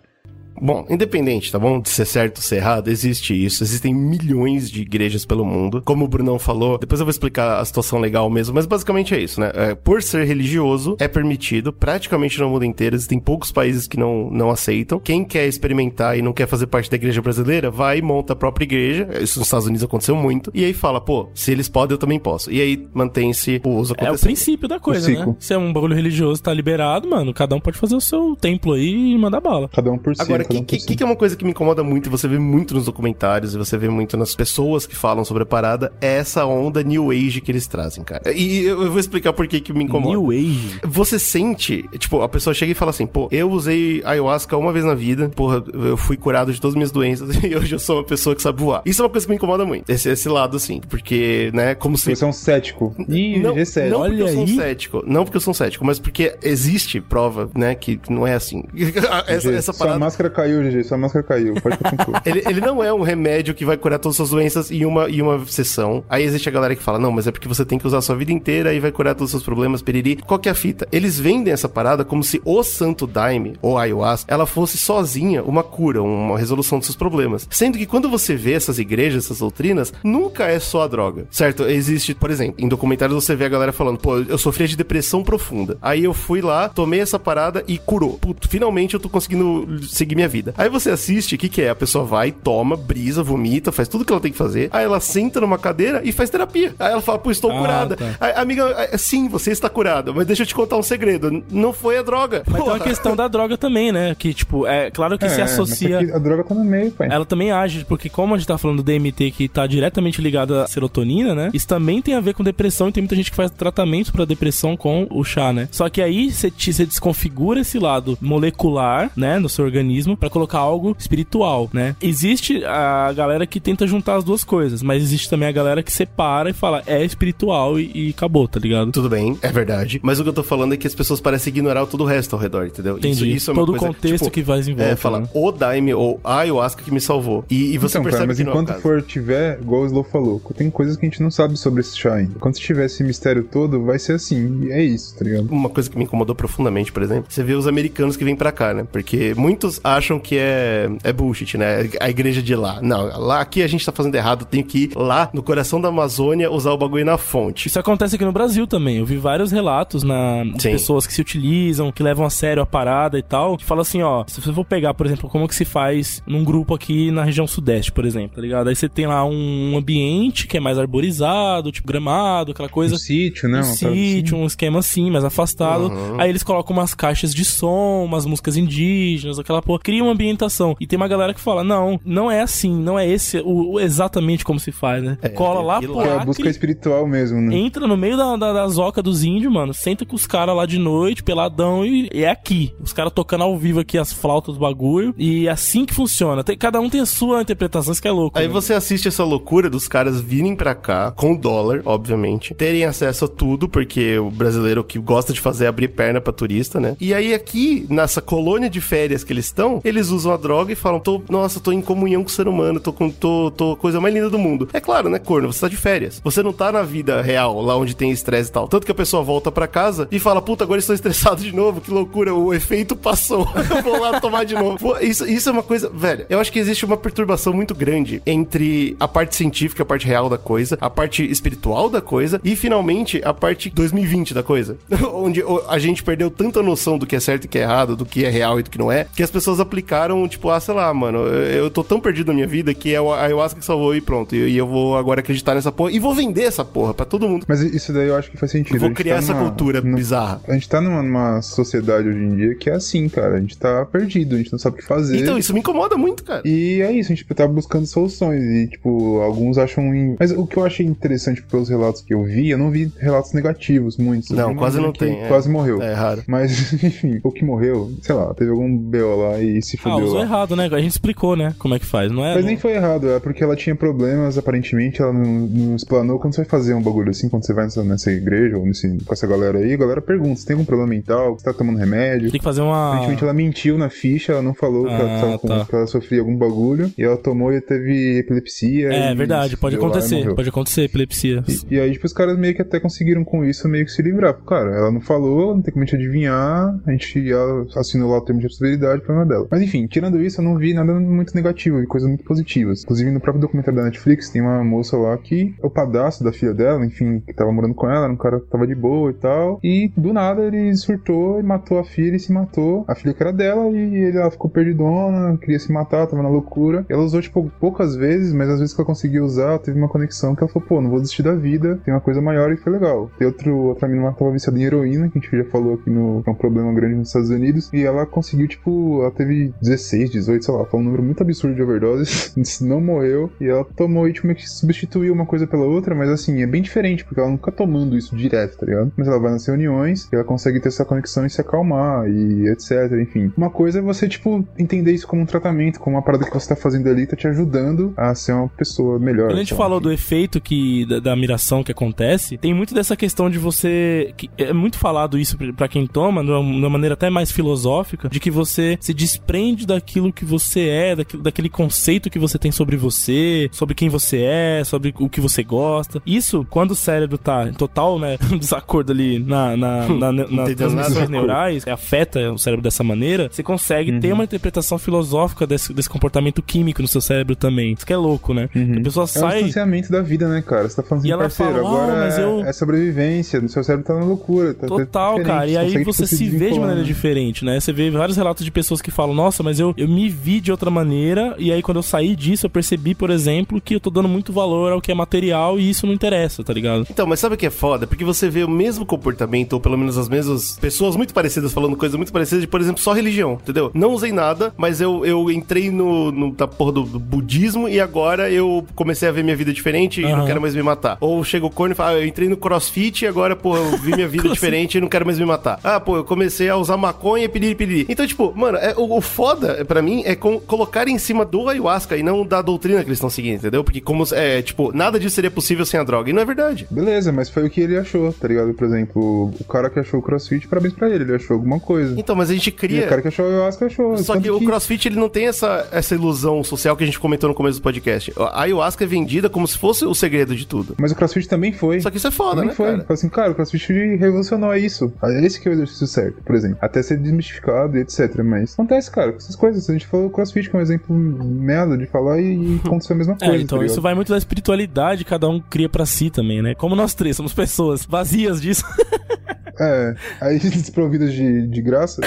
[0.61, 1.81] Bom, independente, tá bom?
[1.81, 3.63] De ser certo ou ser errado, existe isso.
[3.63, 5.83] Existem milhões de igrejas pelo mundo.
[5.85, 9.21] Como o Brunão falou, depois eu vou explicar a situação legal mesmo, mas basicamente é
[9.21, 9.51] isso, né?
[9.53, 12.95] É, por ser religioso, é permitido praticamente no mundo inteiro.
[12.95, 14.99] Existem poucos países que não, não aceitam.
[15.01, 18.37] Quem quer experimentar e não quer fazer parte da igreja brasileira, vai e monta a
[18.37, 19.09] própria igreja.
[19.21, 20.51] Isso nos Estados Unidos aconteceu muito.
[20.55, 22.51] E aí fala, pô, se eles podem, eu também posso.
[22.51, 24.29] E aí mantém-se o uso É o acontecendo.
[24.29, 25.35] princípio da coisa, né?
[25.41, 28.73] Se é um bagulho religioso, tá liberado, mano, cada um pode fazer o seu templo
[28.73, 29.69] aí e mandar bala.
[29.69, 31.83] Cada um por Agora, o cada que, que, que é uma coisa que me incomoda
[31.83, 35.25] muito, e você vê muito nos documentários, e você vê muito nas pessoas que falam
[35.25, 38.33] sobre a parada, é essa onda New Age que eles trazem, cara.
[38.33, 40.17] E eu vou explicar por que que me incomoda.
[40.17, 40.81] New Age.
[40.85, 44.85] Você sente, tipo, a pessoa chega e fala assim, pô, eu usei ayahuasca uma vez
[44.85, 47.99] na vida, porra, eu fui curado de todas as minhas doenças e hoje eu sou
[47.99, 48.83] uma pessoa que sabe voar.
[48.85, 51.97] Isso é uma coisa que me incomoda muito, esse, esse lado, assim, porque, né, como
[51.97, 52.15] se...
[52.15, 52.95] Você é um cético.
[53.09, 53.91] Ih, não, é sério.
[53.91, 54.57] não porque eu Olha sou um aí.
[54.57, 58.35] cético, não porque eu sou um cético, mas porque existe prova, né, que não é
[58.35, 58.65] assim.
[59.27, 59.99] essa, essa parada...
[60.05, 60.85] máscara caiu, GG.
[60.85, 61.55] Sua máscara caiu.
[61.55, 62.23] Pode continuar.
[62.25, 65.09] Ele, ele não é um remédio que vai curar todas as suas doenças em uma,
[65.11, 66.05] em uma sessão.
[66.09, 68.03] Aí existe a galera que fala, não, mas é porque você tem que usar a
[68.03, 70.17] sua vida inteira e vai curar todos os seus problemas, periri.
[70.17, 70.87] Qual que é a fita?
[70.91, 75.63] Eles vendem essa parada como se o Santo Daime, ou Ayahuasca, ela fosse sozinha uma
[75.63, 77.47] cura, uma resolução dos seus problemas.
[77.51, 81.65] Sendo que quando você vê essas igrejas, essas doutrinas, nunca é só a droga, certo?
[81.65, 85.23] Existe, por exemplo, em documentários você vê a galera falando, pô, eu sofria de depressão
[85.23, 85.77] profunda.
[85.83, 88.19] Aí eu fui lá, tomei essa parada e curou.
[88.19, 89.67] Puto, finalmente eu tô conseguindo
[89.97, 90.55] seguir minha vida.
[90.57, 91.71] Aí você assiste, o que que é?
[91.71, 94.69] A pessoa vai, toma, brisa, vomita, faz tudo que ela tem que fazer.
[94.73, 96.75] Aí ela senta numa cadeira e faz terapia.
[96.79, 97.97] Aí ela fala, pô, estou Ah, curada.
[97.97, 98.17] tá.
[98.21, 101.43] Aí, amiga, é, sim, você está curada, mas deixa eu te contar um segredo.
[101.51, 102.43] Não foi a droga.
[102.47, 102.77] Mas tem Porra.
[102.77, 104.15] uma questão da droga também, né?
[104.19, 105.99] Que, tipo, é claro que se É, associa.
[105.99, 107.09] a droga tá no meio, pai.
[107.11, 110.55] Ela também age, porque como a gente tá falando do DMT que tá diretamente ligado
[110.57, 111.51] à serotonina, né?
[111.55, 114.25] Isso também tem a ver com depressão e tem muita gente que faz tratamento pra
[114.25, 115.69] depressão com o chá, né?
[115.71, 116.51] Só que aí você
[116.85, 119.84] desconfigura esse lado molecular, né, no seu organismo
[120.17, 121.97] pra colocar algo espiritual, né?
[122.01, 125.93] Existe a galera que tenta juntar as duas coisas, mas existe também a galera que
[125.93, 128.91] separa e fala é espiritual e, e acabou, tá ligado?
[128.93, 130.01] Tudo bem, é verdade.
[130.03, 132.35] Mas o que eu tô falando é que as pessoas parecem ignorar todo o resto
[132.35, 132.99] ao redor, entendeu?
[132.99, 133.27] Entendi.
[133.29, 134.83] Isso, isso é uma Todo o coisa, contexto tipo, que vai em volta.
[134.85, 135.29] É, fala né?
[135.33, 137.45] o Daime ou a ayahuasca que me salvou.
[137.51, 138.83] E, e você então, percebe cara, mas que não é o enquanto caso.
[138.83, 141.97] for tiver, igual o Slow falou, tem coisas que a gente não sabe sobre esse
[141.97, 142.39] chá ainda.
[142.39, 144.61] Quando tiver esse mistério todo, vai ser assim.
[144.65, 145.51] E é isso, tá ligado?
[145.51, 148.53] Uma coisa que me incomodou profundamente, por exemplo, você vê os americanos que vêm pra
[148.53, 148.87] cá, né?
[148.91, 151.89] Porque muitos acham que é, é bullshit, né?
[152.01, 152.81] A igreja de lá.
[152.83, 155.89] Não, lá aqui a gente tá fazendo errado, tem que ir lá no coração da
[155.89, 157.69] Amazônia usar o bagulho na fonte.
[157.69, 158.99] Isso acontece aqui no Brasil também.
[158.99, 160.73] Eu vi vários relatos na, de Sim.
[160.73, 163.57] pessoas que se utilizam, que levam a sério a parada e tal.
[163.57, 166.45] Que falam assim, ó, se você for pegar, por exemplo, como que se faz num
[166.45, 168.69] grupo aqui na região sudeste, por exemplo, tá ligado?
[168.69, 172.95] Aí você tem lá um ambiente que é mais arborizado, tipo gramado, aquela coisa.
[172.95, 173.61] Um sítio, né?
[173.61, 174.45] Um parada sítio, assim.
[174.45, 175.89] um esquema assim, mais afastado.
[175.89, 176.21] Uhum.
[176.21, 179.79] Aí eles colocam umas caixas de som, umas músicas indígenas, aquela porra.
[179.81, 180.77] Cria uma ambientação.
[180.81, 183.81] E tem uma galera que fala: não, não é assim, não é esse o, o-
[183.81, 185.19] exatamente como se faz, né?
[185.23, 186.03] É, Cola lá, pô, lá.
[186.05, 187.57] Que é a busca espiritual mesmo, né?
[187.57, 189.73] Entra no meio da, da, da zoca dos índios, mano.
[189.75, 192.75] Senta com os caras lá de noite, peladão, e, e é aqui.
[192.81, 195.15] Os caras tocando ao vivo aqui as flautas do bagulho.
[195.19, 196.43] E é assim que funciona.
[196.45, 198.39] Tem- cada um tem a sua interpretação, isso que é louco.
[198.39, 198.53] Aí né?
[198.53, 203.29] você assiste essa loucura dos caras virem pra cá com dólar, obviamente, terem acesso a
[203.29, 206.97] tudo, porque o brasileiro que gosta de fazer é abrir perna pra turista, né?
[207.01, 210.77] E aí aqui, nessa colônia de férias que eles estão, eles usam a droga e
[210.77, 214.01] falam: tô, nossa, tô em comunhão com o ser humano, tô com tô, tô coisa
[214.01, 214.69] mais linda do mundo.
[214.73, 215.53] É claro, né, corno?
[215.53, 216.21] Você tá de férias.
[216.23, 218.69] Você não tá na vida real, lá onde tem estresse e tal.
[218.69, 221.81] Tanto que a pessoa volta pra casa e fala: puta, agora estou estressado de novo,
[221.81, 223.49] que loucura, o efeito passou.
[223.75, 224.97] Eu vou lá tomar de novo.
[225.01, 226.27] Isso, isso é uma coisa, velho.
[226.29, 230.29] Eu acho que existe uma perturbação muito grande entre a parte científica, a parte real
[230.29, 234.77] da coisa, a parte espiritual da coisa e finalmente a parte 2020 da coisa.
[235.13, 238.07] Onde a gente perdeu tanta noção do que é certo e que é errado, do
[238.07, 240.73] que é real e do que não é, que as pessoas aplicaram, tipo, ah, sei
[240.75, 243.67] lá, mano, eu, eu tô tão perdido na minha vida que é o ayahuasca que
[243.67, 244.35] salvou e pronto.
[244.35, 247.29] E, e eu vou agora acreditar nessa porra e vou vender essa porra pra todo
[247.29, 247.45] mundo.
[247.49, 248.77] Mas isso daí eu acho que faz sentido.
[248.77, 250.41] Eu vou A criar tá essa numa- cultura numa- bizarra.
[250.49, 253.35] A gente tá numa, numa sociedade hoje em dia que é assim, cara.
[253.37, 255.19] A gente tá perdido, a gente não sabe o que fazer.
[255.21, 256.43] Então, isso me incomoda muito, cara.
[256.45, 258.43] E é isso, a gente tá buscando soluções.
[258.43, 259.95] E, tipo, alguns acham.
[259.95, 262.93] in- Mas o que eu achei interessante pelos relatos que eu vi, eu não vi
[262.99, 264.31] relatos negativos, muitos.
[264.31, 265.29] Não, quase não tem, é.
[265.29, 265.83] Quase morreu.
[265.83, 266.23] É raro.
[266.27, 269.83] Mas, enfim, o que morreu, sei lá, teve algum BO lá e e, se Ah,
[269.83, 270.25] fudeu usou lá.
[270.25, 270.69] errado, né?
[270.73, 271.55] A gente explicou, né?
[271.59, 272.35] Como é que faz, não é?
[272.35, 276.19] Mas nem foi errado, é porque ela tinha problemas, aparentemente, ela não, não explanou.
[276.19, 278.99] Quando você vai fazer um bagulho assim, quando você vai nessa, nessa igreja ou nesse,
[279.05, 281.39] com essa galera aí, a galera pergunta: você tem algum problema mental?
[281.39, 282.31] Você tá tomando remédio?
[282.31, 282.89] Tem que fazer uma.
[282.89, 285.65] Aparentemente ela mentiu na ficha, ela não falou que, ela Ah, tava com- tá.
[285.69, 288.89] que ela sofria algum bagulho e ela tomou e teve epilepsia.
[288.93, 290.35] É verdade, pode lá acontecer.
[290.35, 291.45] Pode acontecer, epilepsia.
[291.71, 294.03] E, e aí, tipo, os caras meio que até conseguiram com isso meio que se
[294.03, 294.35] livrar.
[294.47, 297.31] Cara, ela não falou, não tem como a gente adivinhar, a gente
[297.77, 299.47] assinou lá o termo de responsabilidade, problema dela.
[299.51, 302.83] Mas enfim, tirando isso, eu não vi nada muito negativo e coisas muito positivas.
[302.83, 306.33] Inclusive, no próprio documentário da Netflix, tem uma moça lá que é o padrasto da
[306.33, 309.11] filha dela, enfim, que tava morando com ela, era um cara que tava de boa
[309.11, 309.61] e tal.
[309.63, 312.85] E do nada ele surtou e matou a filha e se matou.
[312.89, 316.29] A filha que era dela e ele, ela ficou perdidona, queria se matar, tava na
[316.29, 316.85] loucura.
[316.89, 320.35] Ela usou, tipo, poucas vezes, mas às vezes que ela conseguiu usar, teve uma conexão
[320.35, 322.73] que ela falou, pô, não vou desistir da vida, tem uma coisa maior e foi
[322.73, 323.11] legal.
[323.19, 325.91] Tem outro, outra menina que tava viciada em heroína, que a gente já falou aqui
[325.91, 330.11] no é um problema grande nos Estados Unidos, e ela conseguiu, tipo, ela teve 16,
[330.11, 334.09] 18, sei lá, foi um número muito absurdo de overdoses, não morreu, e ela tomou
[334.09, 337.21] e tipo, meio que substituiu uma coisa pela outra, mas assim, é bem diferente, porque
[337.21, 338.93] ela nunca tomando isso direto, tá ligado?
[338.97, 342.49] Mas ela vai nas reuniões, e ela consegue ter essa conexão e se acalmar, e
[342.49, 343.33] etc, enfim.
[343.37, 346.49] Uma coisa é você, tipo, entender isso como um tratamento, como uma parada que você
[346.49, 349.29] tá fazendo ali, tá te ajudando a ser uma pessoa melhor.
[349.29, 349.89] Quando a gente então, falou enfim.
[349.89, 354.13] do efeito que da, da miração que acontece, tem muito dessa questão de você.
[354.17, 357.11] que é muito falado isso pra- pra quem toma, de uma, de uma maneira até
[357.11, 362.19] mais filosófica, de que você se desprende daquilo que você é, daquilo, daquele conceito que
[362.19, 366.01] você tem sobre você, sobre quem você é, sobre o que você gosta.
[366.07, 370.55] Isso, quando o cérebro tá em total, né, desacordo ali na, na, na, na, nas
[370.55, 375.89] transmissões neurais, afeta o cérebro dessa maneira, você consegue ter uma interpretação filosófica desse, desse
[375.89, 377.73] comportamento químico no seu cérebro também.
[377.73, 378.49] Isso que é louco, né?
[378.55, 379.35] A pessoa É o sai.
[379.43, 380.69] distanciamento da vida, né, cara?
[380.69, 383.65] Você tá falando assim, parceiro, fala, agora "Ah, mas é, eu- é sobrevivência, no seu
[383.65, 384.55] cérebro tá na loucura.
[384.55, 385.47] Tá, tá Total, diferente, cara.
[385.51, 387.59] E aí consegue, você tipo, se vê de maneira diferente, né?
[387.61, 390.51] Você vê vários relatos de pessoas que falam, nossa, mas eu, eu me vi de
[390.51, 393.91] outra maneira, e aí quando eu saí disso, eu percebi, por exemplo, que eu tô
[393.91, 396.87] dando muito valor ao que é material e isso não interessa, tá ligado?
[396.91, 397.87] Então, mas sabe o que é foda?
[397.87, 401.77] Porque você vê o mesmo comportamento, ou pelo menos as mesmas pessoas muito parecidas falando
[401.77, 403.71] coisas muito parecidas, de, por exemplo, só religião, entendeu?
[403.75, 407.81] Não usei nada, mas eu, eu entrei no, no da porra do, do budismo e
[407.81, 410.27] agora eu comecei a ver minha vida diferente e não Aham.
[410.27, 410.99] quero mais me matar.
[411.01, 413.79] Ou chega o corno e fala, ah, eu entrei no crossfit e agora, pô, eu
[413.79, 415.59] vi minha vida diferente e não quero mais me matar.
[415.63, 417.87] Ah, pô, eu comecei a usar maconha e pedir, pedir.
[417.89, 421.49] Então, tipo, mano, é, o, o foda pra mim é com, colocar em cima do
[421.49, 423.63] ayahuasca e não da doutrina que eles estão seguindo, entendeu?
[423.65, 426.11] Porque como, é, tipo, nada disso seria possível sem a droga.
[426.11, 426.67] E não é verdade.
[426.71, 428.53] Beleza, mas foi o que ele achou, tá ligado?
[428.55, 431.99] Por exemplo, o cara que achou o crossfit, parabéns pra ele, ele achou alguma coisa.
[431.99, 432.87] Então, mas a gente E cria.
[432.87, 433.97] o cara que achou o ayahuasca achou.
[433.99, 436.99] Só Tanto que o crossfit ele não tem essa, essa ilusão social que a gente
[437.01, 438.13] comentou no começo do podcast.
[438.17, 440.75] A ayahuasca é vendida como se fosse o segredo de tudo.
[440.79, 441.81] Mas o crossfit também foi.
[441.81, 442.67] Só que isso é foda, também né, foi.
[442.73, 442.87] cara?
[442.89, 444.93] Assim, cara, o crossfit revolucionou isso.
[445.23, 446.59] Esse que é o exercício certo, por exemplo.
[446.61, 448.23] Até ser desmistificado e etc.
[448.25, 449.69] Mas acontece, cara, com essas coisas.
[449.69, 453.17] A gente falou o crossfit como exemplo merda de falar e, e aconteceu a mesma
[453.21, 453.43] É, coisa.
[453.43, 456.55] então tá isso vai muito da espiritualidade, cada um cria pra si também, né?
[456.55, 458.65] Como nós três somos pessoas vazias disso.
[459.61, 462.01] É, aí desprovidas de, de graça.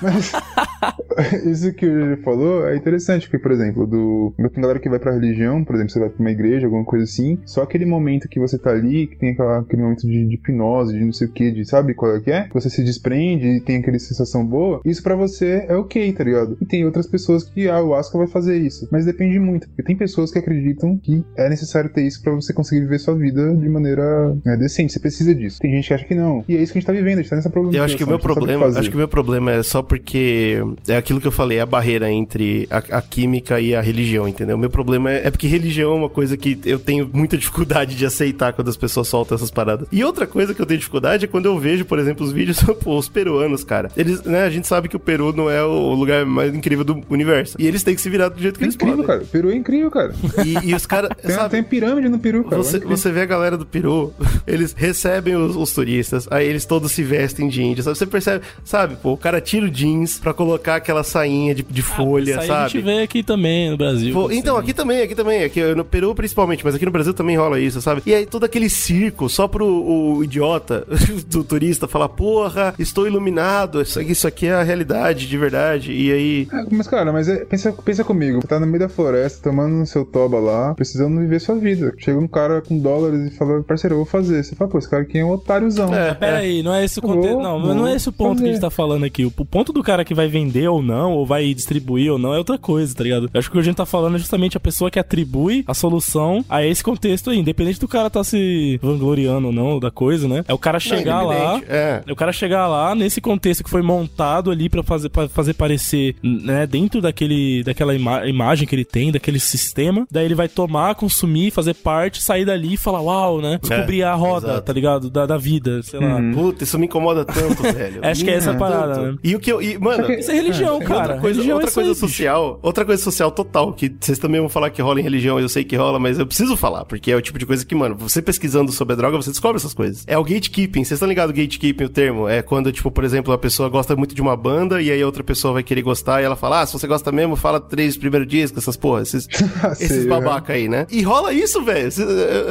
[0.00, 0.32] Mas
[1.46, 4.34] isso que ele falou é interessante, porque, por exemplo, do.
[4.36, 7.04] Tem galera que vai pra religião, por exemplo, você vai pra uma igreja, alguma coisa
[7.04, 10.34] assim, só aquele momento que você tá ali, que tem aquela, aquele momento de, de
[10.34, 12.48] hipnose, de não sei o que, de sabe qual é que é?
[12.52, 16.56] Você se desprende e tem aquela sensação boa, isso pra você é ok, tá ligado?
[16.60, 18.88] E tem outras pessoas que a ayahuasca vai fazer isso.
[18.90, 22.52] Mas depende muito, porque tem pessoas que acreditam que é necessário ter isso pra você
[22.52, 24.92] conseguir viver sua vida de maneira né, decente.
[24.92, 25.58] Você precisa disso.
[25.60, 26.44] Tem gente que acha que não.
[26.48, 27.76] E é isso que gente tá vivendo, a gente tá nessa problema.
[27.76, 30.96] Eu acho que o meu problema, acho que o meu problema é só porque é
[30.96, 34.56] aquilo que eu falei, é a barreira entre a, a química e a religião, entendeu?
[34.56, 37.94] O meu problema é, é porque religião é uma coisa que eu tenho muita dificuldade
[37.94, 39.86] de aceitar quando as pessoas soltam essas paradas.
[39.92, 42.62] E outra coisa que eu tenho dificuldade é quando eu vejo, por exemplo, os vídeos,
[42.82, 43.90] pô, os peruanos, cara.
[43.96, 47.00] Eles, né, a gente sabe que o Peru não é o lugar mais incrível do
[47.10, 47.56] universo.
[47.58, 49.06] E eles têm que se virar do jeito que É eles incrível, podem.
[49.10, 49.22] cara.
[49.22, 50.14] O Peru é incrível, cara.
[50.44, 51.50] E, e os caras, Tem, sabe?
[51.50, 52.62] tem pirâmide no Peru, cara.
[52.62, 54.12] Você, É você vê a galera do Peru,
[54.46, 57.98] eles recebem os, os turistas, aí eles todos se vestem de índia, sabe?
[57.98, 61.82] Você percebe, sabe, pô, o cara tira o jeans pra colocar aquela sainha de, de
[61.82, 62.84] folha, Isso aí a gente sabe?
[62.84, 64.14] vê aqui também no Brasil.
[64.14, 67.36] Pô, então, aqui também, aqui também, aqui no Peru principalmente, mas aqui no Brasil também
[67.36, 68.00] rola isso, sabe?
[68.06, 70.86] E aí todo aquele circo só pro o idiota
[71.28, 75.92] do turista falar, porra, estou iluminado, isso aqui, isso aqui é a realidade de verdade,
[75.92, 76.48] e aí...
[76.50, 78.40] É, mas, cara, mas é- pensa, pensa comigo.
[78.40, 81.92] Você tá no meio da floresta, tomando seu toba lá, precisando viver sua vida.
[81.98, 84.42] Chega um cara com dólares e fala, parceiro, eu vou fazer.
[84.42, 85.94] Você fala, pô, esse cara aqui é um otáriozão.
[85.94, 87.38] É, Pera aí, não é esse o contexto.
[87.40, 88.60] Não, não é esse o ponto vou que a gente fazer.
[88.66, 89.24] tá falando aqui.
[89.24, 92.38] O ponto do cara que vai vender ou não, ou vai distribuir ou não, é
[92.38, 93.30] outra coisa, tá ligado?
[93.32, 95.64] Eu acho que o que a gente tá falando é justamente a pessoa que atribui
[95.66, 99.90] a solução a esse contexto aí, independente do cara tá se vangloriando ou não da
[99.90, 100.44] coisa, né?
[100.48, 102.02] É o cara chegar lá, É.
[102.06, 105.54] é o cara chegar lá nesse contexto que foi montado ali pra fazer, pra fazer
[105.54, 110.06] parecer, né, dentro daquele, daquela ima- imagem que ele tem, daquele sistema.
[110.10, 113.58] Daí ele vai tomar, consumir, fazer parte, sair dali e falar, uau, né?
[113.60, 114.62] Descobrir a roda, exato.
[114.66, 115.10] tá ligado?
[115.10, 116.20] Da, da vida, sei lá.
[116.52, 118.00] Puta, isso me incomoda tanto, velho.
[118.02, 119.12] Acho que é essa Me parada, tanto.
[119.12, 119.18] né?
[119.24, 119.60] E o que eu.
[119.62, 121.00] E, mano, Isso é religião, E cara.
[121.00, 122.06] Outra coisa, Religião outra é isso coisa aí, bicho.
[122.08, 125.48] social, outra coisa social total, que vocês também vão falar que rola em religião, eu
[125.48, 127.94] sei que rola, mas eu preciso falar, porque é o tipo de coisa que, mano,
[127.96, 130.04] você pesquisando sobre a droga, você descobre essas coisas.
[130.06, 132.28] É o gatekeeping, vocês estão ligados gatekeeping, o termo?
[132.28, 135.06] É quando, tipo, por exemplo, a pessoa gosta muito de uma banda e aí a
[135.06, 137.96] outra pessoa vai querer gostar e ela fala, ah, se você gosta mesmo, fala três
[137.96, 139.26] primeiros discos, essas porra, esses,
[139.80, 140.86] esses babaca aí, né?
[140.90, 141.88] E rola isso, velho.
[141.98, 142.08] Eu,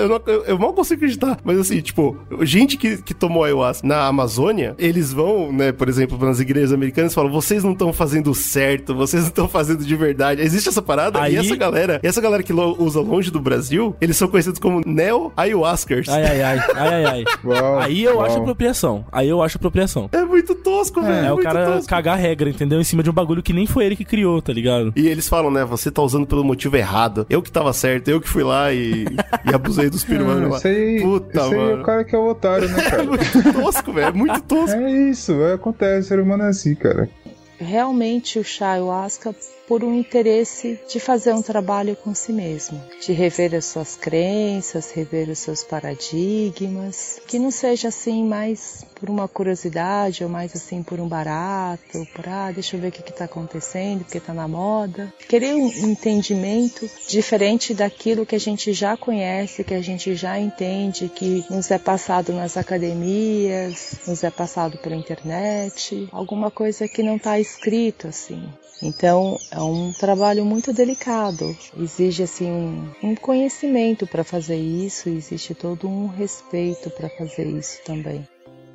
[0.10, 1.40] eu, eu- eu mal consigo acreditar.
[1.44, 6.18] Mas assim, tipo, gente que, que tomou ayahuasca na Amazônia, eles vão, né, por exemplo,
[6.26, 9.96] nas igrejas americanas e falam: vocês não estão fazendo certo, vocês não estão fazendo de
[9.96, 10.42] verdade.
[10.42, 13.40] Existe essa parada Aí- e essa galera, e essa galera que lo- usa longe do
[13.40, 16.08] Brasil, eles são conhecidos como neo-ayahuascers.
[16.10, 17.24] Ai, ai, ai, ai, ai, ai.
[17.44, 18.26] Uau, Aí eu uau.
[18.26, 19.06] acho apropriação.
[19.12, 20.10] Aí eu acho apropriação.
[20.12, 21.26] É muito tosco, velho.
[21.28, 21.90] É, o cara tosco.
[21.90, 22.80] cagar regra, entendeu?
[22.80, 24.94] Em cima de um bagulho que nem foi ele que criou, tá ligado?
[24.96, 25.66] E eles falam, né?
[25.66, 27.26] Você tá usando pelo motivo errado.
[27.30, 29.06] Eu que tava certo, eu que fui lá e,
[29.46, 30.58] e abusei dos peruanos lá.
[30.58, 31.82] Isso aí, Puta, aí é mano.
[31.82, 33.04] o cara que é o otário, né, É cara?
[33.04, 34.08] muito tosco, velho.
[34.08, 34.76] É muito tosco.
[34.78, 37.10] É isso, é, acontece, ser humano é assim, cara.
[37.58, 39.34] realmente o chá ayahuasca
[39.68, 44.92] por um interesse de fazer um trabalho com si mesmo, de rever as suas crenças,
[44.92, 50.84] rever os seus paradigmas, que não seja assim mais por uma curiosidade ou mais assim
[50.84, 54.48] por um barato, por ah, deixa eu ver o que está acontecendo, porque está na
[54.48, 55.12] moda.
[55.28, 61.10] Querer um entendimento diferente daquilo que a gente já conhece, que a gente já entende,
[61.10, 67.16] que nos é passado nas academias, nos é passado pela internet, alguma coisa que não
[67.16, 68.48] está escrito assim.
[68.82, 75.54] Então é um trabalho muito delicado, exige assim um, um conhecimento para fazer isso, existe
[75.54, 78.28] todo um respeito para fazer isso também.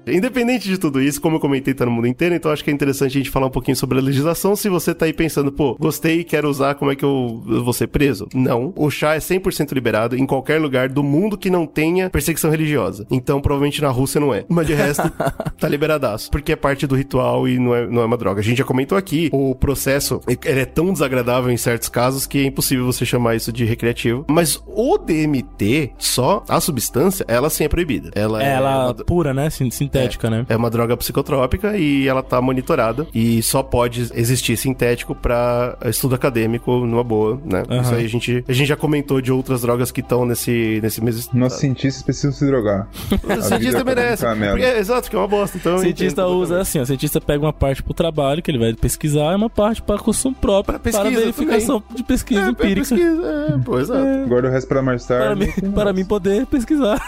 [0.07, 2.73] Independente de tudo isso, como eu comentei, tá no mundo inteiro, então acho que é
[2.73, 4.55] interessante a gente falar um pouquinho sobre a legislação.
[4.57, 7.65] Se você tá aí pensando, pô, gostei e quero usar, como é que eu, eu
[7.65, 8.29] vou ser preso?
[8.35, 8.73] Não.
[8.77, 13.07] O chá é 100% liberado em qualquer lugar do mundo que não tenha perseguição religiosa.
[13.11, 14.45] Então, provavelmente na Rússia não é.
[14.49, 15.03] Mas de resto,
[15.59, 16.31] tá liberadaço.
[16.31, 18.41] Porque é parte do ritual e não é, não é uma droga.
[18.41, 22.39] A gente já comentou aqui, o processo ele é tão desagradável em certos casos que
[22.39, 24.25] é impossível você chamar isso de recreativo.
[24.29, 28.11] Mas o DMT, só, a substância, ela sim é proibida.
[28.15, 28.53] Ela é.
[28.55, 29.51] Ela uma- pura, né?
[29.51, 29.71] Sin-
[30.01, 30.47] Sintética, né?
[30.49, 36.15] é uma droga psicotrópica e ela tá monitorada e só pode existir sintético pra estudo
[36.15, 37.63] acadêmico numa boa, né?
[37.69, 37.81] Aham.
[37.83, 41.03] Isso aí a gente, a gente já comentou de outras drogas que estão nesse, nesse
[41.03, 41.31] mesmo...
[41.35, 42.89] Nossos cientistas precisam se drogar.
[43.37, 44.25] O cientista vida merece.
[44.27, 45.57] é Porque, é, exato, que é uma bosta.
[45.59, 48.59] Então O cientista usa assim, ó, o cientista pega uma parte pro trabalho que ele
[48.59, 52.49] vai pesquisar e uma parte para consumo próprio, Pra pesquisa para verificação de pesquisa É,
[52.49, 52.81] empírica.
[52.81, 54.05] pesquisa, é, pô, exato.
[54.29, 55.53] Guarda o resto pra mais Para tarde.
[55.63, 57.01] mim, para mim poder pesquisar.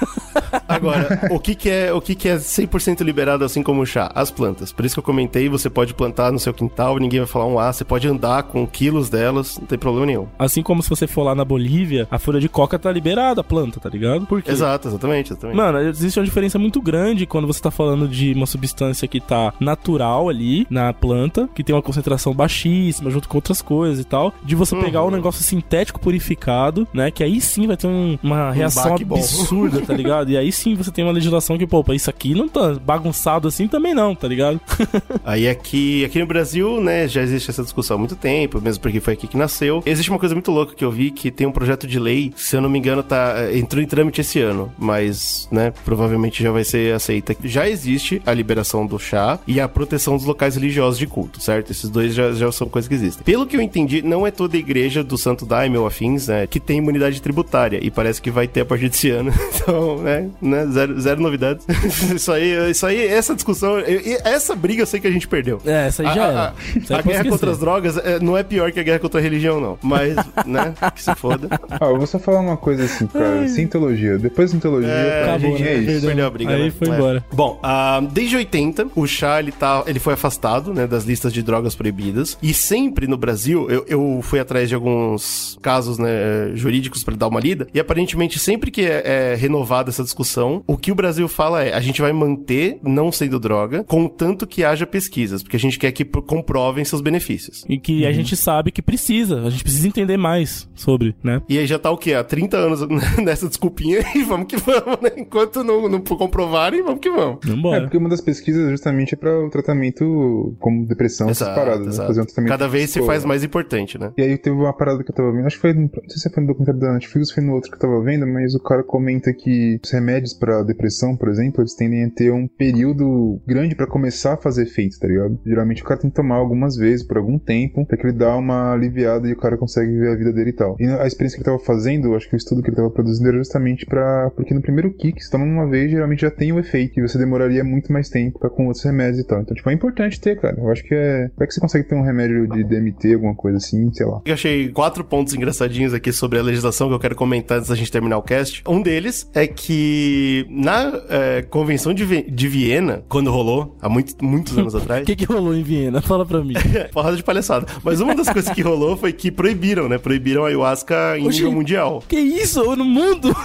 [0.68, 4.10] Agora, o que que é, o que que é 100% liberado assim como o chá?
[4.14, 4.72] As plantas.
[4.72, 7.58] Por isso que eu comentei, você pode plantar no seu quintal, ninguém vai falar um
[7.58, 10.26] A, você pode andar com quilos delas, não tem problema nenhum.
[10.38, 13.44] Assim como se você for lá na Bolívia, a folha de coca tá liberada, a
[13.44, 14.26] planta, tá ligado?
[14.26, 14.50] Por quê?
[14.50, 15.56] Exato, exatamente, exatamente.
[15.56, 19.52] Mano, existe uma diferença muito grande quando você tá falando de uma substância que tá
[19.60, 24.32] natural ali na planta, que tem uma concentração baixíssima junto com outras coisas e tal,
[24.44, 27.10] de você pegar um negócio sintético purificado, né?
[27.10, 29.16] Que aí sim vai ter um- uma reação baque bom.
[29.16, 30.30] absurda, tá ligado?
[30.30, 33.68] E aí sim você tem uma legislação que, pô, isso aqui não tá bagunçado assim
[33.68, 34.60] também não, tá ligado?
[35.24, 39.00] Aí aqui, aqui no Brasil, né, já existe essa discussão há muito tempo, mesmo porque
[39.00, 39.82] foi aqui que nasceu.
[39.86, 42.56] Existe uma coisa muito louca que eu vi, que tem um projeto de lei, se
[42.56, 46.50] eu não me engano, tá, eh, entrou em trâmite esse ano, mas, né, provavelmente já
[46.50, 47.36] vai ser aceita.
[47.44, 51.70] Já existe a liberação do chá e a proteção dos locais religiosos de culto, certo?
[51.70, 53.24] Esses dois já, já são coisas que existem.
[53.24, 56.60] Pelo que eu entendi, não é toda igreja do Santo Daime ou afins, né, que
[56.60, 59.32] tem imunidade tributária, e parece que vai ter a partir desse ano.
[59.58, 61.66] Então, né, né zero, zero novidades.
[62.14, 65.60] isso aí, isso aí, essa discussão, eu- essa briga eu sei que a gente perdeu.
[65.64, 68.18] É, essa aí A- já a- a- aí A pode guerra contra as drogas é,
[68.20, 69.78] não é pior que a guerra contra a religião, não.
[69.82, 70.14] Mas,
[70.46, 71.48] né, que se foda.
[71.70, 73.46] Ah, eu vou só falar uma coisa assim, cara.
[73.48, 74.18] Cientologia.
[74.18, 75.68] Depois da Cientologia, É, acabou, gente né?
[75.70, 75.86] é isso.
[75.86, 76.08] Perdeu.
[76.08, 76.70] Perdeu a briga, Aí né?
[76.70, 76.90] foi É.
[76.94, 77.24] embora.
[77.32, 81.42] Bom, ah, desde 80, o chá ele, tá, ele foi afastado né, das listas de
[81.42, 82.36] drogas proibidas.
[82.42, 86.08] E sempre no Brasil, eu, eu fui atrás de alguns casos né,
[86.54, 87.66] jurídicos pra dar uma lida.
[87.74, 91.74] E aparentemente, sempre que é, é renovada essa discussão, o que o Brasil fala é:
[91.74, 95.78] a gente vai manter manter não sendo droga, contanto que haja pesquisas, porque a gente
[95.78, 97.64] quer que comprovem seus benefícios.
[97.68, 99.42] E que a gente sabe que precisa.
[99.42, 101.42] A gente precisa entender mais sobre, né?
[101.48, 102.14] E aí já tá o quê?
[102.14, 102.80] Há 30 anos
[103.18, 105.10] nessa desculpinha e vamos que vamos, né?
[105.16, 107.38] Enquanto não, não comprovarem, vamos que vamos.
[107.44, 107.80] É, Vambora.
[107.82, 111.88] porque uma das pesquisas justamente é para o tratamento como depressão, essas paradas, né?
[111.92, 112.08] exato.
[112.08, 114.12] Fazer um tratamento Cada vez se faz mais importante, né?
[114.16, 116.18] E aí teve uma parada que eu tava vendo, acho que foi, no- não sei
[116.18, 118.54] se foi no documentário da Netflix ou foi no outro que eu tava vendo, mas
[118.54, 122.46] o cara comenta que os remédios pra depressão, por exemplo, eles tendem a ter um
[122.46, 125.38] período grande pra começar a fazer efeito, tá ligado?
[125.46, 128.36] Geralmente o cara tem que tomar algumas vezes, por algum tempo, pra que ele dá
[128.36, 130.76] uma aliviada e o cara consegue viver a vida dele e tal.
[130.78, 133.28] E a experiência que ele tava fazendo, acho que o estudo que ele tava produzindo
[133.28, 134.30] era justamente pra...
[134.30, 137.18] porque no primeiro kick, se toma uma vez, geralmente já tem o efeito, e você
[137.18, 139.40] demoraria muito mais tempo pra com outros remédios e tal.
[139.40, 140.56] Então, tipo, é importante ter, cara.
[140.58, 141.28] Eu acho que é...
[141.34, 144.20] Como é que você consegue ter um remédio de DMT, alguma coisa assim, sei lá.
[144.24, 147.74] Eu achei quatro pontos engraçadinhos aqui sobre a legislação que eu quero comentar antes da
[147.74, 148.62] gente terminar o cast.
[148.66, 154.56] Um deles é que na eh, Convenção de, De Viena, quando rolou, há muito, muitos
[154.56, 156.00] anos atrás, O que, que rolou em Viena?
[156.00, 156.54] Fala pra mim.
[156.92, 157.66] porrada de palhaçada.
[157.82, 159.98] Mas uma das coisas que rolou foi que proibiram, né?
[159.98, 161.38] Proibiram a ayahuasca em Oxi.
[161.38, 162.02] nível mundial.
[162.08, 162.62] que isso?
[162.76, 163.34] No mundo?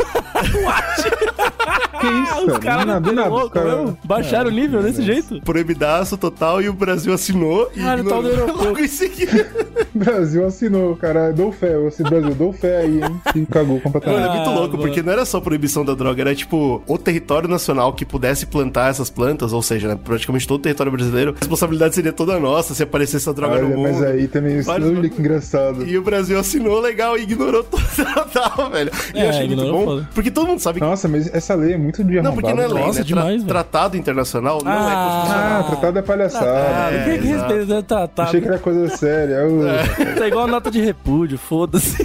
[1.99, 2.59] Que isso, Os cara?
[2.59, 3.29] caras nada.
[3.29, 3.97] louco, os cara-?
[4.03, 5.39] Baixaram o nível desse jeito?
[5.41, 9.47] Proibidaço total e o Brasil assinou e Ah, ignorou logo em seguida.
[9.95, 11.31] Brasil assinou, cara.
[11.31, 11.73] Dou fé.
[11.87, 13.21] Esse Brasil, dou fé aí, hein?
[13.35, 14.25] E cagou Mano, completamente.
[14.25, 14.83] é muito Ah, louco, mano.
[14.83, 18.89] porque não era só proibição da droga, era tipo o território nacional que pudesse plantar
[18.89, 22.73] essas plantas, ou seja, né, praticamente todo o território brasileiro, a responsabilidade seria toda nossa
[22.73, 23.81] se aparecesse essa droga Olha, no mundo.
[23.83, 25.85] mas aí também, Vários- olha que engraçado.
[25.85, 28.91] E o Brasil assinou legal e ignorou total, velho.
[29.13, 30.09] E É, eu achei muito bom, foda.
[30.13, 30.85] porque todo mundo sabe que.
[30.85, 32.93] Nossa, mas essa lei é muito de Não, porque não é lei, Nossa, né?
[32.95, 33.47] Tra- demais, velho.
[33.47, 35.59] Tratado internacional não é Ah, constitucional.
[35.59, 36.45] Ah, tratado é palhaçada.
[36.51, 37.53] Ah, o que que exato.
[37.53, 38.27] respeita é tratado?
[38.29, 39.33] Achei que era coisa séria.
[39.35, 39.63] Eu...
[40.17, 41.97] Tá igual nota de repúdio, foda-se.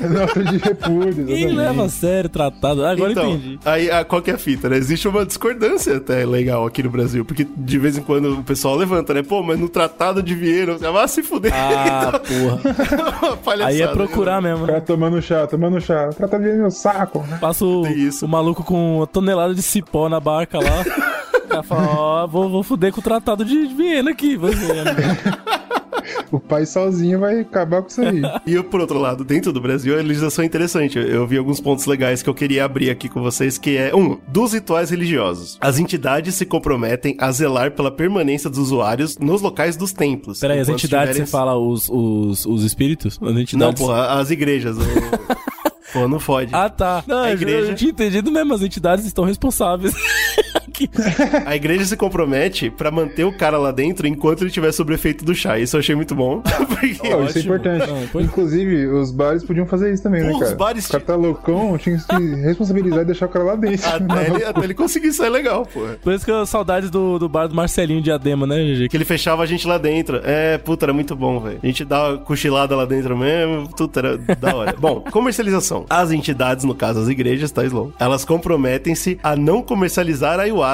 [0.08, 1.26] Nota de repúdio.
[1.26, 2.84] Quem leva a sério tratado?
[2.84, 3.58] Agora então, entendi.
[3.64, 4.76] aí a, qual que é a fita, né?
[4.76, 8.76] Existe uma discordância até legal aqui no Brasil, porque de vez em quando o pessoal
[8.76, 9.22] levanta, né?
[9.22, 11.52] Pô, mas no Tratado de Viena, você vai se fuder.
[11.54, 13.36] Ah, porra.
[13.44, 14.72] Palhaçada, Aí é procurar mesmo, O né?
[14.74, 16.08] cara tomando chá, tomando chá.
[16.10, 17.24] Tratado de meu saco.
[17.28, 17.38] né?
[17.40, 17.82] Passa o,
[18.22, 20.82] o maluco com uma tonelada de cipó na barca lá.
[21.36, 24.36] O cara fala, ó, vou, vou fuder com o tratado de Viena aqui.
[24.36, 24.66] Você,
[26.30, 28.20] O pai sozinho vai acabar com isso aí.
[28.46, 30.98] E eu, por outro lado, dentro do Brasil, a legislação é interessante.
[30.98, 34.18] Eu vi alguns pontos legais que eu queria abrir aqui com vocês, que é, um,
[34.28, 35.56] dos rituais religiosos.
[35.60, 40.40] As entidades se comprometem a zelar pela permanência dos usuários nos locais dos templos.
[40.40, 43.18] Peraí, as entidades, tiverem- você fala os, os, os espíritos?
[43.22, 43.80] As Não, entidades...
[43.80, 44.76] porra, as igrejas.
[44.76, 44.80] o-
[45.92, 46.54] Pô, não fode.
[46.54, 47.02] Ah, tá.
[47.06, 49.94] Não, A eu- igreja- eu tinha entendido mesmo, as entidades estão responsáveis.
[50.86, 50.88] Que-
[51.44, 54.94] A igreja se compromete pra manter o cara lá dentro enquanto ele tiver sob o
[54.94, 55.58] efeito do chá.
[55.58, 56.40] Isso eu achei muito bom.
[56.68, 56.94] Porque...
[57.08, 57.86] Pô, isso é importante.
[57.86, 60.54] Não, foi- Inclusive, os bares podiam fazer isso também, Pô, né, os cara?
[60.56, 63.88] bares O cara tá loucão, tinha que responsabilizar e deixar o cara lá dentro.
[63.88, 65.80] Até ele, até ele conseguir sair legal, pô.
[66.02, 68.88] Por isso que eu saudades do, do bar do Marcelinho Diadema, né, GG?
[68.88, 70.20] Que ele fechava a gente lá dentro.
[70.24, 71.58] É, puta, era muito bom, velho.
[71.62, 74.74] A gente dá uma cochilada lá dentro mesmo, puta, era da hora.
[74.78, 75.84] bom, comercialização.
[75.88, 77.92] As entidades, no caso as igrejas, tá, Slow?
[77.98, 80.67] Elas comprometem-se a não comercializar a ayahuasca,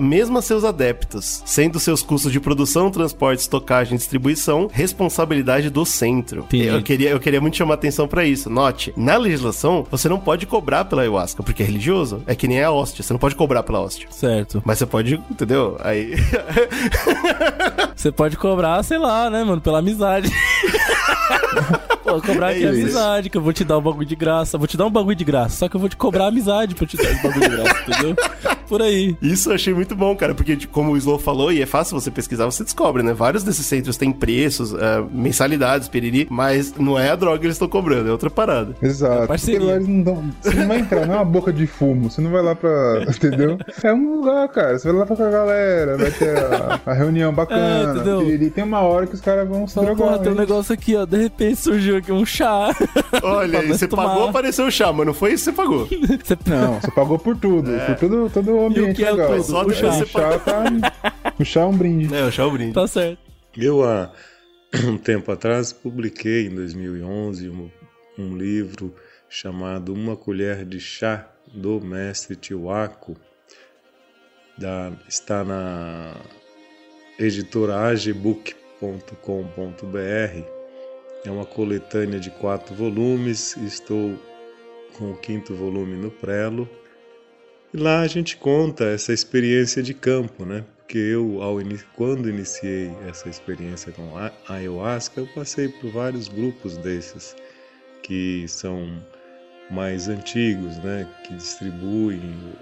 [0.00, 5.84] mesmo a seus adeptos, sendo seus custos de produção, transporte, estocagem e distribuição responsabilidade do
[5.84, 6.40] centro.
[6.40, 6.66] Entendi.
[6.66, 8.48] Eu queria, eu queria muito chamar atenção pra isso.
[8.50, 12.22] Note, na legislação, você não pode cobrar pela ayahuasca, porque é religioso.
[12.26, 14.08] É que nem a hóstia, você não pode cobrar pela hóstia.
[14.10, 14.62] Certo.
[14.64, 15.76] Mas você pode, entendeu?
[15.80, 16.14] Aí.
[17.94, 20.30] Você pode cobrar, sei lá, né, mano, pela amizade.
[22.02, 22.80] Pô, cobrar É aqui a isso.
[22.82, 24.56] amizade, que eu vou te dar um bagulho de graça.
[24.58, 26.86] Vou te dar um bagulho de graça, só que eu vou te cobrar amizade pra
[26.86, 28.16] te dar esse bagulho de graça, entendeu?
[28.68, 29.16] Por aí.
[29.20, 32.00] Isso eu achei muito bom, cara, porque de- como o Slow falou, e é fácil
[32.00, 33.12] você pesquisar, você descobre, né?
[33.12, 37.56] Vários desses centros têm preços, ah, mensalidades, piriri, mas não é a droga que eles
[37.56, 38.74] estão cobrando, é outra parada.
[38.80, 39.26] Exato.
[39.26, 39.58] parceria.
[39.58, 40.24] Porque lá eles não dão.
[40.40, 42.08] Você não vai entrar, não é uma boca de fumo.
[42.10, 43.02] Você não vai lá pra.
[43.10, 43.58] Entendeu?
[43.82, 44.78] É um lugar, cara.
[44.78, 47.92] Você vai lá com a galera, vai ter a, a reunião É, bacana.
[47.94, 48.20] entendeu?
[48.20, 48.50] piriri.
[48.50, 49.96] Tem uma hora que os caras vão se drogar.
[49.96, 51.04] porra, tem um negócio aqui, ó.
[51.04, 52.74] De repente surgiu aqui um chá.
[53.22, 54.08] Olha, você tomar.
[54.08, 55.86] pagou, apareceu o chá, mas não foi isso que você pagou.
[55.86, 56.38] Você...
[56.46, 57.70] Não, você pagou por tudo.
[57.86, 59.32] Por tudo, todo o ambiente que é o legal.
[59.32, 59.42] tudo?
[59.44, 60.64] Só o, chá, você o chá tá.
[61.38, 62.14] O chá é um brinde.
[62.14, 62.74] É, o chá é o brinde.
[62.74, 63.18] Tá certo.
[63.56, 64.12] Eu, há
[64.84, 67.70] um tempo atrás, publiquei em 2011 um,
[68.18, 68.94] um livro
[69.28, 73.16] chamado Uma Colher de Chá, do mestre Tiwako.
[74.58, 76.14] Da, está na
[77.18, 80.59] editora agbook.com.br.
[81.24, 83.56] É uma coletânea de quatro volumes.
[83.56, 84.18] Estou
[84.96, 86.68] com o quinto volume no prelo.
[87.72, 90.64] E lá a gente conta essa experiência de campo, né?
[90.78, 96.26] Porque eu, ao ini- quando iniciei essa experiência com a ayahuasca, eu passei por vários
[96.26, 97.36] grupos desses
[98.02, 99.00] que são
[99.70, 101.06] mais antigos, né?
[101.24, 102.54] Que distribuem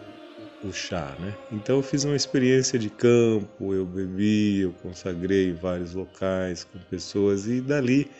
[0.63, 1.35] o chá, né?
[1.51, 7.47] Então eu fiz uma experiência de campo, eu bebi, eu consagrei vários locais com pessoas
[7.47, 8.11] e dali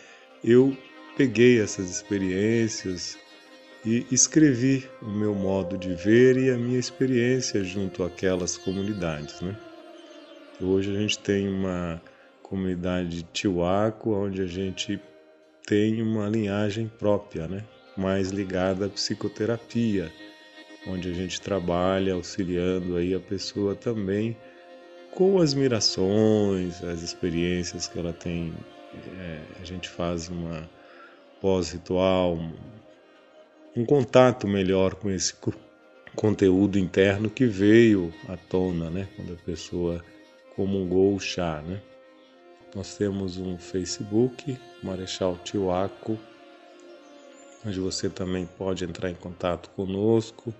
[0.43, 0.75] eu
[1.17, 3.17] peguei essas experiências
[3.85, 9.55] e escrevi o meu modo de ver e a minha experiência junto àquelas comunidades, né?
[10.61, 12.01] Hoje a gente tem uma
[12.41, 14.99] comunidade de Tiwaco, onde a gente
[15.65, 17.63] tem uma linhagem própria, né?
[17.99, 20.11] mais ligada à psicoterapia,
[20.87, 24.35] onde a gente trabalha auxiliando aí a pessoa também
[25.11, 28.53] com as mirações, as experiências que ela tem.
[28.93, 30.69] É, a gente faz uma
[31.39, 32.53] pós-ritual, um,
[33.75, 35.33] um contato melhor com esse
[36.15, 39.07] conteúdo interno que veio à tona, né?
[39.15, 40.03] Quando a pessoa
[40.55, 41.81] comungou o chá, né?
[42.75, 46.17] Nós temos um Facebook, Marechal Tiwaco,
[47.65, 50.53] onde você também pode entrar em contato conosco,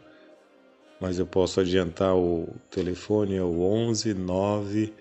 [0.99, 4.93] mas eu posso adiantar o telefone é o 11 9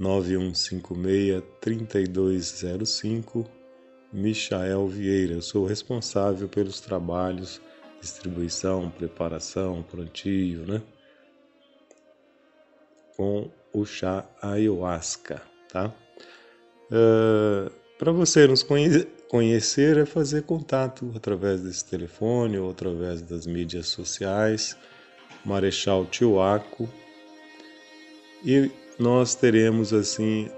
[0.00, 3.46] 9156 3205
[4.12, 5.34] Michael Vieira.
[5.34, 7.60] Eu sou responsável pelos trabalhos,
[8.00, 10.82] distribuição, preparação, plantio, né?
[13.16, 15.94] Com o chá ayahuasca tá?
[16.90, 23.22] Uh, ah, Para você nos conhe conhecer é fazer contato através desse telefone ou através
[23.22, 24.76] das mídias sociais,
[25.44, 26.88] Marechal Tiwaco,
[28.44, 28.70] e
[29.00, 30.50] nós teremos assim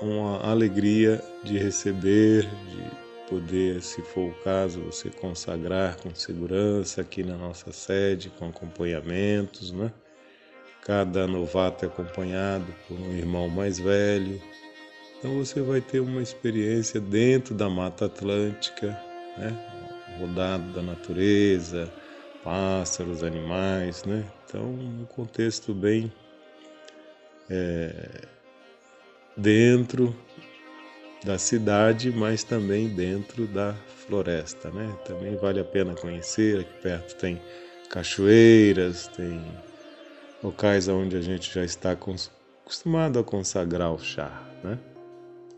[0.00, 7.22] uma alegria de receber, de poder, se for o caso, você consagrar com segurança aqui
[7.22, 9.92] na nossa sede, com acompanhamentos, né?
[10.82, 14.40] cada novato é acompanhado por um irmão mais velho.
[15.18, 18.98] Então você vai ter uma experiência dentro da Mata Atlântica,
[19.36, 19.54] né?
[20.18, 21.92] rodado da natureza,
[22.42, 24.24] pássaros, animais, né?
[24.44, 26.10] Então um contexto bem
[27.50, 28.22] é,
[29.36, 30.14] dentro
[31.24, 33.74] da cidade, mas também dentro da
[34.06, 34.94] floresta, né?
[35.04, 36.60] Também vale a pena conhecer.
[36.60, 37.40] Aqui perto tem
[37.88, 39.40] cachoeiras, tem
[40.42, 44.78] locais onde a gente já está acostumado a consagrar o chá, né?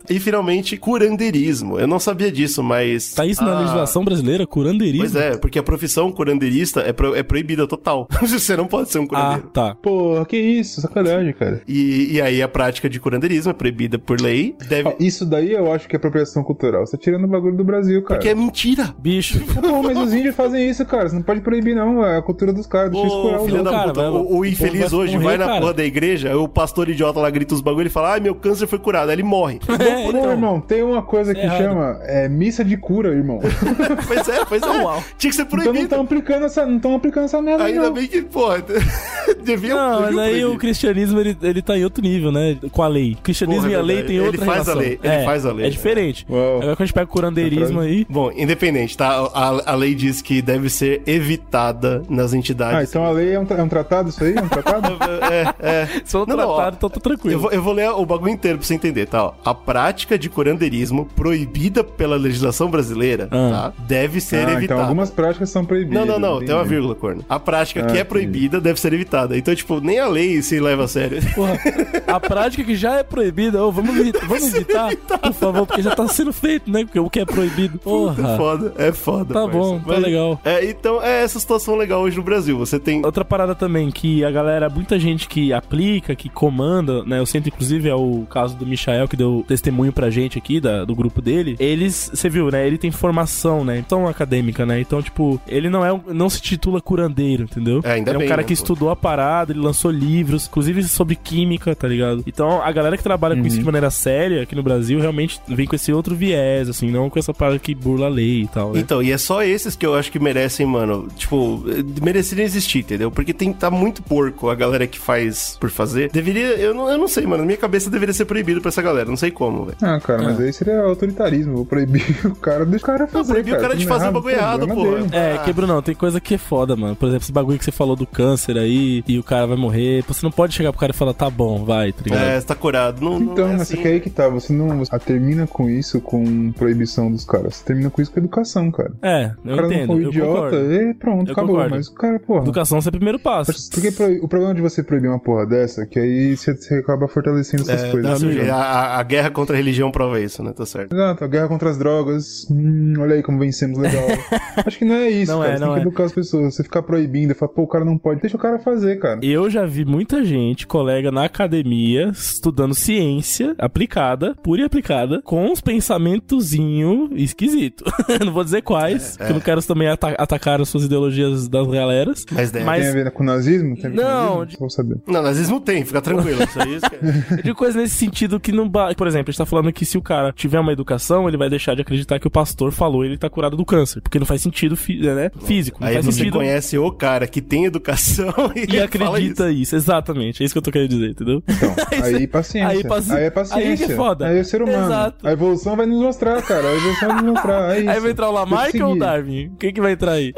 [0.08, 1.78] E finalmente, curandeirismo.
[1.78, 3.14] Eu não sabia disso, mas.
[3.14, 5.00] Tá isso na legislação brasileira, curandeirismo?
[5.10, 7.14] Pois é, porque a profissão curandeirista é, pro...
[7.14, 8.08] é proibida total.
[8.22, 9.44] Você não pode ser um curandeiro.
[9.46, 9.76] Ah, tá.
[9.80, 11.62] Pô, que isso, sacanagem, cara.
[11.66, 14.54] E, e aí a prática de curandeirismo é proibida por lei.
[14.68, 14.88] Deve...
[14.88, 16.86] Ah, isso daí eu acho que é apropriação cultural.
[16.86, 18.18] Você tá tirando o bagulho do Brasil, cara.
[18.20, 18.94] Porque é mentira.
[18.98, 19.40] Bicho.
[19.60, 21.08] Pô, mas os índios fazem isso, cara.
[21.08, 22.04] Você não pode proibir, não.
[22.04, 22.90] É a cultura dos caras.
[22.90, 24.10] Deixa isso curar filho da cara, puta.
[24.10, 25.60] vai- o, o infeliz vai hoje morrer, vai na cara.
[25.60, 28.66] porra da igreja, o pastor idiota lá grita os bagulho e fala: Ai, meu câncer
[28.66, 29.08] foi curado.
[29.08, 29.60] Aí ele morre.
[30.00, 30.30] É, Pô, então.
[30.30, 31.58] irmão, tem uma coisa que errado.
[31.58, 33.40] chama é, missa de cura, irmão.
[34.06, 34.66] pois é, pois é.
[34.66, 35.02] Uau.
[35.18, 35.84] Tinha que ser então não proibido.
[35.84, 37.92] estão aplicando essa, não estão aplicando essa merda, Ainda não.
[37.92, 38.62] bem que, porra,
[39.44, 40.46] devia Não, mas aí proibir.
[40.46, 42.56] o cristianismo, ele, ele tá em outro nível, né?
[42.72, 43.12] Com a lei.
[43.18, 44.06] O cristianismo Porra, é e a lei verdade.
[44.08, 45.66] tem Ele outra faz a lei, ele é, faz a lei.
[45.66, 46.26] É diferente.
[46.28, 46.56] Uau.
[46.56, 48.06] Agora quando a gente pega o curandeirismo aí...
[48.08, 49.10] Bom, independente, tá?
[49.34, 52.78] A, a lei diz que deve ser evitada nas entidades.
[52.78, 54.34] Ah, então a lei é um, tra- é um tratado isso aí?
[54.36, 54.94] É um tratado?
[55.24, 55.86] É, é.
[56.04, 57.34] Se for Não, não, ó, tratado, então tá tranquilo.
[57.34, 59.24] Eu vou, eu vou ler o bagulho inteiro pra você entender, tá?
[59.26, 59.32] ó.
[59.44, 63.72] A prática de curandeirismo proibida pela legislação brasileira, Ah.
[63.76, 63.82] tá?
[63.86, 64.64] Deve ser ah, evitada.
[64.64, 66.06] então algumas práticas são proibidas.
[66.06, 66.68] Não, não, não, tem uma entendi.
[66.74, 67.24] vírgula, corno.
[67.28, 68.04] A prática Ah, que é entendi.
[68.08, 69.36] proibida deve ser evitada.
[69.36, 71.20] Então, tipo, nem a lei se leva a sério.
[71.34, 71.58] Porra,
[72.06, 73.94] a prática que já é proibida, ô, vamos,
[74.26, 76.84] vamos evitar, por favor, porque já tá sendo feito, né?
[76.84, 77.76] Porque o que é proibido.
[77.76, 78.36] É Porra.
[78.36, 79.34] foda, é foda.
[79.34, 79.58] Tá parça.
[79.58, 80.40] bom, tá legal.
[80.44, 82.56] É, então, é essa situação legal hoje no Brasil.
[82.58, 83.04] Você tem.
[83.04, 87.18] Outra parada também, que a galera, muita gente que aplica, que comanda, né?
[87.18, 90.84] Eu sinto, inclusive, é o caso do Michael, que deu testemunho pra gente aqui, da-
[90.84, 91.56] do grupo dele.
[91.58, 92.66] Eles, você viu, né?
[92.66, 93.78] Ele tem formação, né?
[93.78, 94.80] Então, acadêmica, né?
[94.80, 97.80] Então, tipo, ele não é um- não se titula curandeiro, entendeu?
[97.84, 98.60] É, ainda ele é um bem, cara né, que pô.
[98.62, 102.22] estudou a parada, ele lançou livros, inclusive sobre química, tá ligado?
[102.26, 105.66] Então, a galera que trabalha com isso de maneira séria aqui no Brasil realmente vem
[105.66, 108.72] com esse outro viés, assim, não com essa parada que burla a lei e tal,
[108.72, 108.80] né?
[108.80, 111.62] Então, e é só esses que eu acho que merecem, mano, tipo,
[112.02, 113.10] merecerem existir, entendeu?
[113.10, 116.10] Porque tem tá muito porco a galera que faz por fazer.
[116.10, 119.08] Deveria, eu não, eu não sei, mano, minha cabeça deveria ser proibido pra essa galera,
[119.08, 119.76] não sei como, velho.
[119.82, 121.54] Ah, cara, mas aí seria autoritarismo.
[121.56, 123.32] Vou proibir o cara, deixa o cara fazer.
[123.32, 125.08] proibir o cara de Tudo fazer o errado, bagulho errado, problema porra.
[125.08, 125.16] dele.
[125.16, 126.96] É, que Bruno, tem coisa que é foda, mano.
[126.96, 130.02] Por exemplo, esse bagulho que você falou do câncer aí e, o cara vai morrer.
[130.08, 132.22] Você não pode chegar pro cara e falar, tá bom, vai, tá ligado?
[132.24, 133.04] É, você tá curado.
[133.04, 133.76] Não, não Então, é mas assim.
[133.76, 137.56] que aí que tá, você não você termina com isso com proibição dos caras.
[137.56, 138.92] Você termina com isso com educação, cara.
[139.02, 139.80] É, O eu cara entendo.
[139.80, 141.50] não for eu idiota, e pronto, Eu acabou.
[141.56, 141.74] concordo.
[141.76, 142.42] Mas o cara, porra.
[142.42, 143.52] Educação é o primeiro passo.
[143.70, 143.88] Porque
[144.22, 147.82] o problema de você proibir uma porra dessa é que aí você, acaba fortalecendo essas
[147.84, 148.22] É, coisas.
[148.50, 150.52] a, a- a guerra contra a religião prova isso, né?
[150.52, 150.92] Tá certo.
[150.94, 152.46] Exato, a guerra contra as drogas.
[152.50, 154.04] Hum, olha aí como vencemos legal.
[154.64, 155.52] Acho que não é isso, Não cara.
[155.52, 155.88] é, você não tem que é.
[155.88, 156.54] educar as pessoas.
[156.54, 158.20] Você ficar proibindo e falar, pô, o cara não pode.
[158.20, 159.20] Deixa o cara fazer, cara.
[159.22, 165.44] Eu já vi muita gente, colega na academia, estudando ciência aplicada, pura e aplicada, com
[165.46, 167.84] uns pensamentozinho esquisito.
[168.24, 171.66] não vou dizer quais, porque eu não quero também ata- atacar as suas ideologias das
[171.68, 172.24] galeras.
[172.30, 172.64] Mas deve.
[172.64, 173.76] Mas- Tem a ver com o nazismo?
[173.76, 174.58] Tem Não, nazismo?
[174.60, 174.96] Vou saber.
[175.06, 176.42] Não, nazismo tem, fica tranquilo.
[176.42, 177.34] Isso aí isso que é.
[177.38, 178.68] Eu digo coisa nesse sentido que não.
[178.68, 181.48] ba- Por exemplo, gente tá falando que se o cara tiver uma educação, ele vai
[181.50, 184.00] deixar de acreditar que o pastor falou ele tá curado do câncer.
[184.00, 185.30] Porque não faz sentido fi- né?
[185.44, 185.78] físico.
[185.80, 186.34] Não Aí faz você sentido.
[186.38, 189.74] conhece o cara que tem educação e, E ele acredita isso.
[189.76, 190.42] exatamente.
[190.42, 191.42] É isso que eu tô querendo dizer, entendeu?
[191.48, 191.74] Então,
[192.04, 192.68] aí paciência.
[192.68, 193.70] aí Aí, paci- é paciência.
[193.70, 194.26] aí que é foda.
[194.26, 194.84] Aí é ser humano.
[194.86, 195.26] Exato.
[195.26, 196.68] A evolução vai nos mostrar, cara.
[196.68, 197.76] A evolução vai nos mostrar.
[197.76, 197.90] É isso.
[197.90, 198.98] Aí vai entrar o Lamarck ou o.
[198.98, 199.52] Darwin?
[199.58, 200.32] Quem que vai entrar aí?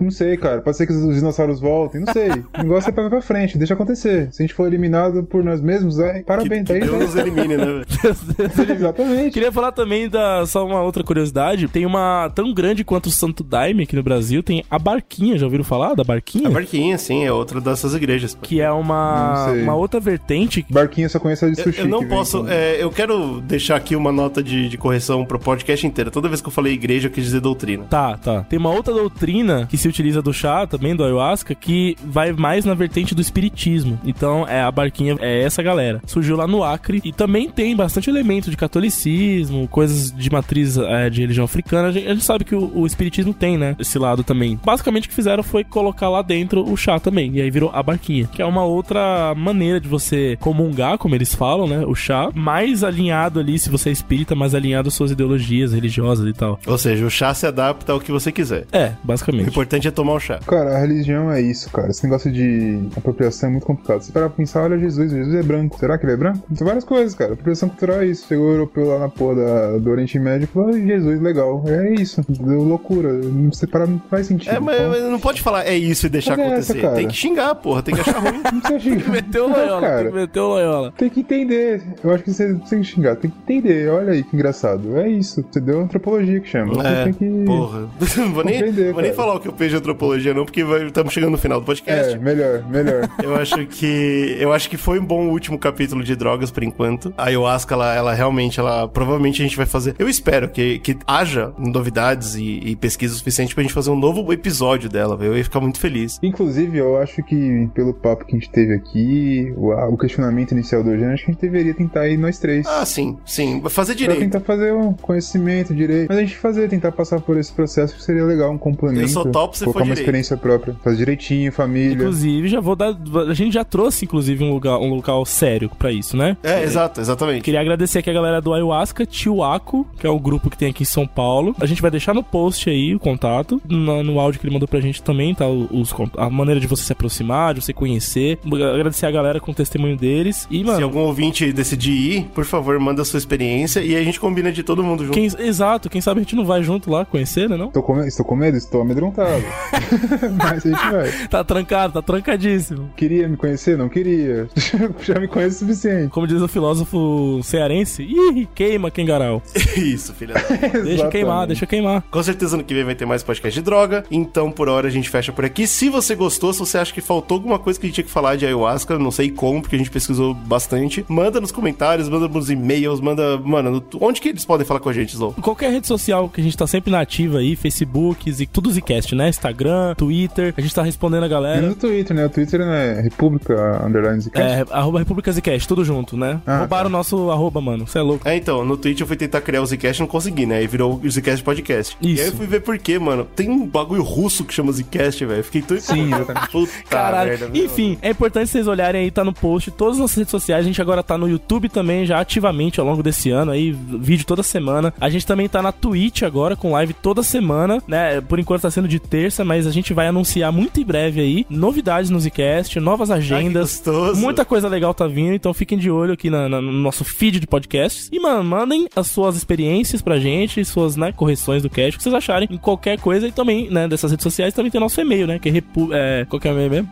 [0.00, 0.60] Não sei, cara.
[0.60, 2.00] Pode ser que os dinossauros voltem.
[2.00, 2.30] Não sei.
[2.30, 3.58] O negócio é pra, pra frente.
[3.58, 4.28] Deixa acontecer.
[4.32, 6.66] Se a gente for eliminado por nós mesmos, aí, parabéns.
[6.66, 7.64] Que, Aí, que Deus nos elimine, né?
[7.64, 7.86] velho?
[8.70, 9.32] Exatamente.
[9.32, 10.46] Queria falar também da.
[10.46, 11.68] Só uma outra curiosidade.
[11.68, 14.42] Tem uma tão grande quanto o Santo Daime aqui no Brasil.
[14.42, 15.38] Tem a Barquinha.
[15.38, 16.48] Já ouviram falar da Barquinha?
[16.48, 18.36] A barquinha, sim, é outra dessas igrejas.
[18.40, 20.64] Que é uma, Não uma outra vertente.
[20.70, 21.80] Barquinha só conhece a de Eu, sushi.
[21.80, 22.46] eu não que vem posso.
[22.48, 26.10] é, eu quero deixar aqui uma nota de, de correção pro podcast inteiro.
[26.10, 27.84] Toda vez que eu falei igreja, eu quis dizer doutrina.
[27.84, 28.42] Tá, tá.
[28.44, 32.64] Tem uma outra doutrina que se utiliza do chá, também do ayahuasca, que vai mais
[32.64, 33.98] na vertente do espiritismo.
[34.04, 36.00] Então, é a barquinha é essa galera.
[36.06, 41.10] Surgiu lá no Acre e também tem bastante elemento de catolicismo, coisas de matriz é,
[41.10, 41.88] de religião africana.
[41.88, 43.74] A gente, a gente sabe que o, o espiritismo tem, né?
[43.78, 44.58] Esse lado também.
[44.64, 47.32] Basicamente, o que fizeram foi colocar lá dentro o chá também.
[47.34, 51.34] E aí virou a barquinha, que é uma outra maneira de você comungar, como eles
[51.34, 51.84] falam, né?
[51.86, 56.28] O chá, mais alinhado ali, se você é espírita, mais alinhado às suas ideologias religiosas
[56.28, 56.58] e tal.
[56.66, 58.66] Ou seja, o chá se adapta ao que você quiser.
[58.72, 59.48] É, O basicamente.
[59.48, 60.38] importante é tomar o chá.
[60.46, 61.88] Cara, a religião é isso, cara.
[61.90, 64.02] Esse negócio de apropriação é muito complicado.
[64.02, 65.78] Se parar pra pensar, olha Jesus, Jesus é branco.
[65.78, 66.40] Será que ele é branco?
[66.54, 67.32] Tem várias coisas, cara.
[67.32, 68.19] Apropriação cultural é isso.
[68.26, 71.62] Chegou o europeu lá na porra da- do Oriente Médio e falou, "Ai, Jesus, legal.
[71.66, 72.22] É isso.
[72.28, 73.12] Deu loucura.
[73.12, 74.54] Não se parar, não faz sentido.
[74.54, 76.94] É, mas, Então, mas não pode falar é isso e deixar Mas é essa, acontecer.
[76.96, 77.82] tem que xingar, porra.
[77.82, 78.40] Tem que achar ruim.
[78.52, 79.10] Não precisa xingar.
[79.10, 80.92] Meteu o Não, Loyola, tem que meter o Loyola.
[80.96, 81.82] Tem que entender.
[82.02, 83.16] Eu acho que você tem que xingar.
[83.16, 83.88] Tem que entender.
[83.90, 84.96] Olha aí que engraçado.
[84.98, 85.44] É isso.
[85.50, 86.86] Você deu antropologia que chama.
[86.86, 87.44] É, tem que.
[87.44, 87.88] porra.
[88.16, 91.12] Não vou nem, vou nem falar o que eu penso de antropologia, não, porque estamos
[91.12, 92.14] chegando no final do podcast.
[92.14, 93.08] É, melhor, melhor.
[93.22, 97.12] Eu acho que eu acho que foi um bom último capítulo de drogas por enquanto.
[97.16, 99.94] A ayahuasca, ela, ela realmente, ela provavelmente a gente vai fazer.
[99.98, 104.32] Eu espero que, que haja novidades e, e pesquisa suficiente pra gente fazer um novo
[104.32, 105.16] episódio dela.
[105.16, 105.32] velho.
[105.32, 106.18] Eu ia ficar muito feliz.
[106.22, 110.82] Inclusive, eu acho que pelo papo que a gente teve aqui, o, o questionamento inicial
[110.82, 112.66] do Eugênio, acho que a gente deveria tentar ir nós três.
[112.66, 113.62] Ah, sim, sim.
[113.68, 114.20] Fazer Pra direito.
[114.20, 116.08] tentar fazer um conhecimento direito.
[116.08, 119.02] Mas a gente fazer, tentar passar por esse processo que seria legal, um complemento.
[119.02, 120.00] Eu sou top se colocar for uma direito.
[120.00, 120.74] experiência própria.
[120.82, 121.94] Fazer direitinho, família.
[121.94, 122.96] Inclusive, já vou dar.
[123.28, 126.36] A gente já trouxe, inclusive, um lugar, um local sério pra isso, né?
[126.42, 127.42] É, exato, exatamente.
[127.42, 130.82] Queria agradecer aqui a galera do Ayahuasca, Tiwaco, que é o grupo que tem aqui
[130.82, 131.54] em São Paulo.
[131.60, 133.60] A gente vai deixar no post aí o contato.
[133.68, 135.46] No, no áudio que ele mandou pra gente também, tá?
[135.48, 138.38] Os, a maneira de você se aproximar, de você conhecer.
[138.74, 140.46] Agradecer a galera com o testemunho deles.
[140.50, 140.84] E, Se mano.
[140.84, 144.50] algum ouvinte decidir ir, por favor, manda a sua experiência e aí a gente combina
[144.50, 145.14] de todo mundo junto.
[145.14, 147.56] Quem, exato, quem sabe a gente não vai junto lá conhecer, né?
[147.56, 147.70] Não?
[147.70, 148.56] Tô com, estou com medo?
[148.56, 149.42] Estou amedrontado.
[150.36, 151.28] Mas a gente vai.
[151.28, 152.90] Tá trancado, tá trancadíssimo.
[152.96, 153.76] Queria me conhecer?
[153.76, 154.48] Não queria.
[155.02, 156.10] Já me conheço o suficiente.
[156.10, 159.42] Como diz o filósofo cearense, ih, queima Kengarau.
[159.76, 160.78] Isso, filha da...
[160.80, 162.02] Deixa queimar, deixa queimar.
[162.10, 164.04] Com certeza no que vem vai ter mais podcast de droga.
[164.10, 165.66] Então, por hora, a gente fecha por aqui.
[165.66, 168.10] Se você gostou, se você acha que faltou alguma coisa que a gente tinha que
[168.10, 172.28] falar de ayahuasca, não sei como, porque a gente pesquisou bastante, manda nos comentários, manda
[172.28, 173.38] nos e-mails, manda.
[173.38, 175.32] Mano, no- onde que eles podem falar com a gente, Slow?
[175.40, 179.14] Qualquer rede social que a gente tá sempre na ativa aí, Facebook, e tudo Zcast,
[179.14, 179.28] né?
[179.28, 181.60] Instagram, Twitter, a gente tá respondendo a galera.
[181.62, 182.26] no Twitter, né?
[182.26, 184.70] O Twitter é República Underline Zcast.
[184.72, 186.40] É, arroba República Zcast, tudo junto, né?
[186.46, 186.88] Ah, Roubaram tá.
[186.88, 187.69] o nosso arroba, mano.
[187.78, 188.28] Você é louco.
[188.28, 190.62] É, então, no Twitch eu fui tentar criar o Zcast e não consegui, né?
[190.62, 191.96] E virou o Zcast Podcast.
[192.00, 192.18] Isso.
[192.18, 193.26] E aí eu fui ver por quê, mano.
[193.36, 195.44] Tem um bagulho russo que chama Zcast, velho.
[195.44, 196.10] Fiquei tão Sim.
[196.50, 197.30] Puta Caralho.
[197.30, 197.50] merda.
[197.58, 200.64] Enfim, é importante vocês olharem aí, tá no post, todas as nossas redes sociais.
[200.64, 204.24] A gente agora tá no YouTube também, já ativamente ao longo desse ano aí, vídeo
[204.26, 204.92] toda semana.
[205.00, 208.20] A gente também tá na Twitch agora, com live toda semana, né?
[208.20, 211.46] Por enquanto tá sendo de terça, mas a gente vai anunciar muito em breve aí
[211.48, 213.76] novidades no Zcast, novas Ai, agendas.
[213.76, 214.20] gostoso.
[214.20, 217.40] Muita coisa legal tá vindo, então fiquem de olho aqui na- na- no nosso feed
[217.40, 218.08] de podcasts.
[218.10, 222.02] E, mano, mandem as suas experiências pra gente, suas, né, correções do cast, o que
[222.02, 223.28] vocês acharem em qualquer coisa.
[223.28, 225.90] E também, né, dessas redes sociais, também tem nosso e-mail, né, que é repu...
[225.92, 226.90] É, qual que é o e-mail mesmo?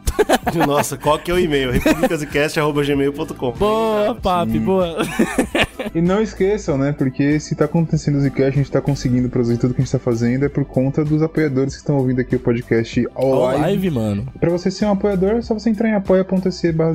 [0.67, 1.71] Nossa, qual que é o e-mail?
[1.73, 4.97] republicasicast.gmail.com Boa, papi, boa.
[5.95, 6.93] E não esqueçam, né?
[6.97, 9.93] Porque se tá acontecendo o Zcast, a gente tá conseguindo produzir tudo que a gente
[9.93, 13.41] tá fazendo é por conta dos apoiadores que estão ouvindo aqui o podcast ao Ao
[13.45, 13.61] live.
[13.63, 14.27] live, mano.
[14.41, 16.93] Pra você ser um apoiador, é só você entrar em apoia.se barra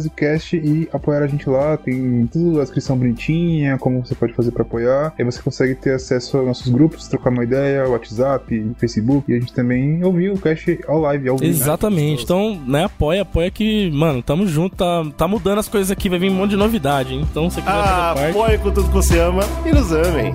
[0.54, 1.78] e apoiar a gente lá.
[1.78, 5.14] Tem tudo, a descrição bonitinha, como você pode fazer pra apoiar.
[5.18, 9.32] Aí você consegue ter acesso aos nossos grupos, trocar uma ideia, WhatsApp, Facebook.
[9.32, 11.50] E a gente também ouviu o cast ao live, ao vivo.
[11.52, 12.24] Exatamente.
[12.24, 16.20] Então, né, apoia, apoia que, mano, tamo junto, tá, tá mudando as coisas aqui, vai
[16.20, 17.26] vir um monte de novidade, hein?
[17.30, 18.38] Então, você quiser Ah, fazer parte.
[18.38, 20.34] apoie com tudo que você ama e nos amem.